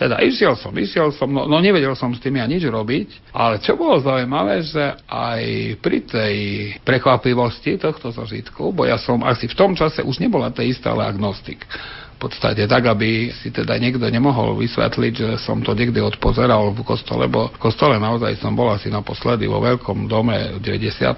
Teda 0.00 0.16
išiel 0.24 0.56
som, 0.56 0.72
išiel 0.72 1.12
som, 1.12 1.28
no, 1.28 1.44
no 1.44 1.60
nevedel 1.60 1.92
som 1.92 2.08
s 2.16 2.24
tým 2.24 2.40
ja 2.40 2.48
nič 2.48 2.64
robiť, 2.64 3.36
ale 3.36 3.60
čo 3.60 3.76
bolo 3.76 4.00
zaujímavé, 4.00 4.64
že 4.64 4.96
aj 5.04 5.42
pri 5.84 5.98
tej 6.08 6.36
prekvapivosti 6.80 7.76
tohto 7.76 8.08
zažitku, 8.08 8.72
bo 8.72 8.88
ja 8.88 8.96
som 8.96 9.20
asi 9.20 9.44
v 9.44 9.52
tom 9.52 9.76
čase 9.76 10.00
už 10.00 10.24
nebol 10.24 10.40
ateista, 10.40 10.96
ale 10.96 11.04
agnostik 11.04 11.68
podstate 12.20 12.68
tak, 12.68 12.84
aby 12.84 13.32
si 13.32 13.48
teda 13.48 13.80
niekto 13.80 14.04
nemohol 14.04 14.60
vysvetliť, 14.60 15.12
že 15.16 15.28
som 15.40 15.64
to 15.64 15.72
niekde 15.72 16.04
odpozeral 16.04 16.76
v 16.76 16.84
kostole, 16.84 17.24
lebo 17.24 17.48
v 17.48 17.58
kostole 17.58 17.96
naozaj 17.96 18.36
som 18.36 18.52
bol 18.52 18.68
asi 18.68 18.92
naposledy 18.92 19.48
vo 19.48 19.64
veľkom 19.64 20.04
dome 20.04 20.60
v 20.60 20.76
93. 20.76 21.16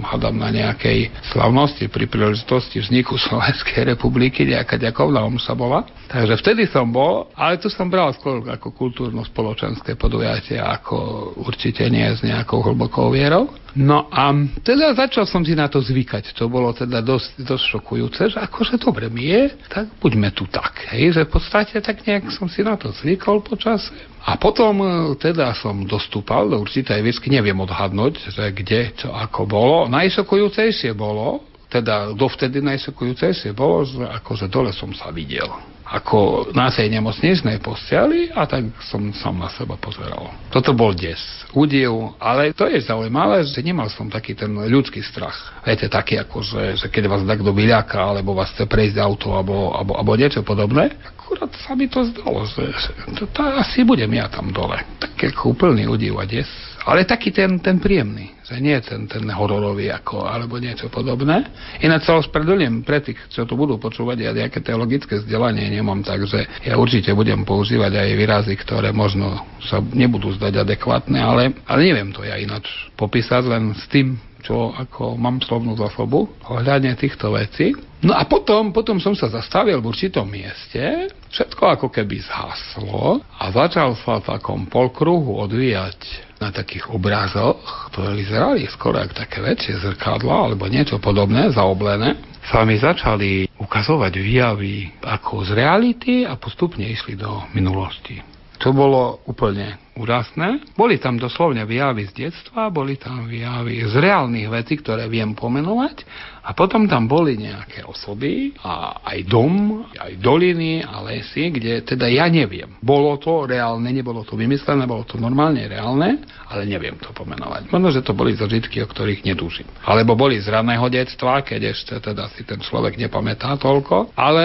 hadam 0.00 0.40
na 0.40 0.48
nejakej 0.48 1.12
slavnosti 1.28 1.84
pri 1.92 2.08
príležitosti 2.08 2.80
vzniku 2.80 3.20
Slovenskej 3.28 3.92
republiky, 3.92 4.48
nejaká 4.48 4.80
ďakovná 4.80 5.20
omša 5.28 5.52
bola. 5.52 5.84
Takže 6.08 6.40
vtedy 6.40 6.64
som 6.72 6.88
bol, 6.88 7.28
ale 7.36 7.60
tu 7.60 7.68
som 7.68 7.92
bral 7.92 8.16
skôr 8.16 8.40
ako 8.48 8.72
kultúrno-spoločenské 8.72 10.00
podujatie, 10.00 10.56
ako 10.56 11.30
určite 11.44 11.84
nie 11.92 12.08
s 12.08 12.24
nejakou 12.24 12.64
hlbokou 12.64 13.12
vierou. 13.12 13.52
No 13.76 14.08
a 14.08 14.32
teda 14.64 14.96
začal 14.96 15.28
som 15.28 15.44
si 15.44 15.52
na 15.52 15.68
to 15.68 15.84
zvykať. 15.84 16.32
To 16.40 16.48
bolo 16.48 16.72
teda 16.72 17.04
dosť, 17.04 17.44
dosť 17.44 17.64
šokujúce, 17.76 18.22
že 18.32 18.38
akože 18.40 18.80
dobre 18.80 19.12
mi 19.12 19.28
je, 19.28 19.52
tak 19.68 19.92
buďme 20.00 20.32
tu 20.32 20.48
tak. 20.48 20.88
Hej, 20.88 21.20
že 21.20 21.22
v 21.28 21.30
podstate 21.36 21.76
tak 21.84 22.00
nejak 22.08 22.32
som 22.32 22.48
si 22.48 22.64
na 22.64 22.80
to 22.80 22.88
zvykol 22.96 23.44
počas. 23.44 23.92
A 24.24 24.40
potom 24.40 24.80
e, 24.80 24.86
teda 25.20 25.52
som 25.52 25.84
dostúpal 25.84 26.48
do 26.48 26.56
určitej 26.64 27.04
výšky, 27.04 27.28
neviem 27.28 27.56
odhadnúť, 27.60 28.32
že 28.32 28.44
kde, 28.56 28.96
čo, 28.96 29.12
ako 29.12 29.44
bolo. 29.44 29.78
Najšokujúcejšie 29.92 30.96
bolo, 30.96 31.44
teda 31.68 32.16
dovtedy 32.16 32.64
najšokujúcejšie 32.64 33.52
bolo, 33.52 33.84
že 33.84 34.00
akože 34.00 34.48
dole 34.48 34.72
som 34.72 34.88
sa 34.96 35.12
videl 35.12 35.48
ako 35.88 36.52
na 36.52 36.68
tej 36.68 36.92
nemocničnej 36.92 37.64
posteli 37.64 38.28
a 38.28 38.44
tak 38.44 38.68
som 38.84 39.08
sám 39.16 39.40
na 39.40 39.48
seba 39.48 39.80
pozeral. 39.80 40.36
Toto 40.52 40.76
bol 40.76 40.92
des, 40.92 41.16
údiv, 41.56 42.12
ale 42.20 42.52
to 42.52 42.68
je 42.68 42.84
zaujímavé, 42.84 43.40
že 43.48 43.64
nemal 43.64 43.88
som 43.88 44.12
taký 44.12 44.36
ten 44.36 44.52
ľudský 44.52 45.00
strach. 45.00 45.64
Viete, 45.64 45.88
taký 45.88 46.20
ako, 46.20 46.44
že, 46.44 46.62
že 46.76 46.86
keď 46.92 47.04
vás 47.08 47.22
takto 47.24 47.56
vyľaká, 47.56 48.12
alebo 48.12 48.36
vás 48.36 48.52
chce 48.52 48.68
prejsť 48.68 49.00
auto, 49.00 49.32
alebo, 49.32 49.72
alebo, 49.72 49.96
alebo 49.96 50.12
niečo 50.20 50.44
podobné, 50.44 50.92
akurát 51.08 51.48
sa 51.64 51.72
mi 51.72 51.88
to 51.88 52.04
zdalo, 52.04 52.44
že, 52.44 52.68
že 52.68 52.90
to, 53.16 53.24
to 53.32 53.40
asi 53.56 53.80
budem 53.80 54.12
ja 54.12 54.28
tam 54.28 54.52
dole. 54.52 54.76
Tak 55.00 55.16
ako 55.32 55.56
úplný 55.56 55.88
údiv 55.88 56.20
a 56.20 56.28
des 56.28 56.67
ale 56.86 57.08
taký 57.08 57.34
ten, 57.34 57.58
ten 57.58 57.82
príjemný, 57.82 58.38
že 58.46 58.60
nie 58.62 58.78
ten, 58.84 59.10
ten 59.10 59.26
hororový 59.32 59.90
ako, 59.90 60.28
alebo 60.28 60.60
niečo 60.62 60.86
podobné. 60.92 61.48
Ináč 61.82 62.06
sa 62.06 62.20
ospravedlňujem 62.22 62.76
pre 62.86 63.02
tých, 63.02 63.18
čo 63.32 63.48
to 63.48 63.58
budú 63.58 63.80
počúvať, 63.80 64.16
ja 64.22 64.30
nejaké 64.30 64.62
teologické 64.62 65.18
vzdelanie 65.18 65.66
nemám, 65.72 66.06
takže 66.06 66.46
ja 66.62 66.74
určite 66.78 67.10
budem 67.16 67.42
používať 67.42 67.92
aj 67.98 68.08
výrazy, 68.14 68.54
ktoré 68.54 68.94
možno 68.94 69.42
sa 69.64 69.82
nebudú 69.82 70.30
zdať 70.38 70.62
adekvátne, 70.62 71.18
ale, 71.18 71.42
ale 71.66 71.80
neviem 71.82 72.14
to 72.14 72.22
ja 72.22 72.38
ináč 72.38 72.68
popísať 72.94 73.42
len 73.48 73.74
s 73.74 73.84
tým, 73.90 74.18
čo 74.42 74.70
ako 74.74 75.18
mám 75.18 75.42
slovnú 75.42 75.74
zásobu 75.74 76.30
ohľadne 76.46 76.94
týchto 76.94 77.34
vecí. 77.34 77.74
No 77.98 78.14
a 78.14 78.22
potom, 78.30 78.70
potom 78.70 79.02
som 79.02 79.18
sa 79.18 79.26
zastavil 79.26 79.82
v 79.82 79.90
určitom 79.90 80.22
mieste, 80.22 81.10
všetko 81.34 81.62
ako 81.74 81.86
keby 81.90 82.22
zhaslo 82.22 83.18
a 83.26 83.44
začal 83.50 83.98
sa 83.98 84.22
v 84.22 84.38
takom 84.38 84.70
polkruhu 84.70 85.42
odvíjať 85.42 85.98
na 86.38 86.54
takých 86.54 86.94
obrazoch, 86.94 87.90
ktoré 87.90 88.14
vyzerali 88.14 88.70
skoro 88.70 89.02
ako 89.02 89.14
také 89.18 89.42
väčšie 89.42 89.82
zrkadla 89.82 90.46
alebo 90.46 90.70
niečo 90.70 91.02
podobné, 91.02 91.50
zaoblené, 91.50 92.14
sa 92.46 92.62
mi 92.62 92.78
začali 92.78 93.50
ukazovať 93.58 94.12
výjavy 94.14 95.02
ako 95.02 95.42
z 95.42 95.50
reality 95.58 96.22
a 96.22 96.38
postupne 96.38 96.86
išli 96.86 97.18
do 97.18 97.42
minulosti. 97.50 98.22
To 98.62 98.70
bolo 98.70 99.22
úplne 99.26 99.87
úžasné. 99.98 100.78
Boli 100.78 101.02
tam 101.02 101.18
doslovne 101.18 101.66
výjavy 101.66 102.06
z 102.06 102.30
detstva, 102.30 102.70
boli 102.70 102.94
tam 102.94 103.26
výjavy 103.26 103.82
z 103.90 103.94
reálnych 103.98 104.46
vecí, 104.46 104.78
ktoré 104.78 105.10
viem 105.10 105.34
pomenovať 105.34 106.06
a 106.48 106.56
potom 106.56 106.88
tam 106.88 107.04
boli 107.04 107.36
nejaké 107.36 107.84
osoby 107.84 108.56
a 108.64 109.04
aj 109.04 109.28
dom, 109.28 109.84
aj 109.92 110.16
doliny 110.16 110.80
a 110.80 111.04
lesy, 111.04 111.52
kde 111.52 111.84
teda 111.84 112.08
ja 112.08 112.24
neviem. 112.32 112.72
Bolo 112.80 113.20
to 113.20 113.44
reálne, 113.44 113.84
nebolo 113.92 114.24
to 114.24 114.32
vymyslené, 114.32 114.88
bolo 114.88 115.04
to 115.04 115.20
normálne 115.20 115.60
reálne, 115.68 116.24
ale 116.48 116.64
neviem 116.64 116.96
to 116.96 117.12
pomenovať. 117.12 117.68
Možno, 117.68 117.92
že 117.92 118.00
to 118.00 118.16
boli 118.16 118.32
zažitky, 118.32 118.80
o 118.80 118.88
ktorých 118.88 119.28
nedúžim. 119.28 119.68
Alebo 119.84 120.16
boli 120.16 120.40
z 120.40 120.48
raného 120.48 120.88
detstva, 120.88 121.44
keď 121.44 121.76
ešte 121.76 122.00
teda 122.00 122.32
si 122.32 122.48
ten 122.48 122.64
človek 122.64 122.96
nepamätá 122.96 123.52
toľko. 123.60 124.16
Ale 124.16 124.44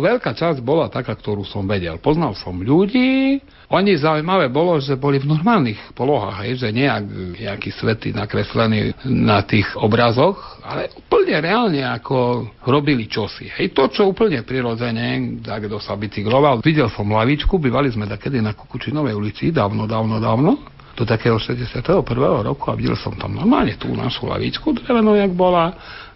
veľká 0.00 0.32
časť 0.32 0.64
bola 0.64 0.88
taká, 0.88 1.12
ktorú 1.12 1.44
som 1.44 1.68
vedel. 1.68 2.00
Poznal 2.00 2.32
som 2.32 2.56
ľudí, 2.64 3.44
oni 3.72 3.96
zaujímavé 3.96 4.52
bolo, 4.52 4.76
že 4.76 5.00
boli 5.00 5.16
v 5.16 5.32
normálnych 5.32 5.96
polohách, 5.96 6.44
hej, 6.44 6.60
že 6.60 6.68
nejak 6.76 7.02
nejaký 7.40 7.70
svety 7.72 8.12
nakreslený 8.12 8.92
na 9.08 9.40
tých 9.48 9.64
obrazoch, 9.80 10.60
ale 10.60 10.92
úplne 10.92 11.40
reálne 11.40 11.80
ako 11.80 12.48
robili 12.68 13.08
čosi. 13.08 13.48
Hej, 13.48 13.72
to, 13.72 13.88
čo 13.88 14.12
úplne 14.12 14.44
prirodzene, 14.44 15.40
tak 15.40 15.72
kto 15.72 15.80
sa 15.80 15.96
bicykloval. 15.96 16.60
Videl 16.60 16.92
som 16.92 17.08
lavičku, 17.08 17.56
bývali 17.56 17.88
sme 17.88 18.04
takedy 18.04 18.44
na 18.44 18.52
Kukučinovej 18.52 19.16
ulici, 19.16 19.48
dávno, 19.48 19.88
dávno, 19.88 20.20
dávno 20.20 20.60
do 20.92 21.08
takého 21.08 21.40
61. 21.40 22.04
roku 22.44 22.68
a 22.68 22.76
videl 22.76 23.00
som 23.00 23.16
tam 23.16 23.32
normálne 23.32 23.80
tú 23.80 23.88
našu 23.96 24.28
lavičku 24.28 24.76
drevenú, 24.84 25.16
jak 25.16 25.32
bola. 25.32 25.72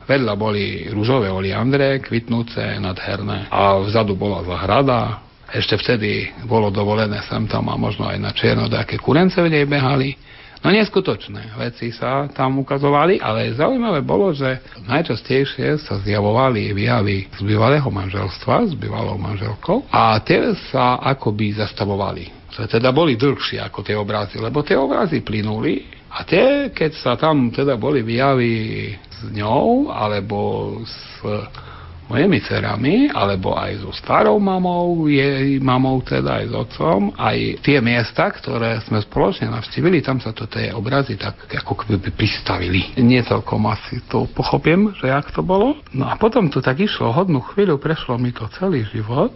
Vedľa 0.06 0.34
boli 0.38 0.86
rúžové 0.92 1.26
oliandre, 1.32 1.98
kvitnúce, 1.98 2.62
nadherné 2.78 3.50
a 3.50 3.82
vzadu 3.82 4.14
bola 4.14 4.46
zahrada, 4.46 5.25
ešte 5.54 5.78
vtedy 5.78 6.34
bolo 6.46 6.74
dovolené 6.74 7.22
sem 7.26 7.46
tam 7.46 7.70
a 7.70 7.78
možno 7.78 8.10
aj 8.10 8.18
na 8.18 8.34
čierno 8.34 8.66
také 8.66 8.98
kurence 8.98 9.38
v 9.38 9.52
nej 9.52 9.64
behali. 9.66 10.18
No 10.64 10.72
neskutočné 10.74 11.54
veci 11.60 11.94
sa 11.94 12.26
tam 12.32 12.58
ukazovali, 12.58 13.22
ale 13.22 13.54
zaujímavé 13.54 14.02
bolo, 14.02 14.34
že 14.34 14.58
najčastejšie 14.88 15.78
sa 15.78 16.02
zjavovali 16.02 16.74
výjavy 16.74 17.30
z 17.30 17.40
bývalého 17.44 17.86
manželstva, 17.86 18.66
s 18.66 18.74
bývalou 18.74 19.14
manželkou 19.14 19.86
a 19.92 20.18
tie 20.26 20.56
sa 20.72 20.98
akoby 20.98 21.54
zastavovali. 21.54 22.34
Teda 22.56 22.88
boli 22.90 23.20
dlhšie 23.20 23.60
ako 23.62 23.84
tie 23.84 23.94
obrazy, 23.94 24.40
lebo 24.40 24.64
tie 24.64 24.80
obrazy 24.80 25.20
plynuli 25.20 25.86
a 26.08 26.24
tie, 26.24 26.72
keď 26.72 26.90
sa 26.98 27.12
tam 27.20 27.52
teda 27.52 27.76
boli 27.76 28.00
výjavy 28.00 28.90
s 28.96 29.28
ňou, 29.36 29.92
alebo 29.92 30.80
s 30.82 31.20
mojimi 32.06 32.38
cerami, 32.42 33.10
alebo 33.10 33.58
aj 33.58 33.82
so 33.82 33.90
starou 33.90 34.38
mamou, 34.38 35.10
jej 35.10 35.58
mamou 35.58 35.98
teda 36.02 36.42
aj 36.42 36.44
s 36.46 36.54
otcom, 36.54 37.00
aj 37.18 37.38
tie 37.66 37.78
miesta, 37.82 38.30
ktoré 38.30 38.78
sme 38.86 39.02
spoločne 39.02 39.50
navštívili, 39.50 40.02
tam 40.02 40.22
sa 40.22 40.30
to 40.30 40.46
tie 40.46 40.70
obrazy 40.70 41.18
tak 41.18 41.50
ako 41.50 41.82
keby 41.82 42.14
pristavili. 42.14 42.94
Nie 42.98 43.26
celkom 43.26 43.66
asi 43.66 44.02
to 44.06 44.30
pochopím, 44.30 44.94
že 44.98 45.10
jak 45.10 45.34
to 45.34 45.42
bolo. 45.42 45.78
No 45.90 46.06
a 46.06 46.14
potom 46.14 46.46
to 46.46 46.62
tak 46.62 46.78
išlo 46.78 47.10
hodnú 47.10 47.42
chvíľu, 47.52 47.82
prešlo 47.82 48.18
mi 48.18 48.30
to 48.30 48.46
celý 48.54 48.86
život. 48.94 49.34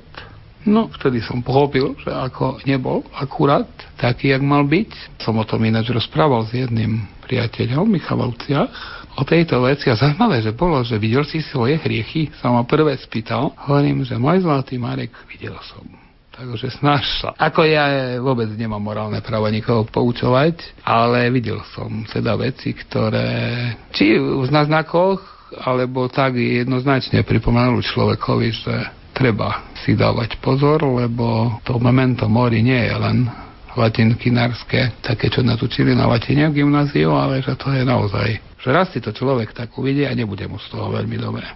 No, 0.61 0.93
vtedy 0.93 1.25
som 1.25 1.41
pochopil, 1.41 1.97
že 2.05 2.13
ako 2.13 2.61
nebol 2.69 3.01
akurát 3.17 3.65
taký, 3.97 4.37
jak 4.37 4.45
mal 4.45 4.69
byť. 4.69 5.17
Som 5.25 5.41
o 5.41 5.49
tom 5.49 5.65
ináč 5.65 5.89
rozprával 5.89 6.45
s 6.45 6.53
jedným 6.53 7.01
priateľom 7.25 7.89
Michalovciach 7.89 9.00
o 9.17 9.23
tejto 9.27 9.63
veci 9.65 9.91
a 9.91 9.99
zaujímavé, 9.99 10.45
že 10.45 10.55
bolo, 10.55 10.83
že 10.87 11.01
videl 11.01 11.27
si 11.27 11.43
svoje 11.43 11.81
hriechy, 11.81 12.31
sa 12.39 12.53
ma 12.55 12.63
prvé 12.63 12.95
spýtal. 13.01 13.51
Hovorím, 13.67 14.07
že 14.07 14.21
môj 14.21 14.47
zlatý 14.47 14.79
Marek, 14.79 15.11
videl 15.27 15.57
som. 15.67 15.83
Takže 16.31 16.73
snaž. 16.81 17.05
Ako 17.37 17.69
ja 17.69 18.17
vôbec 18.23 18.49
nemám 18.57 18.81
morálne 18.81 19.21
právo 19.21 19.45
nikoho 19.53 19.85
poučovať, 19.85 20.57
ale 20.89 21.29
videl 21.29 21.61
som 21.77 22.07
teda 22.09 22.33
veci, 22.39 22.73
ktoré 22.73 23.29
či 23.93 24.17
v 24.17 24.49
náznakoch, 24.49 25.21
alebo 25.61 26.09
tak 26.09 26.39
jednoznačne 26.39 27.27
pripomenul 27.27 27.83
človekovi, 27.85 28.49
že 28.57 28.75
treba 29.13 29.69
si 29.85 29.93
dávať 29.99 30.41
pozor, 30.41 30.81
lebo 30.81 31.59
to 31.67 31.77
memento 31.77 32.25
mori 32.31 32.65
nie 32.65 32.89
je 32.89 32.97
len 32.97 33.29
latinkinárske, 33.77 35.03
také, 35.05 35.31
čo 35.31 35.45
nás 35.45 35.61
učili 35.63 35.95
na 35.95 36.09
latine 36.09 36.51
v 36.51 36.63
gymnáziu, 36.63 37.15
ale 37.15 37.45
že 37.45 37.55
to 37.55 37.71
je 37.71 37.83
naozaj, 37.87 38.50
že 38.61 38.69
raz 38.69 38.93
si 38.93 39.01
to 39.01 39.11
človek 39.11 39.57
tak 39.57 39.73
uvidí 39.77 40.05
a 40.05 40.13
nebude 40.13 40.45
mu 40.45 40.61
z 40.61 40.69
toho 40.69 40.93
veľmi 40.93 41.17
dobre. 41.17 41.49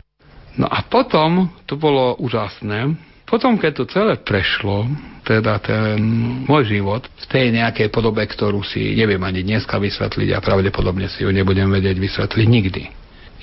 No 0.57 0.71
a 0.71 0.83
potom 0.87 1.53
to 1.69 1.77
bolo 1.77 2.17
úžasné, 2.19 2.97
potom, 3.25 3.57
keď 3.57 3.73
to 3.73 3.85
celé 3.89 4.15
prešlo, 4.21 4.85
teda 5.25 5.57
ten 5.59 5.97
môj 6.45 6.77
život 6.77 7.09
v 7.09 7.27
tej 7.27 7.57
nejakej 7.57 7.89
podobe, 7.89 8.21
ktorú 8.21 8.61
si 8.61 8.93
neviem 8.95 9.21
ani 9.25 9.41
dneska 9.41 9.81
vysvetliť 9.81 10.37
a 10.37 10.45
pravdepodobne 10.45 11.09
si 11.09 11.25
ju 11.25 11.33
nebudem 11.33 11.73
vedieť 11.73 11.97
vysvetliť 11.97 12.47
nikdy. 12.47 12.83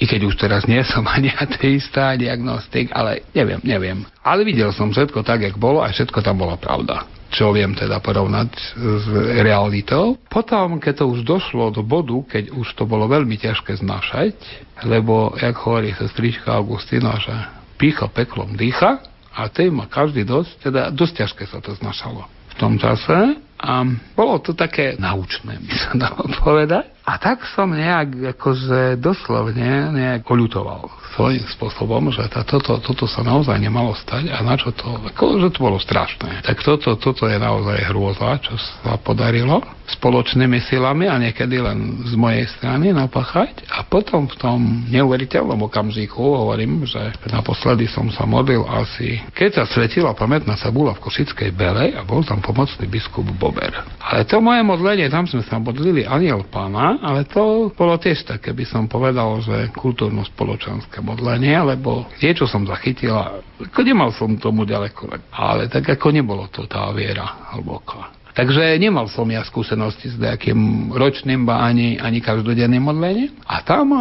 I 0.02 0.04
keď 0.06 0.22
už 0.30 0.38
teraz 0.38 0.70
nie 0.70 0.82
som 0.86 1.06
ani 1.10 1.34
ateista, 1.34 2.14
diagnostik, 2.14 2.94
ale 2.94 3.26
neviem, 3.34 3.62
neviem. 3.66 3.98
Ale 4.22 4.46
videl 4.46 4.70
som 4.70 4.94
všetko 4.94 5.26
tak, 5.26 5.46
jak 5.46 5.58
bolo 5.58 5.82
a 5.82 5.90
všetko 5.90 6.22
tam 6.22 6.42
bola 6.42 6.58
pravda 6.62 7.06
čo 7.32 7.56
viem 7.56 7.72
teda 7.72 8.04
porovnať 8.04 8.52
s 8.76 9.06
realitou. 9.40 10.20
Potom, 10.28 10.84
keď 10.84 11.04
to 11.04 11.06
už 11.08 11.24
došlo 11.24 11.72
do 11.72 11.82
bodu, 11.82 12.20
keď 12.28 12.52
už 12.52 12.76
to 12.76 12.84
bolo 12.84 13.08
veľmi 13.08 13.40
ťažké 13.40 13.80
znášať, 13.80 14.36
lebo, 14.84 15.32
jak 15.40 15.56
hovorí 15.64 15.96
sestrička 15.96 16.52
Augustina, 16.52 17.16
že 17.18 17.34
pícha 17.80 18.12
peklom 18.12 18.54
dýcha, 18.60 19.00
a 19.32 19.48
tej 19.48 19.72
má 19.72 19.88
každý 19.88 20.28
dosť, 20.28 20.52
teda 20.68 20.92
dosť 20.92 21.24
ťažké 21.24 21.44
sa 21.48 21.64
to 21.64 21.72
znašalo 21.80 22.28
v 22.52 22.54
tom 22.60 22.76
čase 22.76 23.40
a 23.64 23.74
bolo 24.12 24.44
to 24.44 24.52
také 24.52 25.00
naučné, 25.00 25.56
by 25.56 25.76
sa 25.80 25.92
dalo 25.96 26.28
povedať. 26.44 26.92
A 27.06 27.18
tak 27.18 27.44
som 27.58 27.74
nejak 27.74 28.38
akože 28.38 29.02
doslovne 29.02 29.90
nejak 29.92 30.26
oľutoval 30.26 31.02
svojím 31.16 31.44
spôsobom, 31.44 32.08
že 32.10 32.24
tá, 32.32 32.42
toto, 32.48 32.80
toto 32.80 33.04
sa 33.04 33.22
naozaj 33.22 33.60
nemalo 33.60 33.92
stať 33.94 34.32
a 34.32 34.40
na 34.42 34.56
čo 34.56 34.72
to, 34.72 34.88
ako, 35.12 35.44
že 35.44 35.50
to 35.52 35.60
bolo 35.60 35.78
strašné. 35.78 36.44
Tak 36.48 36.64
toto, 36.64 36.96
toto 36.96 37.28
je 37.28 37.36
naozaj 37.36 37.78
hrôza, 37.92 38.40
čo 38.40 38.56
sa 38.56 38.96
podarilo 38.96 39.60
spoločnými 39.92 40.64
silami 40.64 41.12
a 41.12 41.20
niekedy 41.20 41.60
len 41.60 42.08
z 42.08 42.16
mojej 42.16 42.48
strany 42.56 42.96
napachať 42.96 43.68
a 43.68 43.84
potom 43.84 44.24
v 44.24 44.36
tom 44.40 44.60
neuveriteľnom 44.88 45.68
okamžiku 45.68 46.16
hovorím, 46.16 46.88
že 46.88 47.12
naposledy 47.28 47.92
som 47.92 48.08
sa 48.08 48.24
modlil 48.24 48.64
asi, 48.66 49.20
keď 49.36 49.62
sa 49.62 49.64
svetila 49.68 50.16
pamätná 50.16 50.56
sabula 50.56 50.96
v 50.96 51.04
Košickej 51.04 51.52
Belej 51.52 52.00
a 52.00 52.08
bol 52.08 52.24
tam 52.24 52.40
pomocný 52.40 52.88
biskup 52.88 53.28
Bober. 53.36 53.84
Ale 54.00 54.24
to 54.24 54.40
moje 54.40 54.64
modlenie, 54.64 55.12
tam 55.12 55.28
sme 55.28 55.44
sa 55.44 55.60
modlili 55.60 56.08
aniel 56.08 56.48
pána, 56.48 56.91
ale 57.00 57.24
to 57.30 57.72
bolo 57.72 57.96
tiež 57.96 58.28
také, 58.28 58.52
by 58.52 58.66
som 58.68 58.92
povedal, 58.92 59.40
že 59.40 59.72
kultúrno-spoločenské 59.72 61.00
modlenie, 61.00 61.56
lebo 61.64 62.10
niečo 62.20 62.50
som 62.50 62.68
zachytila, 62.68 63.40
ako 63.62 63.80
nemal 63.86 64.10
som 64.12 64.36
tomu 64.36 64.68
ďaleko, 64.68 65.08
ale 65.32 65.72
tak 65.72 65.88
ako 65.96 66.12
nebolo 66.12 66.52
to 66.52 66.68
tá 66.68 66.92
viera 66.92 67.54
hlboká. 67.56 68.22
Takže 68.32 68.80
nemal 68.80 69.12
som 69.12 69.28
ja 69.28 69.44
skúsenosti 69.44 70.08
s 70.08 70.16
nejakým 70.16 70.92
ročným, 70.96 71.44
ba 71.44 71.68
ani, 71.68 72.00
ani 72.00 72.24
každodenným 72.24 72.80
modlením. 72.80 73.36
A 73.44 73.60
tam 73.60 73.92
e, 73.92 74.00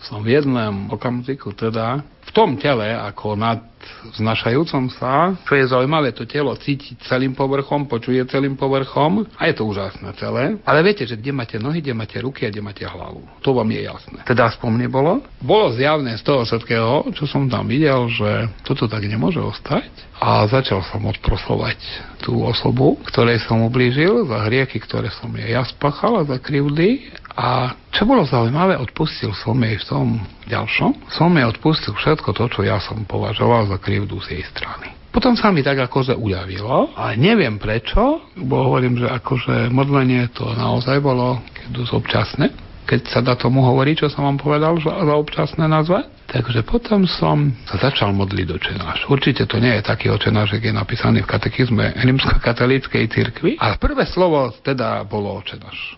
som 0.00 0.24
v 0.24 0.40
jednom 0.40 0.88
okamžiku 0.88 1.52
teda 1.52 2.00
v 2.00 2.30
tom 2.32 2.56
tele, 2.56 2.96
ako 2.96 3.36
nad 3.36 3.75
znašajúcom 4.14 4.88
sa, 4.94 5.34
čo 5.42 5.52
je 5.58 5.66
zaujímavé, 5.66 6.14
to 6.14 6.24
telo 6.24 6.54
cíti 6.56 6.94
celým 7.04 7.34
povrchom, 7.34 7.90
počuje 7.90 8.22
celým 8.30 8.54
povrchom 8.54 9.26
a 9.36 9.42
je 9.50 9.54
to 9.58 9.66
úžasné 9.66 10.08
celé. 10.16 10.56
Ale 10.62 10.86
viete, 10.86 11.02
že 11.02 11.18
kde 11.18 11.34
máte 11.34 11.56
nohy, 11.58 11.82
kde 11.82 11.94
máte 11.96 12.16
ruky 12.22 12.46
a 12.46 12.52
kde 12.52 12.62
máte 12.62 12.84
hlavu. 12.86 13.26
To 13.42 13.50
vám 13.56 13.68
je 13.74 13.82
jasné. 13.82 14.18
Teda 14.22 14.48
aspoň 14.48 14.86
nebolo. 14.86 15.26
Bolo 15.42 15.74
zjavné 15.74 16.14
z 16.16 16.22
toho 16.22 16.46
všetkého, 16.46 17.10
čo 17.18 17.26
som 17.26 17.50
tam 17.50 17.66
videl, 17.66 18.06
že 18.12 18.46
toto 18.62 18.86
tak 18.86 19.02
nemôže 19.04 19.42
ostať 19.42 19.90
a 20.22 20.46
začal 20.48 20.80
som 20.86 21.04
odprosovať 21.04 21.76
tú 22.22 22.40
osobu, 22.40 22.96
ktorej 23.10 23.44
som 23.44 23.66
ublížil 23.66 24.24
za 24.24 24.48
hriechy, 24.48 24.80
ktoré 24.80 25.12
som 25.12 25.28
jej 25.34 25.52
ja 25.52 25.62
spáchal 25.64 26.20
a 26.20 26.28
za 26.28 26.38
krivdy 26.40 27.12
a 27.36 27.76
čo 27.96 28.04
bolo 28.04 28.28
zaujímavé, 28.28 28.76
odpustil 28.76 29.32
som 29.32 29.56
jej 29.56 29.80
v 29.80 29.88
tom 29.88 30.06
ďalšom. 30.44 31.08
Som 31.16 31.32
jej 31.32 31.48
odpustil 31.48 31.96
všetko 31.96 32.36
to, 32.36 32.44
čo 32.52 32.60
ja 32.60 32.76
som 32.76 33.08
považoval 33.08 33.72
za 33.72 33.80
krivdu 33.80 34.20
z 34.20 34.36
jej 34.36 34.44
strany. 34.52 34.92
Potom 35.16 35.32
sa 35.32 35.48
mi 35.48 35.64
tak 35.64 35.80
akože 35.80 36.12
uľavilo, 36.12 36.92
ale 36.92 37.16
neviem 37.16 37.56
prečo, 37.56 38.20
bo 38.36 38.68
hovorím, 38.68 39.00
že 39.00 39.08
akože 39.08 39.72
modlenie 39.72 40.28
to 40.36 40.44
naozaj 40.52 41.00
bolo 41.00 41.40
dosť 41.72 41.92
občasné, 41.96 42.46
keď 42.84 43.00
sa 43.08 43.24
dá 43.24 43.32
tomu 43.32 43.64
hovoriť, 43.64 44.04
čo 44.04 44.08
som 44.12 44.28
vám 44.28 44.36
povedal, 44.36 44.76
že 44.76 44.92
za 44.92 45.14
občasné 45.16 45.64
nazvať. 45.64 46.12
Takže 46.28 46.68
potom 46.68 47.08
som 47.08 47.48
sa 47.64 47.80
začal 47.80 48.12
modliť 48.12 48.46
do 48.46 48.60
čenáš. 48.60 49.08
Určite 49.08 49.48
to 49.48 49.56
nie 49.56 49.72
je 49.80 49.88
taký 49.88 50.12
očenáš, 50.12 50.60
je 50.60 50.68
napísaný 50.68 51.24
v 51.24 51.32
katechizme 51.32 51.96
rímsko-katolíckej 51.96 53.08
cirkvi, 53.08 53.56
ale 53.56 53.80
prvé 53.80 54.04
slovo 54.04 54.52
teda 54.60 55.00
bolo 55.08 55.32
očenáš. 55.40 55.96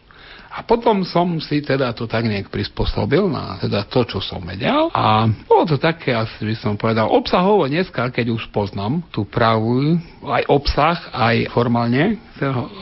A 0.59 0.67
potom 0.67 1.07
som 1.07 1.39
si 1.39 1.63
teda 1.63 1.95
to 1.95 2.11
tak 2.11 2.27
nejak 2.27 2.51
prispôsobil 2.51 3.31
na 3.31 3.63
teda 3.63 3.87
to, 3.87 4.03
čo 4.03 4.19
som 4.19 4.43
vedel. 4.43 4.91
A 4.91 5.31
bolo 5.47 5.63
to 5.71 5.79
také, 5.79 6.11
asi 6.11 6.43
by 6.43 6.57
som 6.59 6.75
povedal, 6.75 7.07
obsahovo 7.07 7.71
dneska, 7.71 8.11
keď 8.11 8.35
už 8.35 8.51
poznám 8.51 9.07
tú 9.15 9.23
pravú, 9.23 9.95
aj 10.27 10.43
obsah, 10.51 10.99
aj 11.15 11.55
formálne 11.55 12.19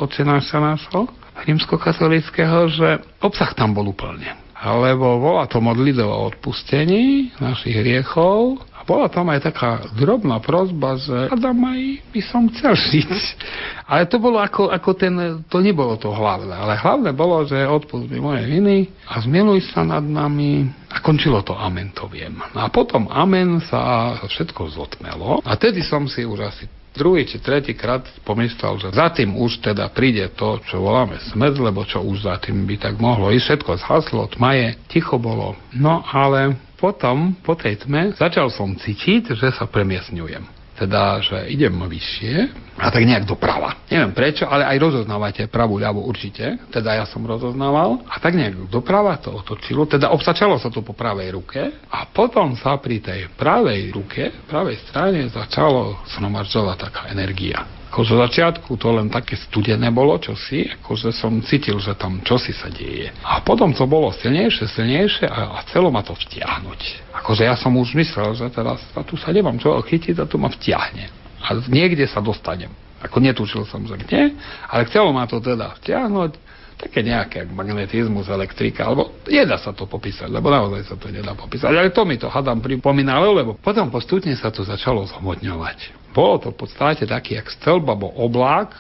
odčenáša 0.01 0.57
nášho 0.57 1.05
rímskokatolického, 1.45 2.73
že 2.73 2.89
obsah 3.21 3.53
tam 3.53 3.77
bol 3.77 3.93
úplne. 3.93 4.33
Lebo 4.57 5.21
bola 5.21 5.45
to 5.45 5.61
modlitba 5.61 6.09
o 6.09 6.33
odpustení 6.33 7.37
našich 7.37 7.77
hriechov 7.77 8.57
bola 8.87 9.11
tam 9.11 9.27
aj 9.35 9.51
taká 9.51 9.91
drobná 9.99 10.39
prozba, 10.39 10.95
že 10.97 11.29
Adam 11.29 11.59
aj 11.67 11.83
by 12.15 12.21
som 12.23 12.47
chcel 12.55 12.73
žiť. 12.73 13.11
Ale 13.91 14.07
to 14.07 14.19
bolo 14.19 14.39
ako, 14.39 14.71
ako 14.71 14.91
ten, 14.95 15.15
to 15.47 15.59
nebolo 15.59 15.99
to 15.99 16.11
hlavné. 16.11 16.55
Ale 16.55 16.79
hlavné 16.79 17.11
bolo, 17.15 17.43
že 17.47 17.59
odpust 17.67 18.07
mi 18.07 18.23
moje 18.23 18.47
viny 18.47 18.91
a 19.07 19.19
zmiluj 19.23 19.75
sa 19.75 19.83
nad 19.83 20.03
nami. 20.03 20.71
A 20.91 21.03
končilo 21.03 21.43
to 21.43 21.55
amen, 21.55 21.91
to 21.93 22.07
viem. 22.07 22.39
A 22.55 22.71
potom 22.71 23.11
amen 23.11 23.59
sa 23.67 24.15
všetko 24.27 24.71
zotmelo. 24.71 25.43
A 25.43 25.55
tedy 25.59 25.83
som 25.83 26.07
si 26.07 26.23
už 26.23 26.47
asi 26.47 26.65
druhý 26.97 27.29
či 27.29 27.39
tretí 27.39 27.77
krát 27.77 28.03
pomyslel, 28.25 28.81
že 28.81 28.89
za 28.97 29.13
tým 29.13 29.37
už 29.37 29.61
teda 29.61 29.87
príde 29.93 30.33
to, 30.33 30.59
čo 30.65 30.81
voláme 30.81 31.21
smrť, 31.31 31.55
lebo 31.61 31.85
čo 31.85 32.01
už 32.01 32.25
za 32.25 32.41
tým 32.41 32.65
by 32.65 32.81
tak 32.81 32.97
mohlo 32.97 33.29
ísť. 33.29 33.47
Všetko 33.47 33.73
zhaslo, 33.85 34.23
tma 34.33 34.57
je, 34.57 34.69
ticho 34.89 35.21
bolo. 35.21 35.55
No 35.77 36.01
ale 36.03 36.57
potom, 36.77 37.35
po 37.41 37.57
tej 37.57 37.83
tme, 37.83 38.13
začal 38.15 38.53
som 38.53 38.77
cítiť, 38.77 39.33
že 39.33 39.49
sa 39.57 39.65
premiesňujem. 39.65 40.55
Teda, 40.77 41.25
že 41.25 41.49
idem 41.49 41.73
vyššie 41.73 42.53
a 42.77 42.93
tak 42.93 43.09
nejak 43.09 43.25
doprava. 43.25 43.81
Neviem 43.89 44.13
prečo, 44.13 44.45
ale 44.45 44.69
aj 44.69 44.77
rozoznávate 44.77 45.49
pravú, 45.49 45.81
ľavú 45.81 46.05
určite. 46.05 46.61
Teda 46.69 47.01
ja 47.01 47.09
som 47.09 47.25
rozoznával 47.25 48.05
a 48.05 48.21
tak 48.21 48.37
nejak 48.37 48.69
doprava 48.69 49.17
to 49.17 49.33
otočilo. 49.33 49.89
Teda 49.89 50.13
obsačalo 50.13 50.61
sa 50.61 50.69
to 50.69 50.85
po 50.85 50.93
pravej 50.93 51.33
ruke 51.33 51.81
a 51.89 52.05
potom 52.13 52.53
sa 52.61 52.77
pri 52.77 53.01
tej 53.01 53.33
pravej 53.41 53.89
ruke, 53.89 54.45
pravej 54.45 54.77
strane 54.85 55.25
začalo 55.33 56.05
zhromažďovať 56.13 56.77
taká 56.77 57.03
energia 57.09 57.76
ako 57.87 58.01
zo 58.03 58.17
začiatku 58.19 58.71
to 58.77 58.89
len 58.93 59.07
také 59.09 59.39
studené 59.39 59.89
bolo 59.95 60.19
čosi, 60.19 60.69
akože 60.83 61.15
som 61.15 61.39
cítil, 61.41 61.79
že 61.79 61.95
tam 61.95 62.21
čosi 62.21 62.51
sa 62.51 62.67
deje. 62.67 63.15
A 63.23 63.41
potom 63.41 63.71
to 63.71 63.87
bolo 63.87 64.11
silnejšie, 64.11 64.67
silnejšie 64.67 65.27
a, 65.31 65.57
a 65.57 65.59
celo 65.71 65.89
ma 65.95 66.03
to 66.03 66.13
vtiahnuť. 66.13 66.81
Akože 67.23 67.47
ja 67.47 67.55
som 67.55 67.73
už 67.79 67.95
myslel, 67.95 68.35
že 68.35 68.51
teraz 68.51 68.83
a 68.93 69.01
tu 69.07 69.15
sa 69.15 69.31
nemám 69.31 69.57
čo 69.57 69.79
chytiť 69.79 70.19
a 70.19 70.29
tu 70.29 70.37
ma 70.37 70.51
vtiahne. 70.51 71.09
A 71.47 71.57
niekde 71.71 72.05
sa 72.11 72.19
dostanem. 72.19 72.75
Ako 73.01 73.23
netušil 73.23 73.63
som, 73.71 73.87
že 73.87 73.95
kde, 74.03 74.35
ale 74.67 74.83
chcelo 74.91 75.15
ma 75.15 75.29
to 75.31 75.39
teda 75.39 75.79
vtiahnuť 75.79 76.33
také 76.77 77.01
nejaké 77.01 77.49
magnetizmus, 77.49 78.29
elektrika, 78.29 78.85
alebo 78.85 79.17
nedá 79.25 79.57
sa 79.57 79.73
to 79.73 79.89
popísať, 79.89 80.29
lebo 80.29 80.53
naozaj 80.53 80.85
sa 80.85 80.97
to 81.01 81.09
nedá 81.09 81.33
popísať. 81.33 81.73
Ale 81.73 81.89
to 81.89 82.05
mi 82.05 82.21
to 82.21 82.29
hadám 82.29 82.61
pripomínalo, 82.61 83.33
lebo 83.33 83.57
potom 83.57 83.89
postupne 83.89 84.37
sa 84.37 84.53
to 84.53 84.61
začalo 84.61 85.09
zhmotňovať. 85.09 86.06
Bolo 86.17 86.41
to 86.41 86.49
v 86.57 86.65
podstate 86.65 87.05
taký 87.05 87.37
jak 87.37 87.53
stelba, 87.53 87.93
alebo 87.93 88.09
oblák, 88.09 88.73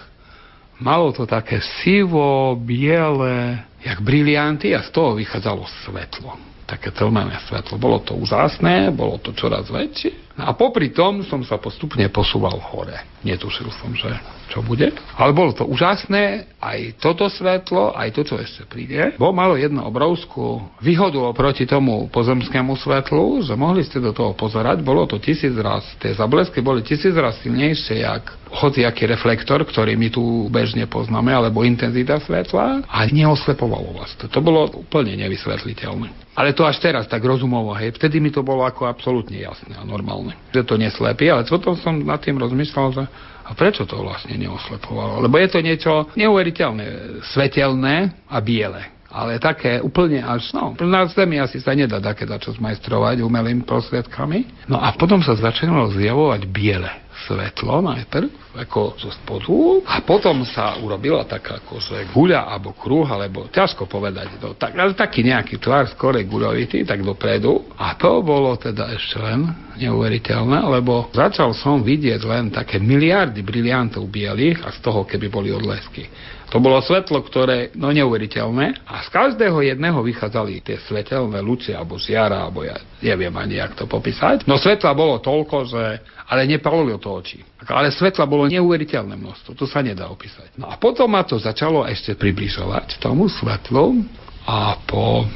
malo 0.81 1.13
to 1.13 1.29
také 1.29 1.61
sivo, 1.85 2.57
biele, 2.57 3.61
jak 3.85 4.01
brilianty 4.01 4.73
a 4.73 4.81
z 4.81 4.89
toho 4.89 5.21
vychádzalo 5.21 5.69
svetlo 5.85 6.57
také 6.67 6.91
tlmené 6.91 7.39
svetlo. 7.47 7.79
Bolo 7.79 8.03
to 8.03 8.19
úžasné, 8.19 8.91
bolo 8.91 9.23
to 9.23 9.31
čoraz 9.31 9.71
väčšie. 9.71 10.26
A 10.37 10.53
popri 10.53 10.93
tom 10.93 11.25
som 11.25 11.41
sa 11.41 11.57
postupne 11.57 12.05
posúval 12.13 12.61
hore. 12.61 12.97
Netušil 13.25 13.73
som, 13.81 13.91
že 13.97 14.13
čo 14.53 14.63
bude. 14.63 14.93
Ale 15.19 15.35
bolo 15.35 15.51
to 15.57 15.67
úžasné, 15.67 16.47
aj 16.63 17.01
toto 17.03 17.27
svetlo, 17.27 17.97
aj 17.97 18.15
to, 18.15 18.23
čo 18.23 18.35
ešte 18.39 18.63
príde. 18.69 19.17
Bo 19.19 19.35
malo 19.35 19.59
jednu 19.59 19.83
obrovskú 19.83 20.63
výhodu 20.79 21.19
oproti 21.19 21.67
tomu 21.67 22.07
pozemskému 22.13 22.79
svetlu, 22.79 23.43
že 23.43 23.59
mohli 23.59 23.83
ste 23.83 23.99
do 23.99 24.15
toho 24.15 24.37
pozerať. 24.39 24.81
Bolo 24.85 25.09
to 25.09 25.19
tisíc 25.19 25.53
raz, 25.59 25.83
tie 25.99 26.15
zablesky 26.15 26.63
boli 26.63 26.87
tisíc 26.87 27.13
raz 27.17 27.41
silnejšie, 27.43 28.07
jak 28.07 28.25
hociaký 28.51 29.11
reflektor, 29.11 29.67
ktorý 29.67 29.99
my 29.99 30.09
tu 30.09 30.47
bežne 30.49 30.87
poznáme, 30.87 31.35
alebo 31.35 31.67
intenzita 31.67 32.23
svetla 32.23 32.87
a 32.87 32.99
neoslepovalo 33.11 33.99
vás 33.99 34.15
to. 34.17 34.31
To 34.31 34.41
bolo 34.41 34.71
úplne 34.73 35.19
nevysvetliteľné. 35.19 36.27
Ale 36.37 36.53
to 36.53 36.69
až 36.69 36.81
teraz, 36.81 37.09
tak 37.09 37.25
rozumovo, 37.25 37.73
hej. 37.75 37.97
Vtedy 37.97 38.21
mi 38.21 38.29
to 38.29 38.45
bolo 38.45 38.65
ako 38.65 38.85
absolútne 38.89 39.41
jasné 39.41 39.73
a 39.73 39.83
normálne. 39.85 40.26
Že 40.51 40.63
to 40.65 40.75
neslepí, 40.81 41.31
ale 41.31 41.47
potom 41.47 41.77
som 41.79 41.97
nad 42.01 42.19
tým 42.19 42.41
rozmýšľal, 42.41 42.89
že 42.95 43.05
a 43.47 43.55
prečo 43.55 43.87
to 43.87 44.03
vlastne 44.03 44.35
neoslepovalo? 44.35 45.23
Lebo 45.23 45.39
je 45.39 45.49
to 45.49 45.61
niečo 45.63 45.93
neuveriteľné, 46.19 46.87
svetelné 47.31 48.11
a 48.27 48.43
biele 48.43 48.96
ale 49.11 49.39
také 49.39 49.79
úplne 49.79 50.21
až, 50.23 50.51
no, 50.53 50.75
na 50.83 51.07
Zemi 51.07 51.39
asi 51.39 51.63
sa 51.63 51.73
nedá 51.73 52.03
také 52.03 52.27
čo 52.27 52.53
zmajstrovať 52.55 53.23
umelými 53.23 53.63
prostriedkami. 53.65 54.69
No 54.71 54.79
a 54.83 54.93
potom 54.95 55.23
sa 55.23 55.39
začalo 55.39 55.91
zjavovať 55.95 56.43
biele 56.51 57.07
svetlo 57.25 57.81
najprv, 57.81 58.29
ako 58.61 59.01
zo 59.01 59.09
spodu, 59.09 59.57
a 59.89 60.05
potom 60.05 60.45
sa 60.45 60.77
urobila 60.77 61.25
taká 61.25 61.65
akože 61.65 62.13
guľa 62.13 62.45
alebo 62.45 62.77
kruh, 62.77 63.09
alebo 63.09 63.49
ťažko 63.49 63.89
povedať, 63.89 64.37
to, 64.37 64.53
tak, 64.61 64.77
ale 64.77 64.93
taký 64.93 65.25
nejaký 65.25 65.57
tvar 65.57 65.89
skore 65.89 66.21
guľovitý, 66.29 66.85
tak 66.85 67.01
dopredu. 67.01 67.73
A 67.81 67.97
to 67.97 68.21
bolo 68.21 68.53
teda 68.61 68.93
ešte 68.93 69.17
len 69.17 69.49
neuveriteľné, 69.81 70.61
lebo 70.81 71.09
začal 71.17 71.57
som 71.57 71.81
vidieť 71.81 72.21
len 72.25 72.53
také 72.53 72.77
miliardy 72.77 73.41
briliantov 73.41 74.05
bielých 74.09 74.61
a 74.65 74.69
z 74.73 74.79
toho 74.85 75.09
keby 75.09 75.33
boli 75.33 75.49
odlesky. 75.53 76.09
To 76.55 76.63
bolo 76.63 76.79
svetlo, 76.79 77.27
ktoré, 77.27 77.75
no 77.75 77.91
neuveriteľné, 77.91 78.87
a 78.87 79.03
z 79.03 79.09
každého 79.11 79.67
jedného 79.67 79.99
vychádzali 79.99 80.63
tie 80.63 80.79
svetelné 80.87 81.43
luce, 81.43 81.75
alebo 81.75 81.99
žiara, 81.99 82.47
alebo 82.47 82.63
ja 82.63 82.79
neviem 83.03 83.35
ani, 83.35 83.59
jak 83.59 83.75
to 83.75 83.91
popísať. 83.91 84.47
No 84.47 84.55
svetla 84.55 84.95
bolo 84.95 85.19
toľko, 85.19 85.57
že 85.67 85.83
ale 86.27 86.47
nepalilo 86.47 86.99
to 87.03 87.11
oči. 87.19 87.43
Ale 87.67 87.91
svetla 87.91 88.27
bolo 88.31 88.47
neuveriteľné 88.47 89.19
množstvo, 89.19 89.59
to 89.59 89.67
sa 89.67 89.83
nedá 89.83 90.07
opísať. 90.07 90.55
No 90.55 90.71
a 90.71 90.79
potom 90.79 91.11
ma 91.11 91.27
to 91.27 91.39
začalo 91.39 91.83
ešte 91.87 92.15
približovať 92.15 93.03
tomu 93.03 93.27
svetlu 93.27 94.07
a 94.47 94.79
po 94.87 95.27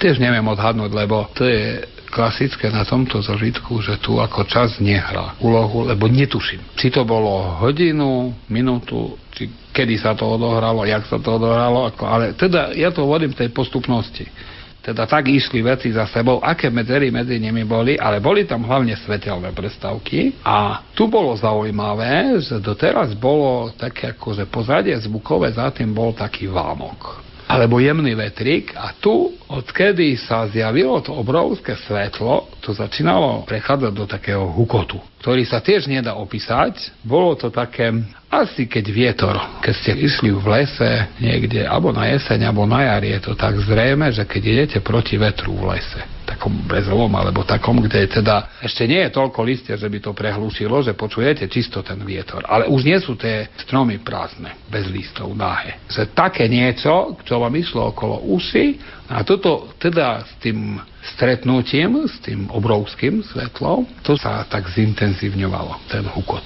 tiež 0.00 0.16
neviem 0.16 0.44
odhadnúť, 0.48 0.90
lebo 0.92 1.28
to 1.36 1.44
je 1.44 1.84
klasické 2.14 2.70
na 2.70 2.86
tomto 2.86 3.18
zažitku, 3.18 3.82
že 3.82 3.98
tu 3.98 4.22
ako 4.22 4.46
čas 4.46 4.78
nehrá 4.78 5.34
úlohu, 5.42 5.82
lebo 5.90 6.06
netuším, 6.06 6.62
či 6.78 6.94
to 6.94 7.02
bolo 7.02 7.58
hodinu, 7.58 8.30
minútu, 8.46 9.18
či 9.34 9.50
kedy 9.74 9.98
sa 9.98 10.14
to 10.14 10.22
odohralo, 10.22 10.86
jak 10.86 11.02
sa 11.10 11.18
to 11.18 11.34
odohralo, 11.34 11.90
ako, 11.90 12.02
ale 12.06 12.24
teda 12.38 12.70
ja 12.78 12.94
to 12.94 13.02
hovorím 13.02 13.34
tej 13.34 13.50
postupnosti. 13.50 14.30
Teda 14.84 15.08
tak 15.08 15.32
išli 15.32 15.64
veci 15.64 15.88
za 15.96 16.04
sebou, 16.04 16.44
aké 16.44 16.68
medzery 16.68 17.08
medzi 17.08 17.40
nimi 17.40 17.64
boli, 17.64 17.96
ale 17.96 18.20
boli 18.20 18.44
tam 18.44 18.68
hlavne 18.68 18.92
svetelné 19.00 19.48
prestavky. 19.56 20.36
A 20.44 20.84
tu 20.92 21.08
bolo 21.08 21.32
zaujímavé, 21.32 22.36
že 22.44 22.60
doteraz 22.60 23.16
bolo 23.16 23.72
také 23.72 24.12
ako, 24.12 24.36
že 24.36 24.44
pozadie 24.44 24.92
zvukové 25.00 25.56
za 25.56 25.72
tým 25.72 25.88
bol 25.96 26.12
taký 26.12 26.52
vámok 26.52 27.24
alebo 27.54 27.78
jemný 27.78 28.18
vetrik 28.18 28.74
a 28.74 28.90
tu, 28.98 29.30
odkedy 29.46 30.18
sa 30.18 30.50
zjavilo 30.50 30.98
to 30.98 31.14
obrovské 31.14 31.78
svetlo, 31.78 32.50
to 32.64 32.72
začínalo 32.72 33.44
prechádzať 33.44 33.92
do 33.92 34.08
takého 34.08 34.48
hukotu, 34.48 34.96
ktorý 35.20 35.44
sa 35.44 35.60
tiež 35.60 35.84
nedá 35.84 36.16
opísať. 36.16 36.96
Bolo 37.04 37.36
to 37.36 37.52
také, 37.52 37.92
asi 38.32 38.64
keď 38.64 38.84
vietor, 38.88 39.36
keď 39.60 39.74
ste 39.76 39.92
išli 39.92 40.32
v 40.32 40.44
lese 40.48 41.12
niekde, 41.20 41.68
alebo 41.68 41.92
na 41.92 42.08
jeseň, 42.08 42.48
alebo 42.48 42.64
na 42.64 42.80
jar, 42.88 43.04
je 43.04 43.20
to 43.20 43.32
tak 43.36 43.60
zrejme, 43.60 44.08
že 44.08 44.24
keď 44.24 44.42
idete 44.42 44.78
proti 44.80 45.20
vetru 45.20 45.52
v 45.52 45.76
lese, 45.76 46.00
takom 46.24 46.64
brezovom, 46.64 47.12
alebo 47.12 47.44
takom, 47.44 47.84
kde 47.84 48.08
teda 48.08 48.56
ešte 48.64 48.88
nie 48.88 49.04
je 49.04 49.12
toľko 49.12 49.40
listia, 49.44 49.76
že 49.76 49.92
by 49.92 49.98
to 50.00 50.16
prehlušilo, 50.16 50.80
že 50.80 50.96
počujete 50.96 51.44
čisto 51.52 51.84
ten 51.84 52.00
vietor. 52.00 52.40
Ale 52.48 52.72
už 52.72 52.80
nie 52.80 52.96
sú 52.96 53.12
tie 53.14 53.52
stromy 53.60 54.00
prázdne, 54.00 54.56
bez 54.72 54.88
listov, 54.88 55.36
náhe. 55.36 55.76
Že 55.92 56.16
také 56.16 56.48
niečo, 56.48 57.20
čo 57.28 57.44
vám 57.44 57.52
išlo 57.52 57.92
okolo 57.92 58.24
uši, 58.32 58.96
a 59.04 59.20
toto 59.20 59.68
teda 59.76 60.24
s 60.24 60.32
tým 60.40 60.80
stretnutím, 61.16 62.08
s 62.08 62.16
tým 62.24 62.48
obrovským 62.48 63.20
svetlom, 63.20 63.84
to 64.00 64.16
sa 64.16 64.48
tak 64.48 64.64
zintenzívňovalo, 64.72 65.88
ten 65.92 66.08
hukot. 66.08 66.44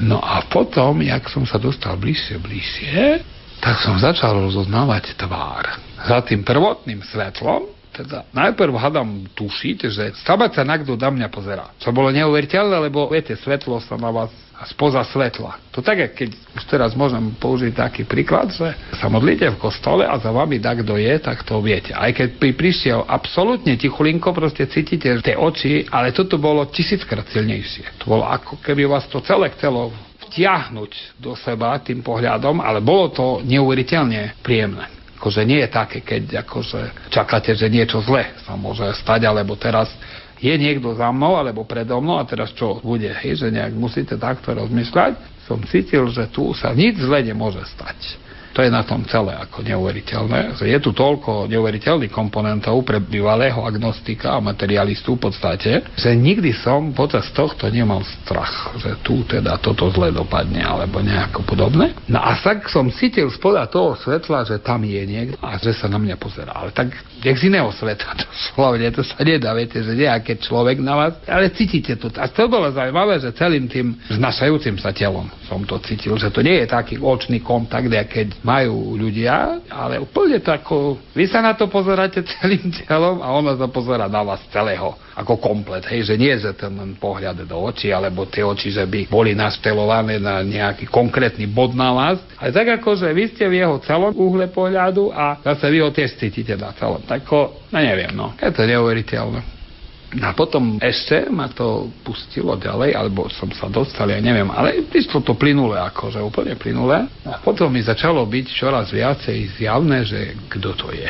No 0.00 0.16
a 0.16 0.40
potom, 0.48 1.04
jak 1.04 1.28
som 1.28 1.44
sa 1.44 1.60
dostal 1.60 2.00
bližšie, 2.00 2.40
bližšie, 2.40 3.20
tak 3.60 3.84
som 3.84 4.00
začal 4.00 4.40
rozoznávať 4.40 5.12
tvár. 5.20 5.76
Za 6.08 6.24
tým 6.24 6.40
prvotným 6.40 7.04
svetlom 7.04 7.68
teda 7.90 8.26
najprv 8.30 8.74
hadam 8.78 9.26
tušiť, 9.34 9.78
že 9.90 10.04
stavať 10.22 10.50
sa 10.56 10.62
nakto 10.62 10.94
na 10.94 11.10
mňa 11.10 11.28
pozera. 11.28 11.74
Čo 11.82 11.90
bolo 11.90 12.14
neuveriteľné, 12.14 12.90
lebo 12.90 13.10
viete, 13.10 13.34
svetlo 13.34 13.82
sa 13.82 13.98
na 13.98 14.14
vás 14.14 14.30
spoza 14.68 15.00
svetla. 15.08 15.56
To 15.72 15.80
tak, 15.80 16.12
keď 16.12 16.36
už 16.52 16.62
teraz 16.68 16.92
môžem 16.92 17.32
použiť 17.40 17.72
taký 17.72 18.02
príklad, 18.04 18.52
že 18.52 18.76
sa 19.00 19.08
modlíte 19.08 19.56
v 19.56 19.60
kostole 19.60 20.04
a 20.04 20.20
za 20.20 20.28
vami 20.28 20.60
tak, 20.60 20.84
kto 20.84 21.00
je, 21.00 21.14
tak 21.16 21.40
to 21.48 21.64
viete. 21.64 21.96
Aj 21.96 22.12
keď 22.12 22.36
pri 22.36 22.52
prišiel 22.52 23.08
absolútne 23.08 23.80
tichulinko, 23.80 24.36
proste 24.36 24.68
cítite 24.68 25.16
tie 25.24 25.36
oči, 25.36 25.88
ale 25.88 26.12
toto 26.12 26.36
bolo 26.36 26.68
tisíckrát 26.68 27.24
silnejšie. 27.32 28.04
To 28.04 28.16
bolo 28.16 28.28
ako 28.28 28.60
keby 28.60 28.84
vás 28.84 29.08
to 29.08 29.24
celé 29.24 29.48
chcelo 29.56 29.96
vtiahnuť 30.28 31.16
do 31.16 31.32
seba 31.40 31.80
tým 31.80 32.04
pohľadom, 32.04 32.60
ale 32.60 32.84
bolo 32.84 33.08
to 33.08 33.26
neuveriteľne 33.40 34.44
príjemné 34.44 34.99
akože 35.20 35.44
nie 35.44 35.60
je 35.60 35.68
také, 35.68 36.00
keď 36.00 36.48
akože 36.48 37.12
čakáte, 37.12 37.52
že 37.52 37.68
niečo 37.68 38.00
zle 38.00 38.24
sa 38.40 38.56
môže 38.56 38.88
stať, 38.96 39.28
alebo 39.28 39.52
teraz 39.52 39.92
je 40.40 40.56
niekto 40.56 40.96
za 40.96 41.12
mnou 41.12 41.36
alebo 41.36 41.68
predo 41.68 42.00
mnou 42.00 42.16
a 42.16 42.24
teraz 42.24 42.56
čo 42.56 42.80
bude, 42.80 43.12
hej, 43.20 43.36
že 43.36 43.52
nejak 43.52 43.76
musíte 43.76 44.16
takto 44.16 44.56
rozmýšľať, 44.56 45.44
som 45.44 45.60
cítil, 45.68 46.08
že 46.08 46.24
tu 46.32 46.56
sa 46.56 46.72
nič 46.72 47.04
zle 47.04 47.20
nemôže 47.20 47.60
stať. 47.68 48.16
To 48.60 48.68
je 48.68 48.76
na 48.76 48.84
tom 48.84 49.00
celé 49.08 49.32
ako 49.40 49.64
neuveriteľné. 49.64 50.60
Je 50.60 50.76
tu 50.84 50.92
toľko 50.92 51.48
neuveriteľných 51.48 52.12
komponentov 52.12 52.84
pre 52.84 53.00
bývalého 53.00 53.56
agnostika 53.56 54.36
a 54.36 54.44
materialistu 54.44 55.16
v 55.16 55.32
podstate, 55.32 55.80
že 55.96 56.12
nikdy 56.12 56.52
som 56.52 56.92
počas 56.92 57.32
tohto 57.32 57.72
nemal 57.72 58.04
strach, 58.04 58.76
že 58.76 59.00
tu 59.00 59.24
teda 59.24 59.56
toto 59.64 59.88
zle 59.88 60.12
dopadne 60.12 60.60
alebo 60.60 61.00
nejako 61.00 61.40
podobné. 61.48 61.96
No 62.04 62.20
a 62.20 62.36
tak 62.36 62.68
som 62.68 62.92
cítil 62.92 63.32
spoda 63.32 63.64
toho 63.64 63.96
svetla, 63.96 64.44
že 64.44 64.60
tam 64.60 64.84
je 64.84 65.08
niekto 65.08 65.40
a 65.40 65.56
že 65.56 65.72
sa 65.72 65.88
na 65.88 65.96
mňa 65.96 66.20
pozerá. 66.20 66.52
Ale 66.52 66.68
tak 66.68 66.92
jak 67.24 67.40
z 67.40 67.48
iného 67.48 67.72
sveta, 67.72 68.12
to 68.20 68.28
slovne, 68.52 68.92
to 68.92 69.00
sa 69.00 69.24
nedá, 69.24 69.56
viete, 69.56 69.80
že 69.80 69.96
nejaký 69.96 70.36
človek 70.36 70.84
na 70.84 71.00
vás, 71.00 71.16
ale 71.24 71.48
cítite 71.48 71.96
to. 71.96 72.12
A 72.20 72.28
to 72.28 72.44
bolo 72.44 72.68
zaujímavé, 72.68 73.24
že 73.24 73.32
celým 73.32 73.72
tým 73.72 73.96
znašajúcim 74.12 74.76
sa 74.76 74.92
telom 74.92 75.32
som 75.50 75.66
to 75.66 75.82
cítil, 75.82 76.14
že 76.14 76.30
to 76.30 76.46
nie 76.46 76.62
je 76.62 76.70
taký 76.70 77.02
očný 77.02 77.42
kontakt, 77.42 77.90
keď 77.90 78.38
majú 78.50 78.98
ľudia, 78.98 79.62
ale 79.70 80.02
úplne 80.02 80.42
to 80.42 80.50
ako, 80.50 80.98
vy 81.14 81.30
sa 81.30 81.38
na 81.38 81.54
to 81.54 81.70
pozeráte 81.70 82.26
celým 82.38 82.74
telom 82.82 83.22
a 83.22 83.30
ona 83.30 83.54
sa 83.54 83.70
pozera 83.70 84.10
na 84.10 84.26
vás 84.26 84.42
celého, 84.50 84.98
ako 85.14 85.38
komplet, 85.38 85.86
hej, 85.86 86.10
že 86.10 86.14
nie 86.18 86.34
je 86.34 86.50
ten 86.50 86.74
pohľad 86.98 87.46
do 87.46 87.56
očí, 87.62 87.94
alebo 87.94 88.26
tie 88.26 88.42
oči, 88.42 88.74
že 88.74 88.82
by 88.82 89.06
boli 89.06 89.38
nastelované 89.38 90.18
na 90.18 90.42
nejaký 90.42 90.90
konkrétny 90.90 91.46
bod 91.46 91.78
na 91.78 91.94
vás, 91.94 92.18
ale 92.42 92.50
tak 92.50 92.82
ako, 92.82 92.98
že 92.98 93.08
vy 93.14 93.24
ste 93.30 93.46
v 93.46 93.62
jeho 93.62 93.78
celom 93.86 94.10
uhle 94.18 94.50
pohľadu 94.50 95.14
a 95.14 95.38
zase 95.46 95.70
vy 95.70 95.78
ho 95.86 95.94
tiež 95.94 96.18
cítite 96.18 96.58
na 96.58 96.74
celom. 96.74 97.04
Tak 97.06 97.22
no 97.30 97.78
neviem, 97.78 98.10
no, 98.10 98.34
je 98.34 98.50
to 98.50 98.66
neuveriteľné. 98.66 99.59
A 100.18 100.34
potom 100.34 100.82
ešte 100.82 101.30
ma 101.30 101.46
to 101.46 101.86
pustilo 102.02 102.58
ďalej, 102.58 102.98
alebo 102.98 103.30
som 103.30 103.46
sa 103.54 103.70
dostal, 103.70 104.10
ja 104.10 104.18
neviem, 104.18 104.50
ale 104.50 104.82
išlo 104.90 105.22
to 105.22 105.38
plynule, 105.38 105.78
akože 105.78 106.18
úplne 106.18 106.58
plynule. 106.58 107.06
A 107.22 107.38
potom 107.38 107.70
mi 107.70 107.78
začalo 107.78 108.26
byť 108.26 108.46
čoraz 108.50 108.90
viacej 108.90 109.62
zjavné, 109.62 110.02
že 110.02 110.34
kto 110.50 110.74
to 110.74 110.90
je. 110.90 111.06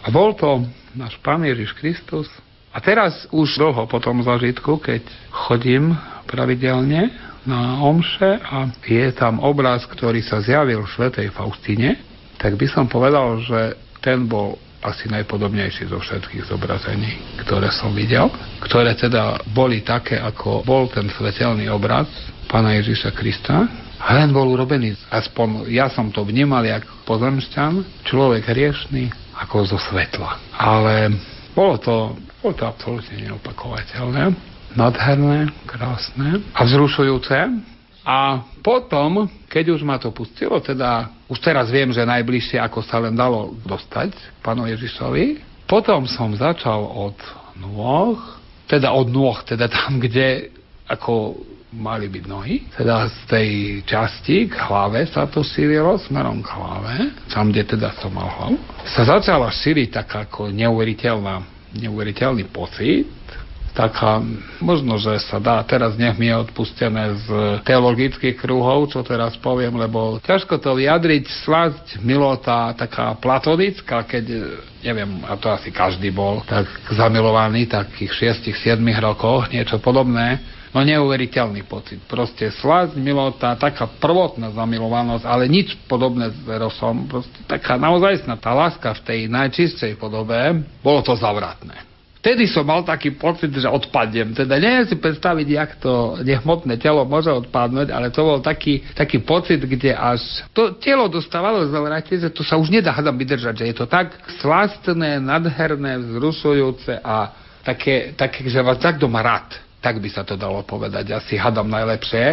A 0.00 0.08
bol 0.08 0.32
to 0.32 0.64
náš 0.96 1.20
Pán 1.20 1.44
Ježiš 1.44 1.76
Kristus. 1.76 2.24
A 2.72 2.80
teraz 2.80 3.28
už 3.28 3.60
dlho 3.60 3.84
po 3.84 4.00
tom 4.00 4.24
zažitku, 4.24 4.80
keď 4.80 5.04
chodím 5.28 5.92
pravidelne 6.24 7.12
na 7.44 7.80
omše 7.84 8.40
a 8.44 8.68
je 8.84 9.08
tam 9.12 9.40
obraz, 9.44 9.84
ktorý 9.88 10.24
sa 10.24 10.40
zjavil 10.40 10.84
v 10.84 10.92
Svetej 10.96 11.28
Faustine, 11.36 12.00
tak 12.40 12.56
by 12.56 12.64
som 12.68 12.88
povedal, 12.88 13.40
že 13.44 13.76
ten 14.04 14.24
bol 14.24 14.56
asi 14.82 15.10
najpodobnejší 15.10 15.90
zo 15.90 15.98
všetkých 15.98 16.46
zobrazení, 16.46 17.18
ktoré 17.42 17.70
som 17.74 17.90
videl, 17.90 18.30
ktoré 18.62 18.94
teda 18.94 19.42
boli 19.50 19.82
také, 19.82 20.18
ako 20.22 20.62
bol 20.62 20.86
ten 20.86 21.10
svetelný 21.10 21.66
obraz 21.66 22.06
pána 22.46 22.78
Ježiša 22.78 23.10
Krista, 23.12 23.66
len 23.98 24.30
bol 24.30 24.46
urobený, 24.46 24.94
aspoň 25.10 25.66
ja 25.68 25.90
som 25.90 26.14
to 26.14 26.22
vnímal, 26.22 26.62
jak 26.62 26.86
pozemšťan, 27.02 28.06
človek 28.06 28.46
hriešný, 28.46 29.10
ako 29.42 29.66
zo 29.66 29.78
svetla. 29.78 30.38
Ale 30.54 31.18
bolo 31.52 31.76
to, 31.82 31.96
bolo 32.38 32.54
to 32.54 32.64
absolútne 32.64 33.18
neopakovateľné, 33.18 34.30
nádherné, 34.78 35.50
krásne 35.66 36.38
a 36.54 36.60
vzrušujúce. 36.62 37.36
A 38.08 38.40
potom, 38.64 39.28
keď 39.52 39.76
už 39.76 39.84
ma 39.84 40.00
to 40.00 40.08
pustilo, 40.16 40.56
teda 40.64 41.12
už 41.28 41.44
teraz 41.44 41.68
viem, 41.68 41.92
že 41.92 42.08
najbližšie, 42.08 42.56
ako 42.56 42.80
sa 42.80 43.04
len 43.04 43.12
dalo 43.12 43.52
dostať 43.68 44.16
pánu 44.40 44.64
Ježišovi, 44.64 45.44
potom 45.68 46.08
som 46.08 46.32
začal 46.32 46.80
od 46.88 47.20
nôh, 47.60 48.16
teda 48.64 48.96
od 48.96 49.12
nôh, 49.12 49.36
teda 49.44 49.68
tam, 49.68 50.00
kde 50.00 50.56
ako 50.88 51.36
mali 51.68 52.08
byť 52.08 52.24
nohy, 52.24 52.64
teda 52.72 53.12
z 53.12 53.18
tej 53.28 53.48
časti 53.84 54.48
k 54.48 54.56
hlave 54.56 55.04
sa 55.12 55.28
to 55.28 55.44
šírilo 55.44 56.00
smerom 56.00 56.40
k 56.40 56.48
hlave, 56.56 57.12
tam, 57.28 57.52
kde 57.52 57.76
teda 57.76 57.92
som 58.00 58.08
mal 58.08 58.32
hlavu, 58.40 58.56
sa 58.88 59.04
začala 59.04 59.52
šíriť 59.52 59.88
taká 59.92 60.24
ako 60.24 60.48
neuveriteľná, 60.48 61.44
neuveriteľný 61.76 62.48
pocit, 62.48 63.04
taká, 63.78 64.18
možno, 64.58 64.98
že 64.98 65.22
sa 65.22 65.38
dá, 65.38 65.62
teraz 65.62 65.94
nech 65.94 66.18
mi 66.18 66.26
je 66.26 66.42
odpustené 66.42 67.14
z 67.22 67.28
teologických 67.62 68.34
kruhov, 68.34 68.90
čo 68.90 69.06
teraz 69.06 69.38
poviem, 69.38 69.78
lebo 69.78 70.18
ťažko 70.18 70.58
to 70.58 70.74
vyjadriť, 70.74 71.30
slasť, 71.46 72.02
milota, 72.02 72.74
taká 72.74 73.14
platonická, 73.22 74.02
keď, 74.02 74.24
neviem, 74.82 75.22
a 75.22 75.38
to 75.38 75.46
asi 75.54 75.70
každý 75.70 76.10
bol, 76.10 76.42
tak 76.42 76.66
zamilovaný, 76.90 77.70
takých 77.70 78.34
6-7 78.42 78.82
rokoch, 78.98 79.46
niečo 79.54 79.78
podobné, 79.78 80.58
No 80.68 80.84
neuveriteľný 80.84 81.64
pocit. 81.64 81.96
Proste 82.04 82.52
slasť, 82.52 82.92
milota, 83.00 83.56
taká 83.56 83.88
prvotná 83.88 84.52
zamilovanosť, 84.52 85.24
ale 85.24 85.48
nič 85.48 85.72
podobné 85.88 86.28
s 86.28 86.44
Erosom. 86.44 87.08
Proste 87.08 87.40
taká 87.48 87.80
naozaj 87.80 88.28
tá 88.36 88.52
láska 88.52 88.92
v 89.00 89.00
tej 89.00 89.20
najčistej 89.32 89.96
podobe, 89.96 90.60
bolo 90.84 91.00
to 91.00 91.16
zavratné. 91.16 91.87
Vtedy 92.18 92.50
som 92.50 92.66
mal 92.66 92.82
taký 92.82 93.14
pocit, 93.14 93.54
že 93.54 93.70
odpadnem. 93.70 94.34
Teda 94.34 94.58
neviem 94.58 94.82
si 94.90 94.98
predstaviť, 94.98 95.46
jak 95.46 95.70
to 95.78 96.18
nehmotné 96.26 96.74
telo 96.74 97.06
môže 97.06 97.30
odpadnúť, 97.30 97.94
ale 97.94 98.10
to 98.10 98.26
bol 98.26 98.42
taký, 98.42 98.82
taký 98.98 99.22
pocit, 99.22 99.62
kde 99.62 99.94
až 99.94 100.42
to 100.50 100.74
telo 100.82 101.06
dostávalo 101.06 101.62
zavrate, 101.70 102.18
že 102.18 102.34
to 102.34 102.42
sa 102.42 102.58
už 102.58 102.74
nedá 102.74 102.90
hádam 102.90 103.14
vydržať, 103.14 103.62
že 103.62 103.64
je 103.70 103.76
to 103.78 103.86
tak 103.86 104.18
slastné, 104.42 105.22
nadherné, 105.22 105.94
vzrušujúce 106.02 106.98
a 106.98 107.30
také, 107.62 108.18
také, 108.18 108.42
že 108.50 108.66
vás 108.66 108.82
tak 108.82 108.98
doma 108.98 109.22
rád. 109.22 109.54
Tak 109.78 110.02
by 110.02 110.10
sa 110.10 110.26
to 110.26 110.34
dalo 110.34 110.66
povedať. 110.66 111.14
Asi 111.14 111.38
hadam 111.38 111.70
najlepšie, 111.70 112.24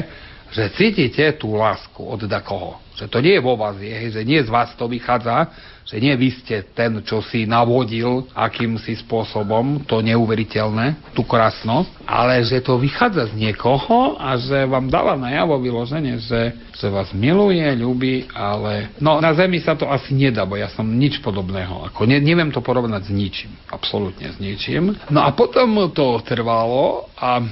že 0.56 0.72
cítite 0.72 1.36
tú 1.36 1.60
lásku 1.60 2.00
od 2.00 2.24
dakoho. 2.32 2.80
Že 2.96 3.12
to 3.12 3.20
nie 3.20 3.36
je 3.36 3.44
vo 3.44 3.60
vás, 3.60 3.76
je, 3.76 3.92
že 4.08 4.24
nie 4.24 4.40
z 4.40 4.48
vás 4.48 4.72
to 4.80 4.88
vychádza, 4.88 5.52
že 5.84 6.00
nie 6.00 6.16
vy 6.16 6.32
ste 6.32 6.64
ten, 6.72 7.04
čo 7.04 7.20
si 7.20 7.44
navodil 7.44 8.24
akýmsi 8.32 8.96
spôsobom 9.04 9.84
to 9.84 10.00
neuveriteľné, 10.00 11.12
tú 11.12 11.28
krásnosť, 11.28 11.92
ale 12.08 12.40
že 12.48 12.64
to 12.64 12.80
vychádza 12.80 13.30
z 13.30 13.34
niekoho 13.36 14.16
a 14.16 14.40
že 14.40 14.64
vám 14.64 14.88
dáva 14.88 15.20
najavo 15.20 15.60
vyloženie, 15.60 16.24
že, 16.24 16.56
že 16.72 16.88
vás 16.88 17.12
miluje, 17.12 17.68
ľubí, 17.76 18.32
ale 18.32 18.96
no 19.04 19.20
na 19.20 19.36
zemi 19.36 19.60
sa 19.60 19.76
to 19.76 19.92
asi 19.92 20.16
nedá, 20.16 20.48
bo 20.48 20.56
ja 20.56 20.72
som 20.72 20.88
nič 20.88 21.20
podobného. 21.20 21.92
Ako 21.92 22.08
ne, 22.08 22.18
neviem 22.24 22.50
to 22.50 22.64
porovnať 22.64 23.06
s 23.06 23.12
ničím. 23.12 23.52
Absolútne 23.70 24.32
s 24.32 24.40
ničím. 24.40 24.96
No 25.12 25.20
a 25.28 25.36
potom 25.36 25.92
to 25.92 26.24
trvalo 26.24 27.12
a, 27.20 27.44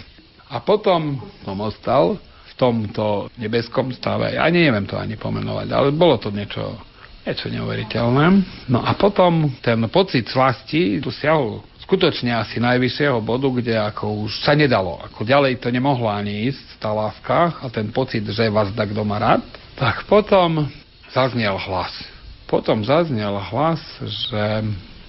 a 0.48 0.58
potom 0.64 1.20
som 1.44 1.60
ostal 1.60 2.16
tomto 2.64 3.27
nebeskom 3.35 3.91
stave. 3.91 4.40
Ja 4.40 4.48
neviem 4.48 4.88
to 4.88 4.95
ani 4.95 5.19
pomenovať, 5.19 5.68
ale 5.76 5.91
bolo 5.91 6.15
to 6.15 6.31
niečo 6.31 6.80
Niečo 7.23 7.48
neuveriteľné. 7.48 8.26
No 8.68 8.84
a 8.84 8.99
potom 8.99 9.48
ten 9.64 9.80
pocit 9.88 10.27
slasti 10.27 10.99
dosiahol 10.99 11.64
skutočne 11.80 12.35
asi 12.35 12.60
najvyššieho 12.60 13.23
bodu, 13.23 13.48
kde 13.48 13.80
ako 13.80 14.27
už 14.27 14.44
sa 14.44 14.52
nedalo. 14.52 14.99
Ako 15.07 15.23
ďalej 15.23 15.64
to 15.64 15.72
nemohlo 15.72 16.11
ani 16.11 16.52
ísť, 16.52 16.84
tá 16.84 16.91
láska 16.91 17.64
a 17.64 17.72
ten 17.72 17.88
pocit, 17.95 18.27
že 18.27 18.52
vás 18.52 18.76
tak 18.76 18.91
doma 18.91 19.23
rád. 19.23 19.40
Tak 19.80 20.03
potom 20.03 20.68
zaznel 21.15 21.56
hlas. 21.64 21.95
Potom 22.44 22.84
zaznel 22.84 23.40
hlas, 23.40 23.80
že 24.03 24.44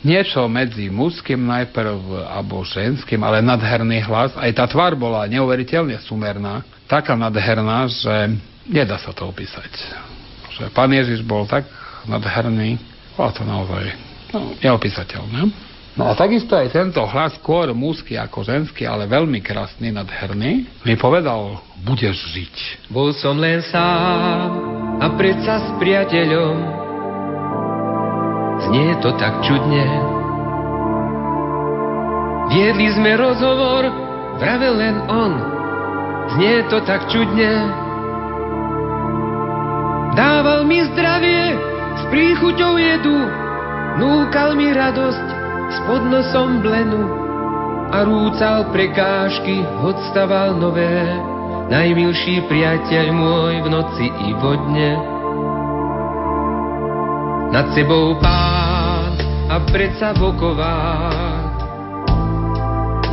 niečo 0.07 0.47
medzi 0.47 0.95
mužským 0.95 1.43
najprv 1.43 2.31
alebo 2.31 2.63
ženským, 2.63 3.19
ale 3.27 3.43
nadherný 3.43 4.07
hlas. 4.07 4.31
Aj 4.39 4.55
tá 4.55 4.71
tvár 4.71 4.95
bola 4.95 5.27
neuveriteľne 5.27 5.99
sumerná, 6.07 6.63
taká 6.89 7.17
nadherná, 7.17 7.89
že 7.89 8.37
nedá 8.69 9.01
sa 9.01 9.13
to 9.13 9.29
opísať. 9.29 9.71
Že 10.55 10.71
pán 10.71 10.93
Ježiš 10.93 11.25
bol 11.25 11.49
tak 11.49 11.67
nádherný. 12.07 12.79
Bolo 13.15 13.31
to 13.33 13.43
naozaj 13.47 13.85
no, 14.33 14.55
neopísateľné. 14.61 15.41
No 15.95 16.11
a 16.11 16.19
takisto 16.19 16.59
aj 16.59 16.75
tento 16.75 16.99
hlas, 17.07 17.39
skôr 17.39 17.71
mužský 17.71 18.19
ako 18.19 18.43
ženský, 18.43 18.83
ale 18.83 19.07
veľmi 19.07 19.39
krásny, 19.39 19.95
nadherný, 19.95 20.67
mi 20.83 20.95
povedal, 20.99 21.63
budeš 21.87 22.19
žiť. 22.35 22.91
Bol 22.91 23.15
som 23.15 23.39
len 23.39 23.63
sám 23.63 24.51
a 24.99 25.07
predsa 25.15 25.63
s 25.63 25.69
priateľom. 25.79 26.55
Znie 28.67 28.99
to 28.99 29.15
tak 29.23 29.39
čudne. 29.47 29.87
Viedli 32.51 32.91
sme 32.91 33.15
rozhovor, 33.15 33.87
vravel 34.43 34.75
len 34.75 34.99
on. 35.07 35.54
Znie 36.33 36.65
to 36.73 36.81
tak 36.89 37.05
čudne. 37.13 37.53
Dával 40.15 40.65
mi 40.65 40.81
zdravie, 40.95 41.59
s 42.01 42.03
príchuťou 42.09 42.79
jedu, 42.79 43.19
núkal 43.99 44.55
mi 44.57 44.71
radosť 44.71 45.27
s 45.75 45.77
podnosom 45.91 46.63
blenu 46.63 47.03
a 47.91 48.07
rúcal 48.07 48.71
prekážky, 48.71 49.67
odstaval 49.83 50.55
nové, 50.57 51.03
najmilší 51.69 52.47
priateľ 52.47 53.07
môj 53.11 53.55
v 53.63 53.69
noci 53.69 54.07
i 54.07 54.31
vodne. 54.39 54.91
Nad 57.51 57.71
sebou 57.75 58.19
pán 58.19 59.15
a 59.51 59.59
predsa 59.67 60.15
voková, 60.15 60.79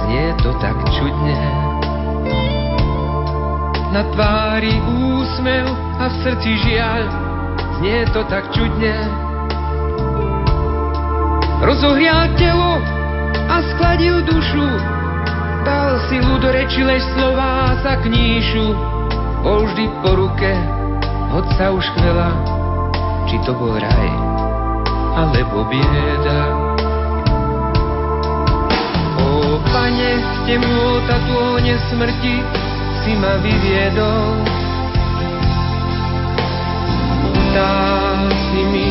znie 0.05 0.33
to 0.41 0.53
tak 0.61 0.77
čudne. 0.93 1.70
Na 3.91 4.07
tvári 4.07 4.79
úsmev 4.87 5.67
a 5.99 6.07
v 6.07 6.15
srdci 6.23 6.51
žiaľ, 6.63 7.03
znie 7.75 8.07
to 8.15 8.23
tak 8.31 8.47
čudne. 8.55 8.95
Rozohrial 11.59 12.31
telo 12.39 12.79
a 13.51 13.55
skladil 13.75 14.23
dušu, 14.23 14.63
dal 15.67 15.99
silu 16.07 16.39
do 16.39 16.55
reči, 16.55 16.87
lež 16.87 17.03
slová 17.19 17.75
sa 17.83 17.99
kníšu. 17.99 18.71
Bol 19.43 19.67
vždy 19.67 19.85
po 19.99 20.15
ruke, 20.15 20.51
hoď 21.35 21.45
sa 21.59 21.75
už 21.75 21.83
chvela, 21.91 22.31
či 23.27 23.43
to 23.43 23.51
bol 23.51 23.75
raj, 23.75 24.11
alebo 25.19 25.67
bieda. 25.67 26.41
O 29.19 29.59
pane, 29.67 30.11
temnota 30.47 31.19
tône 31.27 31.75
smrti, 31.91 32.39
si 33.03 33.13
ma 33.17 33.33
vyviedol, 33.41 34.45
dá 37.53 38.29
si 38.29 38.61
mi 38.69 38.90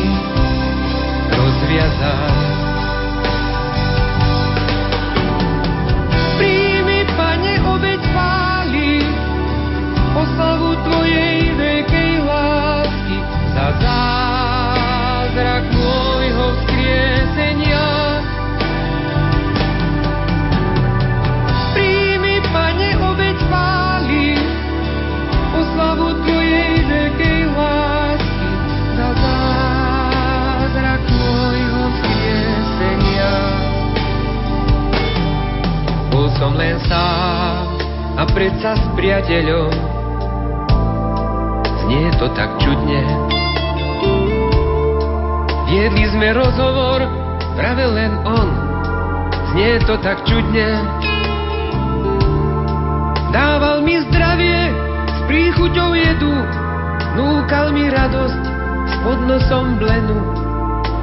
podnosom 59.51 59.75
blenu 59.83 60.15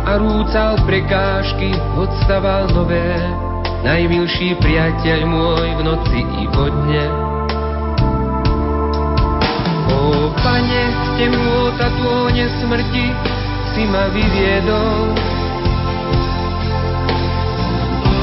a 0.09 0.17
rúcal 0.17 0.81
prekážky, 0.89 1.77
odstaval 2.01 2.73
nové. 2.73 3.13
Najmilší 3.85 4.57
priateľ 4.57 5.21
môj 5.29 5.69
v 5.77 5.81
noci 5.85 6.21
i 6.25 6.45
vo 6.49 6.73
dne. 6.73 7.05
O 9.93 10.33
pane, 10.41 10.83
z 10.89 11.09
temnota 11.21 11.93
tône 12.01 12.49
smrti 12.65 13.07
si 13.77 13.85
ma 13.85 14.09
vyviedol. 14.17 15.13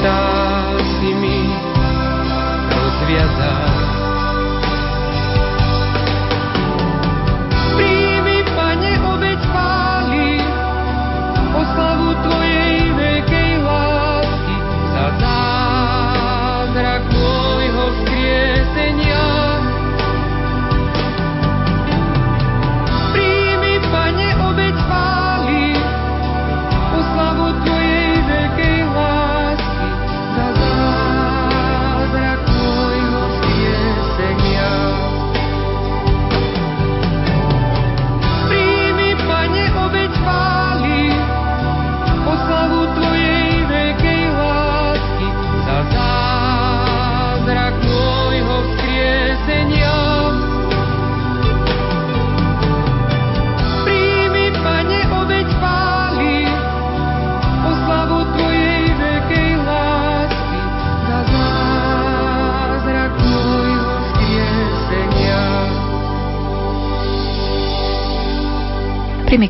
Tá 0.02 0.26
si 0.98 1.10
mi 1.14 1.38
rozviazal. 2.74 3.75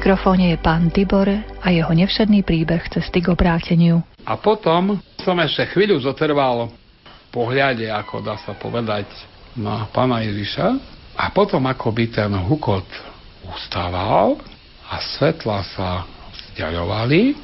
Mikrofóne 0.06 0.54
je 0.54 0.62
pán 0.62 0.86
Tibor 0.94 1.26
a 1.34 1.66
jeho 1.66 1.90
nevšedný 1.90 2.46
príbeh 2.46 2.78
cesty 2.94 3.18
k 3.18 3.34
obráteniu. 3.34 4.06
A 4.22 4.38
potom 4.38 5.02
som 5.18 5.34
ešte 5.42 5.66
chvíľu 5.74 5.98
zotrval 5.98 6.70
v 6.70 7.26
pohľade, 7.34 7.90
ako 7.90 8.22
dá 8.22 8.38
sa 8.38 8.54
povedať, 8.54 9.10
na 9.58 9.82
pána 9.90 10.22
Ježiša. 10.22 10.78
A 11.18 11.26
potom 11.34 11.58
ako 11.66 11.90
by 11.90 12.06
ten 12.06 12.30
hukot 12.38 12.86
ustával 13.50 14.38
a 14.86 15.02
svetla 15.02 15.66
sa 15.74 16.06
vzdialovali, 16.30 17.34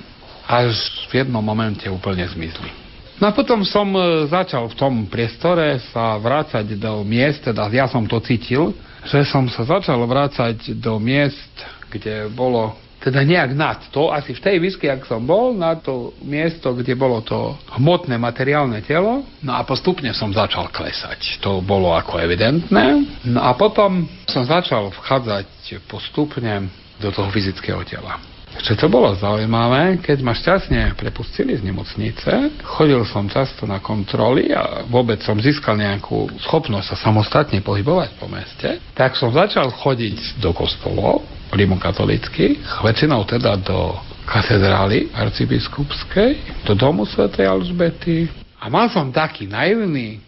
až 0.47 0.70
v 1.10 1.18
jednom 1.18 1.43
momente 1.43 1.90
úplne 1.90 2.22
zmizli. 2.30 2.70
No 3.18 3.26
a 3.26 3.34
potom 3.34 3.66
som 3.66 3.90
e, 3.90 4.30
začal 4.30 4.70
v 4.70 4.78
tom 4.78 5.10
priestore 5.10 5.82
sa 5.90 6.14
vrácať 6.14 6.78
do 6.78 7.02
miest, 7.02 7.43
teda 7.43 7.66
ja 7.74 7.90
som 7.90 8.06
to 8.06 8.22
cítil, 8.22 8.70
že 9.02 9.26
som 9.26 9.51
sa 9.51 9.66
začal 9.66 9.98
vrácať 10.06 10.78
do 10.78 11.02
miest, 11.02 11.81
kde 11.93 12.32
bolo 12.32 12.73
teda 13.02 13.27
nejak 13.27 13.51
nad 13.59 13.82
to, 13.90 14.14
asi 14.14 14.31
v 14.31 14.40
tej 14.40 14.56
výške, 14.62 14.86
ak 14.86 15.10
som 15.10 15.27
bol, 15.27 15.51
na 15.51 15.74
to 15.74 16.14
miesto, 16.23 16.70
kde 16.70 16.94
bolo 16.94 17.19
to 17.19 17.59
hmotné 17.74 18.14
materiálne 18.14 18.78
telo. 18.86 19.27
No 19.43 19.59
a 19.59 19.66
postupne 19.66 20.14
som 20.14 20.31
začal 20.31 20.70
klesať. 20.70 21.43
To 21.43 21.59
bolo 21.59 21.90
ako 21.98 22.23
evidentné. 22.23 23.02
No 23.27 23.43
a 23.43 23.59
potom 23.59 24.06
som 24.31 24.47
začal 24.47 24.94
vchádzať 24.94 25.82
postupne 25.90 26.70
do 27.02 27.10
toho 27.10 27.27
fyzického 27.35 27.82
tela. 27.82 28.31
Čo 28.61 28.77
to 28.77 28.87
bolo 28.93 29.16
zaujímavé, 29.16 30.05
keď 30.05 30.20
ma 30.20 30.37
šťastne 30.37 30.93
prepustili 30.93 31.57
z 31.57 31.65
nemocnice, 31.65 32.61
chodil 32.62 33.01
som 33.09 33.24
často 33.24 33.65
na 33.65 33.81
kontroly 33.81 34.53
a 34.53 34.85
vôbec 34.85 35.24
som 35.24 35.41
získal 35.41 35.81
nejakú 35.81 36.29
schopnosť 36.45 36.93
sa 36.93 36.97
samostatne 37.09 37.65
pohybovať 37.65 38.20
po 38.20 38.29
meste, 38.29 38.77
tak 38.93 39.16
som 39.16 39.33
začal 39.33 39.73
chodiť 39.73 40.37
do 40.39 40.53
kostolov, 40.53 41.24
rimokatolických, 41.53 42.85
väčšinou 42.85 43.24
teda 43.24 43.57
do 43.61 43.97
katedrály 44.29 45.09
arcibiskupskej, 45.12 46.65
do 46.69 46.73
domu 46.77 47.09
svätej 47.09 47.49
Alžbety. 47.49 48.29
A 48.62 48.70
mal 48.70 48.89
som 48.89 49.11
taký 49.11 49.51
naivný 49.51 50.23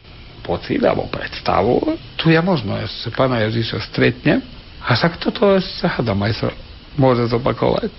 pocit 0.44 0.82
alebo 0.84 1.08
predstavu, 1.08 1.96
tu 2.20 2.28
ja 2.28 2.44
možno 2.44 2.76
ešte 2.76 3.08
pána 3.14 3.40
Ježiša 3.48 3.80
stretnem, 3.88 4.44
a 4.84 4.92
však 4.92 5.16
toto 5.16 5.56
ešte 5.56 5.88
hádam 5.88 6.20
aj 6.28 6.32
sa 6.36 6.48
môže 6.98 7.26
zopakovať. 7.30 7.92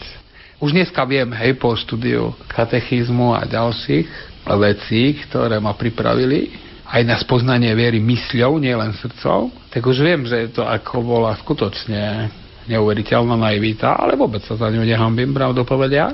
Už 0.63 0.71
dneska 0.71 1.03
viem, 1.03 1.27
hej, 1.35 1.59
po 1.59 1.75
štúdiu 1.75 2.31
katechizmu 2.47 3.35
a 3.35 3.43
ďalších 3.43 4.07
vecí, 4.55 5.19
ktoré 5.27 5.59
ma 5.59 5.75
pripravili, 5.75 6.53
aj 6.85 7.01
na 7.03 7.17
spoznanie 7.17 7.73
viery 7.73 7.97
mysľou, 7.99 8.61
nielen 8.61 8.93
srdcov, 8.95 9.51
tak 9.73 9.81
už 9.83 9.97
viem, 9.99 10.21
že 10.23 10.53
to 10.53 10.63
ako 10.63 11.01
bola 11.01 11.33
skutočne 11.41 12.29
neuveriteľná 12.69 13.35
naivita, 13.35 13.97
ale 13.97 14.15
vôbec 14.15 14.41
sa 14.45 14.55
za 14.55 14.69
ňu 14.69 14.85
nehambím, 14.85 15.33
pravdu 15.33 15.65
povedia. 15.65 16.13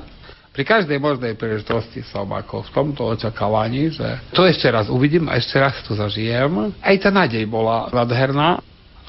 Pri 0.51 0.67
každej 0.67 0.99
možnej 0.99 1.39
príležitosti 1.39 2.03
som 2.03 2.27
ako 2.27 2.67
v 2.67 2.73
tomto 2.75 3.07
očakávaní, 3.07 3.95
že 3.95 4.19
to 4.35 4.43
ešte 4.43 4.67
raz 4.67 4.91
uvidím 4.91 5.31
a 5.31 5.39
ešte 5.39 5.55
raz 5.55 5.79
to 5.87 5.95
zažijem. 5.95 6.75
Aj 6.83 6.95
tá 6.99 7.07
nádej 7.07 7.47
bola 7.47 7.87
nádherná, 7.87 8.59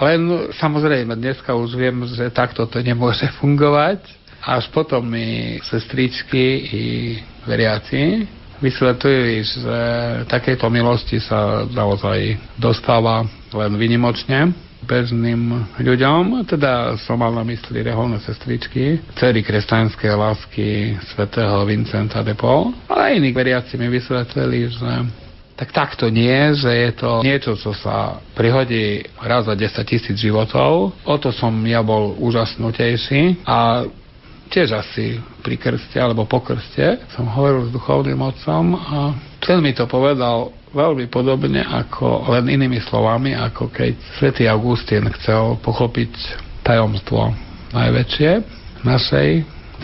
len 0.02 0.50
samozrejme 0.58 1.14
dneska 1.14 1.54
už 1.54 1.78
viem, 1.78 2.02
že 2.10 2.28
takto 2.34 2.66
to 2.66 2.82
nemôže 2.82 3.26
fungovať. 3.40 4.02
Až 4.42 4.66
potom 4.74 5.06
mi 5.06 5.62
sestričky 5.62 6.44
i 6.66 6.84
veriaci 7.46 8.26
vysvetľujú, 8.58 9.22
že 9.42 9.78
takéto 10.30 10.70
milosti 10.70 11.18
sa 11.18 11.66
naozaj 11.66 12.38
dostáva 12.58 13.26
len 13.54 13.74
vynimočne 13.74 14.50
bežným 14.82 15.70
ľuďom, 15.78 16.42
teda 16.46 16.98
som 17.06 17.22
mal 17.22 17.30
na 17.30 17.46
mysli 17.46 17.86
reholné 17.86 18.18
sestričky, 18.18 18.98
cery 19.14 19.46
kresťanskej 19.46 20.10
lásky 20.10 20.98
svätého 21.14 21.62
Vincenta 21.62 22.26
de 22.26 22.34
Paul, 22.34 22.74
ale 22.90 23.14
aj 23.14 23.16
iní 23.22 23.30
veriaci 23.30 23.78
mi 23.78 23.86
vysvetlili, 23.86 24.74
že 24.74 24.90
tak 25.62 25.70
takto 25.70 26.10
nie, 26.10 26.58
že 26.58 26.66
je 26.74 26.90
to 26.98 27.22
niečo, 27.22 27.54
čo 27.54 27.70
sa 27.70 28.18
prihodí 28.34 29.06
raz 29.22 29.46
za 29.46 29.54
10 29.54 29.86
tisíc 29.86 30.18
životov. 30.18 30.90
O 31.06 31.14
to 31.22 31.30
som 31.30 31.54
ja 31.62 31.86
bol 31.86 32.18
úžasnutejší 32.18 33.46
a 33.46 33.86
tiež 34.50 34.74
asi 34.74 35.22
pri 35.46 35.54
krste 35.54 36.02
alebo 36.02 36.26
po 36.26 36.42
krste 36.42 36.98
som 37.14 37.30
hovoril 37.30 37.70
s 37.70 37.74
duchovným 37.78 38.18
otcom 38.18 38.74
a 38.74 39.14
ten 39.38 39.62
mi 39.62 39.70
to 39.70 39.86
povedal 39.86 40.50
veľmi 40.74 41.06
podobne 41.06 41.62
ako 41.62 42.26
len 42.34 42.50
inými 42.50 42.82
slovami, 42.82 43.38
ako 43.38 43.70
keď 43.70 43.94
svätý 44.18 44.50
Augustín 44.50 45.06
chcel 45.14 45.62
pochopiť 45.62 46.10
tajomstvo 46.66 47.30
najväčšie 47.70 48.30
našej 48.82 49.28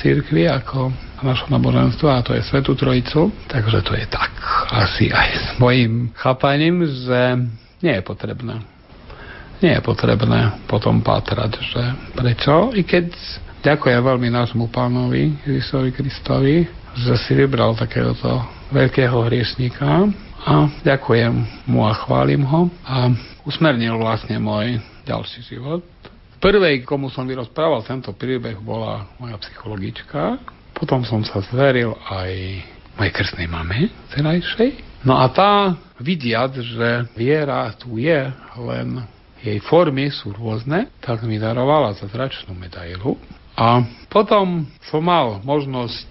církvy 0.03 0.51
ako 0.51 0.91
našho 1.23 1.49
náboženstva 1.51 2.21
a 2.21 2.25
to 2.25 2.35
je 2.35 2.43
Svetú 2.47 2.75
Trojicu. 2.79 3.31
Takže 3.51 3.79
to 3.83 3.93
je 3.95 4.07
tak 4.07 4.33
asi 4.71 5.11
aj 5.11 5.29
s 5.35 5.49
mojim 5.59 6.13
chápaním, 6.15 6.85
že 6.85 7.21
nie 7.83 7.95
je 7.95 8.03
potrebné. 8.03 8.61
Nie 9.59 9.79
je 9.79 9.83
potrebné 9.83 10.55
potom 10.71 11.03
pátrať, 11.03 11.59
že 11.59 11.83
prečo. 12.15 12.71
I 12.79 12.87
keď 12.87 13.11
ďakujem 13.67 13.99
veľmi 13.99 14.31
nášmu 14.31 14.71
pánovi 14.71 15.35
Ježišovi 15.43 15.91
Kristovi, 15.91 16.57
že 16.95 17.15
si 17.27 17.35
vybral 17.35 17.75
takéhoto 17.75 18.47
veľkého 18.71 19.19
hriešníka 19.27 20.11
a 20.47 20.71
ďakujem 20.87 21.67
mu 21.67 21.83
a 21.83 21.93
chválim 21.95 22.47
ho 22.47 22.71
a 22.87 23.11
usmernil 23.43 23.99
vlastne 23.99 24.39
môj 24.39 24.79
ďalší 25.03 25.43
život. 25.43 25.83
Prvej, 26.39 26.87
komu 26.87 27.11
som 27.11 27.27
vyrozprával 27.27 27.83
tento 27.83 28.15
príbeh, 28.15 28.63
bola 28.63 29.11
moja 29.19 29.35
psychologička. 29.43 30.39
Potom 30.79 31.03
som 31.03 31.27
sa 31.27 31.43
zveril 31.43 31.91
aj 32.07 32.63
mojej 32.95 33.13
krstnej 33.15 33.51
mame 33.51 33.91
terajšej. 34.15 35.03
No 35.03 35.19
a 35.19 35.27
tá, 35.31 35.75
vidiac, 35.99 36.55
že 36.55 37.07
viera 37.19 37.71
tu 37.75 37.99
je, 37.99 38.31
len 38.59 39.03
jej 39.43 39.59
formy 39.63 40.11
sú 40.11 40.35
rôzne, 40.35 40.91
tak 41.03 41.23
mi 41.27 41.39
darovala 41.39 41.95
zazračnú 41.99 42.55
medailu. 42.55 43.19
A 43.59 43.83
potom 44.11 44.71
som 44.87 45.03
mal 45.03 45.43
možnosť, 45.43 46.11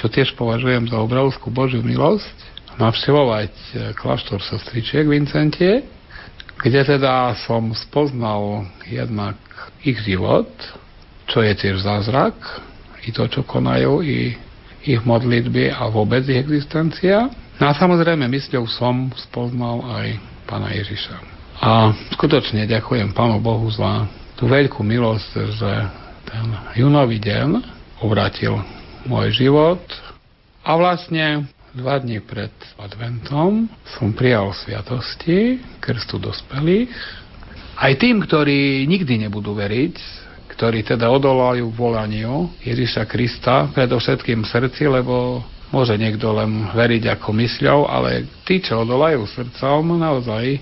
čo 0.00 0.08
tiež 0.08 0.32
považujem 0.36 0.88
za 0.88 1.00
obrovskú 1.00 1.52
Božiu 1.52 1.84
milosť, 1.84 2.36
navštevovať 2.80 3.52
e, 3.52 3.72
kláštor 3.92 4.40
sestričiek 4.40 5.04
Vincentiek, 5.04 5.84
kde 6.60 6.80
teda 6.96 7.36
som 7.44 7.76
spoznal 7.76 8.64
jednak 8.88 9.36
ich 9.84 10.00
život, 10.00 10.48
čo 11.28 11.44
je 11.44 11.52
tiež 11.52 11.84
zázrak, 11.84 12.34
i 13.08 13.10
to, 13.10 13.24
čo 13.24 13.40
konajú, 13.48 14.04
i 14.04 14.36
ich 14.84 15.00
modlitby 15.02 15.72
a 15.72 15.88
vôbec 15.88 16.22
ich 16.28 16.38
existencia. 16.38 17.32
No 17.58 17.64
a 17.68 17.72
samozrejme 17.74 18.28
mysľou 18.28 18.68
som 18.70 19.10
spoznal 19.16 19.82
aj 19.82 20.06
pána 20.46 20.70
Ježiša. 20.76 21.16
A 21.58 21.90
skutočne 22.14 22.70
ďakujem 22.70 23.10
Pánu 23.10 23.42
Bohu 23.42 23.66
za 23.66 24.06
tú 24.38 24.46
veľkú 24.46 24.86
milosť, 24.86 25.30
že 25.58 25.72
ten 26.22 26.46
junový 26.78 27.18
deň 27.18 27.58
obrátil 27.98 28.62
môj 29.10 29.34
život 29.34 29.82
a 30.62 30.70
vlastne 30.78 31.50
dva 31.74 31.98
dní 31.98 32.22
pred 32.22 32.54
adventom 32.78 33.66
som 33.98 34.14
prijal 34.14 34.54
sviatosti 34.54 35.58
krstu 35.82 36.22
dospelých. 36.22 36.94
Aj 37.74 37.90
tým, 37.98 38.22
ktorí 38.22 38.86
nikdy 38.86 39.26
nebudú 39.26 39.58
veriť, 39.58 39.98
ktorí 40.58 40.82
teda 40.82 41.06
odolajú 41.06 41.70
volaniu 41.70 42.50
Ježiša 42.66 43.06
Krista, 43.06 43.70
predovšetkým 43.70 44.42
srdci, 44.42 44.90
lebo 44.90 45.38
môže 45.70 45.94
niekto 45.94 46.34
len 46.34 46.66
veriť 46.74 47.14
ako 47.14 47.30
mysľou, 47.30 47.86
ale 47.86 48.26
tí, 48.48 48.64
čo 48.64 48.80
odolajú 48.80 49.28
srdcom, 49.28 50.00
naozaj 50.00 50.56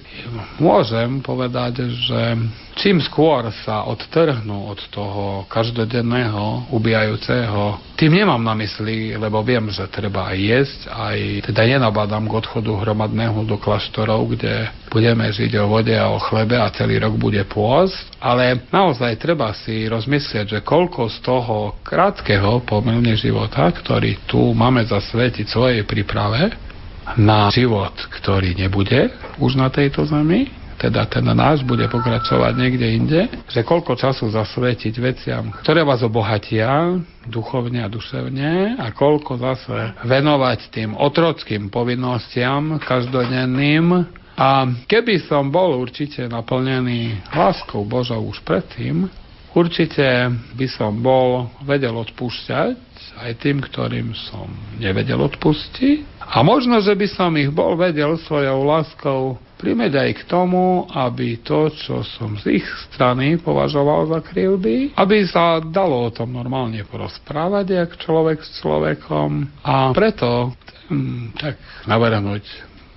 môžem 0.59 1.23
povedať, 1.23 1.87
že 1.87 2.35
čím 2.75 2.99
skôr 2.99 3.47
sa 3.63 3.87
odtrhnú 3.87 4.75
od 4.75 4.83
toho 4.91 5.47
každodenného, 5.47 6.67
ubijajúceho, 6.75 7.95
tým 7.95 8.19
nemám 8.19 8.43
na 8.43 8.59
mysli, 8.59 9.15
lebo 9.15 9.39
viem, 9.47 9.71
že 9.71 9.87
treba 9.87 10.35
aj 10.35 10.37
jesť, 10.37 10.81
aj 10.91 11.19
teda 11.47 11.63
nenabádam 11.79 12.27
k 12.27 12.43
odchodu 12.43 12.75
hromadného 12.75 13.47
do 13.47 13.55
klasztorov, 13.57 14.35
kde 14.35 14.69
budeme 14.91 15.31
žiť 15.31 15.55
o 15.63 15.71
vode 15.71 15.95
a 15.95 16.11
o 16.11 16.19
chlebe 16.19 16.59
a 16.59 16.69
celý 16.75 16.99
rok 16.99 17.15
bude 17.15 17.41
pôst, 17.47 17.97
ale 18.19 18.67
naozaj 18.75 19.15
treba 19.23 19.55
si 19.55 19.87
rozmyslieť, 19.87 20.59
že 20.59 20.67
koľko 20.67 21.07
z 21.09 21.19
toho 21.23 21.57
krátkeho 21.87 22.67
pomerne 22.67 23.15
života, 23.15 23.71
ktorý 23.71 24.27
tu 24.27 24.53
máme 24.53 24.83
zasvetiť 24.85 25.47
svojej 25.47 25.83
príprave, 25.87 26.65
na 27.15 27.47
život, 27.55 27.95
ktorý 28.19 28.59
nebude 28.59 29.15
už 29.39 29.55
na 29.55 29.70
tejto 29.70 30.03
zemi, 30.11 30.51
teda 30.77 31.09
ten 31.09 31.24
náš 31.24 31.65
bude 31.65 31.89
pokračovať 31.89 32.53
niekde 32.53 32.87
inde, 32.93 33.20
že 33.49 33.65
koľko 33.65 33.97
času 33.97 34.28
zasvetiť 34.28 34.95
veciam, 35.01 35.49
ktoré 35.65 35.81
vás 35.81 36.05
obohatia 36.05 37.01
duchovne 37.24 37.81
a 37.81 37.89
duševne 37.89 38.77
a 38.77 38.93
koľko 38.93 39.41
zase 39.41 39.97
venovať 40.05 40.69
tým 40.69 40.93
otrockým 40.93 41.73
povinnostiam 41.73 42.77
každodenným. 42.85 44.05
A 44.37 44.69
keby 44.85 45.24
som 45.24 45.49
bol 45.49 45.81
určite 45.81 46.28
naplnený 46.28 47.24
láskou 47.33 47.89
Božou 47.89 48.20
už 48.28 48.45
predtým, 48.45 49.09
určite 49.57 50.28
by 50.61 50.69
som 50.69 50.93
bol 51.01 51.49
vedel 51.65 51.97
odpúšťať 51.97 52.95
aj 53.16 53.32
tým, 53.40 53.64
ktorým 53.64 54.12
som 54.12 54.48
nevedel 54.76 55.16
odpustiť. 55.18 56.20
A 56.20 56.43
možno, 56.44 56.82
že 56.84 56.93
by 56.93 57.06
som 57.09 57.32
ich 57.38 57.48
bol 57.48 57.78
vedel 57.78 58.18
svojou 58.20 58.66
láskou 58.66 59.40
primeť 59.56 59.93
aj 59.97 60.10
k 60.20 60.22
tomu, 60.28 60.84
aby 60.93 61.40
to, 61.40 61.72
čo 61.72 62.05
som 62.05 62.36
z 62.36 62.60
ich 62.60 62.66
strany 62.93 63.40
považoval 63.40 64.12
za 64.12 64.20
krivdy, 64.20 64.93
aby 64.93 65.24
sa 65.24 65.64
dalo 65.64 66.09
o 66.09 66.10
tom 66.12 66.36
normálne 66.36 66.84
porozprávať, 66.84 67.66
jak 67.72 67.90
človek 67.97 68.44
s 68.44 68.60
človekom. 68.60 69.48
A 69.64 69.97
preto 69.97 70.52
hm, 70.93 71.32
tak 71.40 71.56
navrhnúť, 71.88 72.44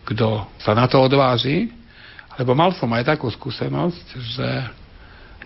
kto 0.03 0.51
sa 0.59 0.75
na 0.75 0.89
to 0.91 0.99
odváži, 0.99 1.71
lebo 2.35 2.51
mal 2.55 2.75
som 2.75 2.91
aj 2.91 3.15
takú 3.15 3.31
skúsenosť, 3.31 4.05
že 4.35 4.49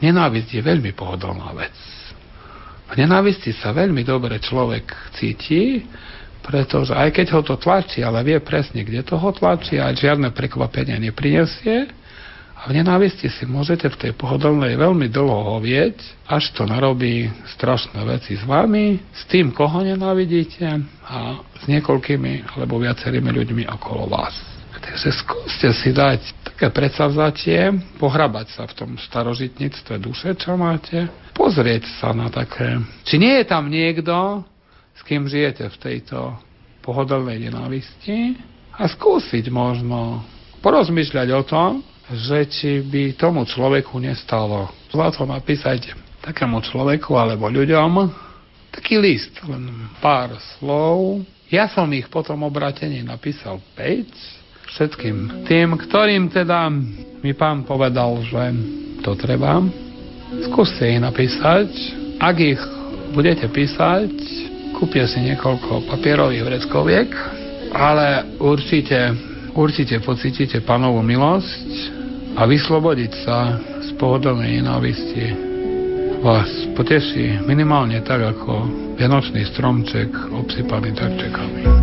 nenávisť 0.02 0.50
je 0.58 0.62
veľmi 0.66 0.92
pohodlná 0.98 1.54
vec. 1.54 1.93
V 2.94 3.02
nenávisti 3.02 3.58
sa 3.58 3.74
veľmi 3.74 4.06
dobre 4.06 4.38
človek 4.38 5.18
cíti, 5.18 5.82
pretože 6.46 6.94
aj 6.94 7.10
keď 7.10 7.28
ho 7.34 7.42
to 7.42 7.58
tlačí, 7.58 8.06
ale 8.06 8.22
vie 8.22 8.38
presne, 8.38 8.86
kde 8.86 9.02
to 9.02 9.18
ho 9.18 9.34
tlačí 9.34 9.82
a 9.82 9.90
žiadne 9.90 10.30
prekvapenie 10.30 11.02
neprinesie, 11.02 11.90
a 12.64 12.72
v 12.72 12.80
nenávisti 12.80 13.28
si 13.28 13.44
môžete 13.44 13.92
v 13.92 14.00
tej 14.00 14.12
pohodlnej 14.16 14.80
veľmi 14.80 15.12
dlho 15.12 15.60
hovieť, 15.60 16.00
až 16.32 16.56
to 16.56 16.64
narobí 16.64 17.28
strašné 17.60 18.00
veci 18.08 18.40
s 18.40 18.44
vami, 18.48 19.04
s 19.12 19.28
tým, 19.28 19.52
koho 19.52 19.84
nenávidíte 19.84 20.64
a 21.04 21.44
s 21.60 21.68
niekoľkými 21.68 22.56
alebo 22.56 22.80
viacerými 22.80 23.36
ľuďmi 23.36 23.64
okolo 23.68 24.08
vás. 24.08 24.53
Takže 24.84 25.10
skúste 25.16 25.72
si 25.72 25.96
dať 25.96 26.20
také 26.44 26.68
predsavzatie, 26.68 27.72
pohrabať 28.04 28.48
sa 28.52 28.64
v 28.68 28.74
tom 28.76 28.92
starožitníctve 29.00 29.96
duše, 29.96 30.36
čo 30.36 30.60
máte, 30.60 31.08
pozrieť 31.32 31.88
sa 32.04 32.12
na 32.12 32.28
také, 32.28 32.84
či 33.08 33.16
nie 33.16 33.40
je 33.42 33.46
tam 33.48 33.72
niekto, 33.72 34.44
s 34.92 35.02
kým 35.08 35.24
žijete 35.26 35.72
v 35.72 35.78
tejto 35.80 36.36
pohodlnej 36.84 37.48
nenávisti 37.48 38.36
a 38.76 38.84
skúsiť 38.92 39.48
možno 39.48 40.20
porozmýšľať 40.60 41.28
o 41.32 41.42
tom, 41.48 41.72
že 42.12 42.44
či 42.52 42.84
by 42.84 43.16
tomu 43.16 43.48
človeku 43.48 43.96
nestalo 44.04 44.68
zlato 44.92 45.24
napísať 45.24 45.96
takému 46.20 46.60
človeku 46.60 47.16
alebo 47.16 47.48
ľuďom 47.48 48.12
taký 48.76 49.00
list, 49.00 49.32
len 49.48 49.88
pár 50.04 50.36
slov. 50.58 51.24
Ja 51.48 51.72
som 51.72 51.88
ich 51.96 52.12
potom 52.12 52.44
obratení 52.44 53.00
napísal 53.06 53.64
5 53.80 54.43
všetkým 54.74 55.46
tým, 55.46 55.78
ktorým 55.78 56.34
teda 56.34 56.74
mi 57.22 57.32
pán 57.38 57.64
povedal, 57.64 58.20
že 58.26 58.52
to 59.06 59.14
treba. 59.14 59.62
Skúste 60.50 60.90
ich 60.90 61.00
napísať. 61.00 61.70
Ak 62.18 62.42
ich 62.42 62.58
budete 63.14 63.48
písať, 63.48 64.10
kúpia 64.76 65.06
si 65.06 65.22
niekoľko 65.22 65.88
papierových 65.94 66.44
vreckoviek, 66.44 67.10
ale 67.72 68.38
určite, 68.42 69.14
určite 69.54 70.02
pocítite 70.02 70.66
panovú 70.66 71.06
milosť 71.06 71.70
a 72.34 72.50
vyslobodiť 72.50 73.12
sa 73.24 73.62
z 73.86 73.90
pohodlnej 74.02 74.58
nenávisti 74.62 75.54
vás 76.24 76.48
poteší 76.80 77.44
minimálne 77.44 78.00
tak 78.00 78.24
ako 78.24 78.64
vianočný 78.96 79.44
stromček 79.52 80.08
obsypaný 80.32 80.96
darčekami. 80.96 81.83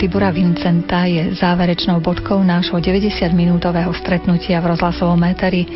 Tibora 0.00 0.32
Vincenta 0.32 1.04
je 1.04 1.36
záverečnou 1.36 2.00
bodkou 2.00 2.40
nášho 2.40 2.80
90-minútového 2.80 3.92
stretnutia 3.92 4.56
v 4.64 4.72
rozhlasovom 4.72 5.20
éteri. 5.28 5.68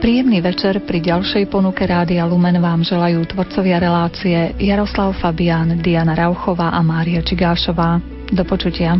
Príjemný 0.00 0.40
večer 0.40 0.80
pri 0.88 1.04
ďalšej 1.04 1.52
ponuke 1.52 1.84
Rádia 1.84 2.24
Lumen 2.24 2.56
vám 2.64 2.80
želajú 2.80 3.28
tvorcovia 3.28 3.76
relácie 3.76 4.56
Jaroslav 4.56 5.20
Fabián, 5.20 5.84
Diana 5.84 6.16
Rauchová 6.16 6.72
a 6.72 6.80
Mária 6.80 7.20
Čigášová. 7.20 8.00
Do 8.32 8.40
počutia. 8.48 8.96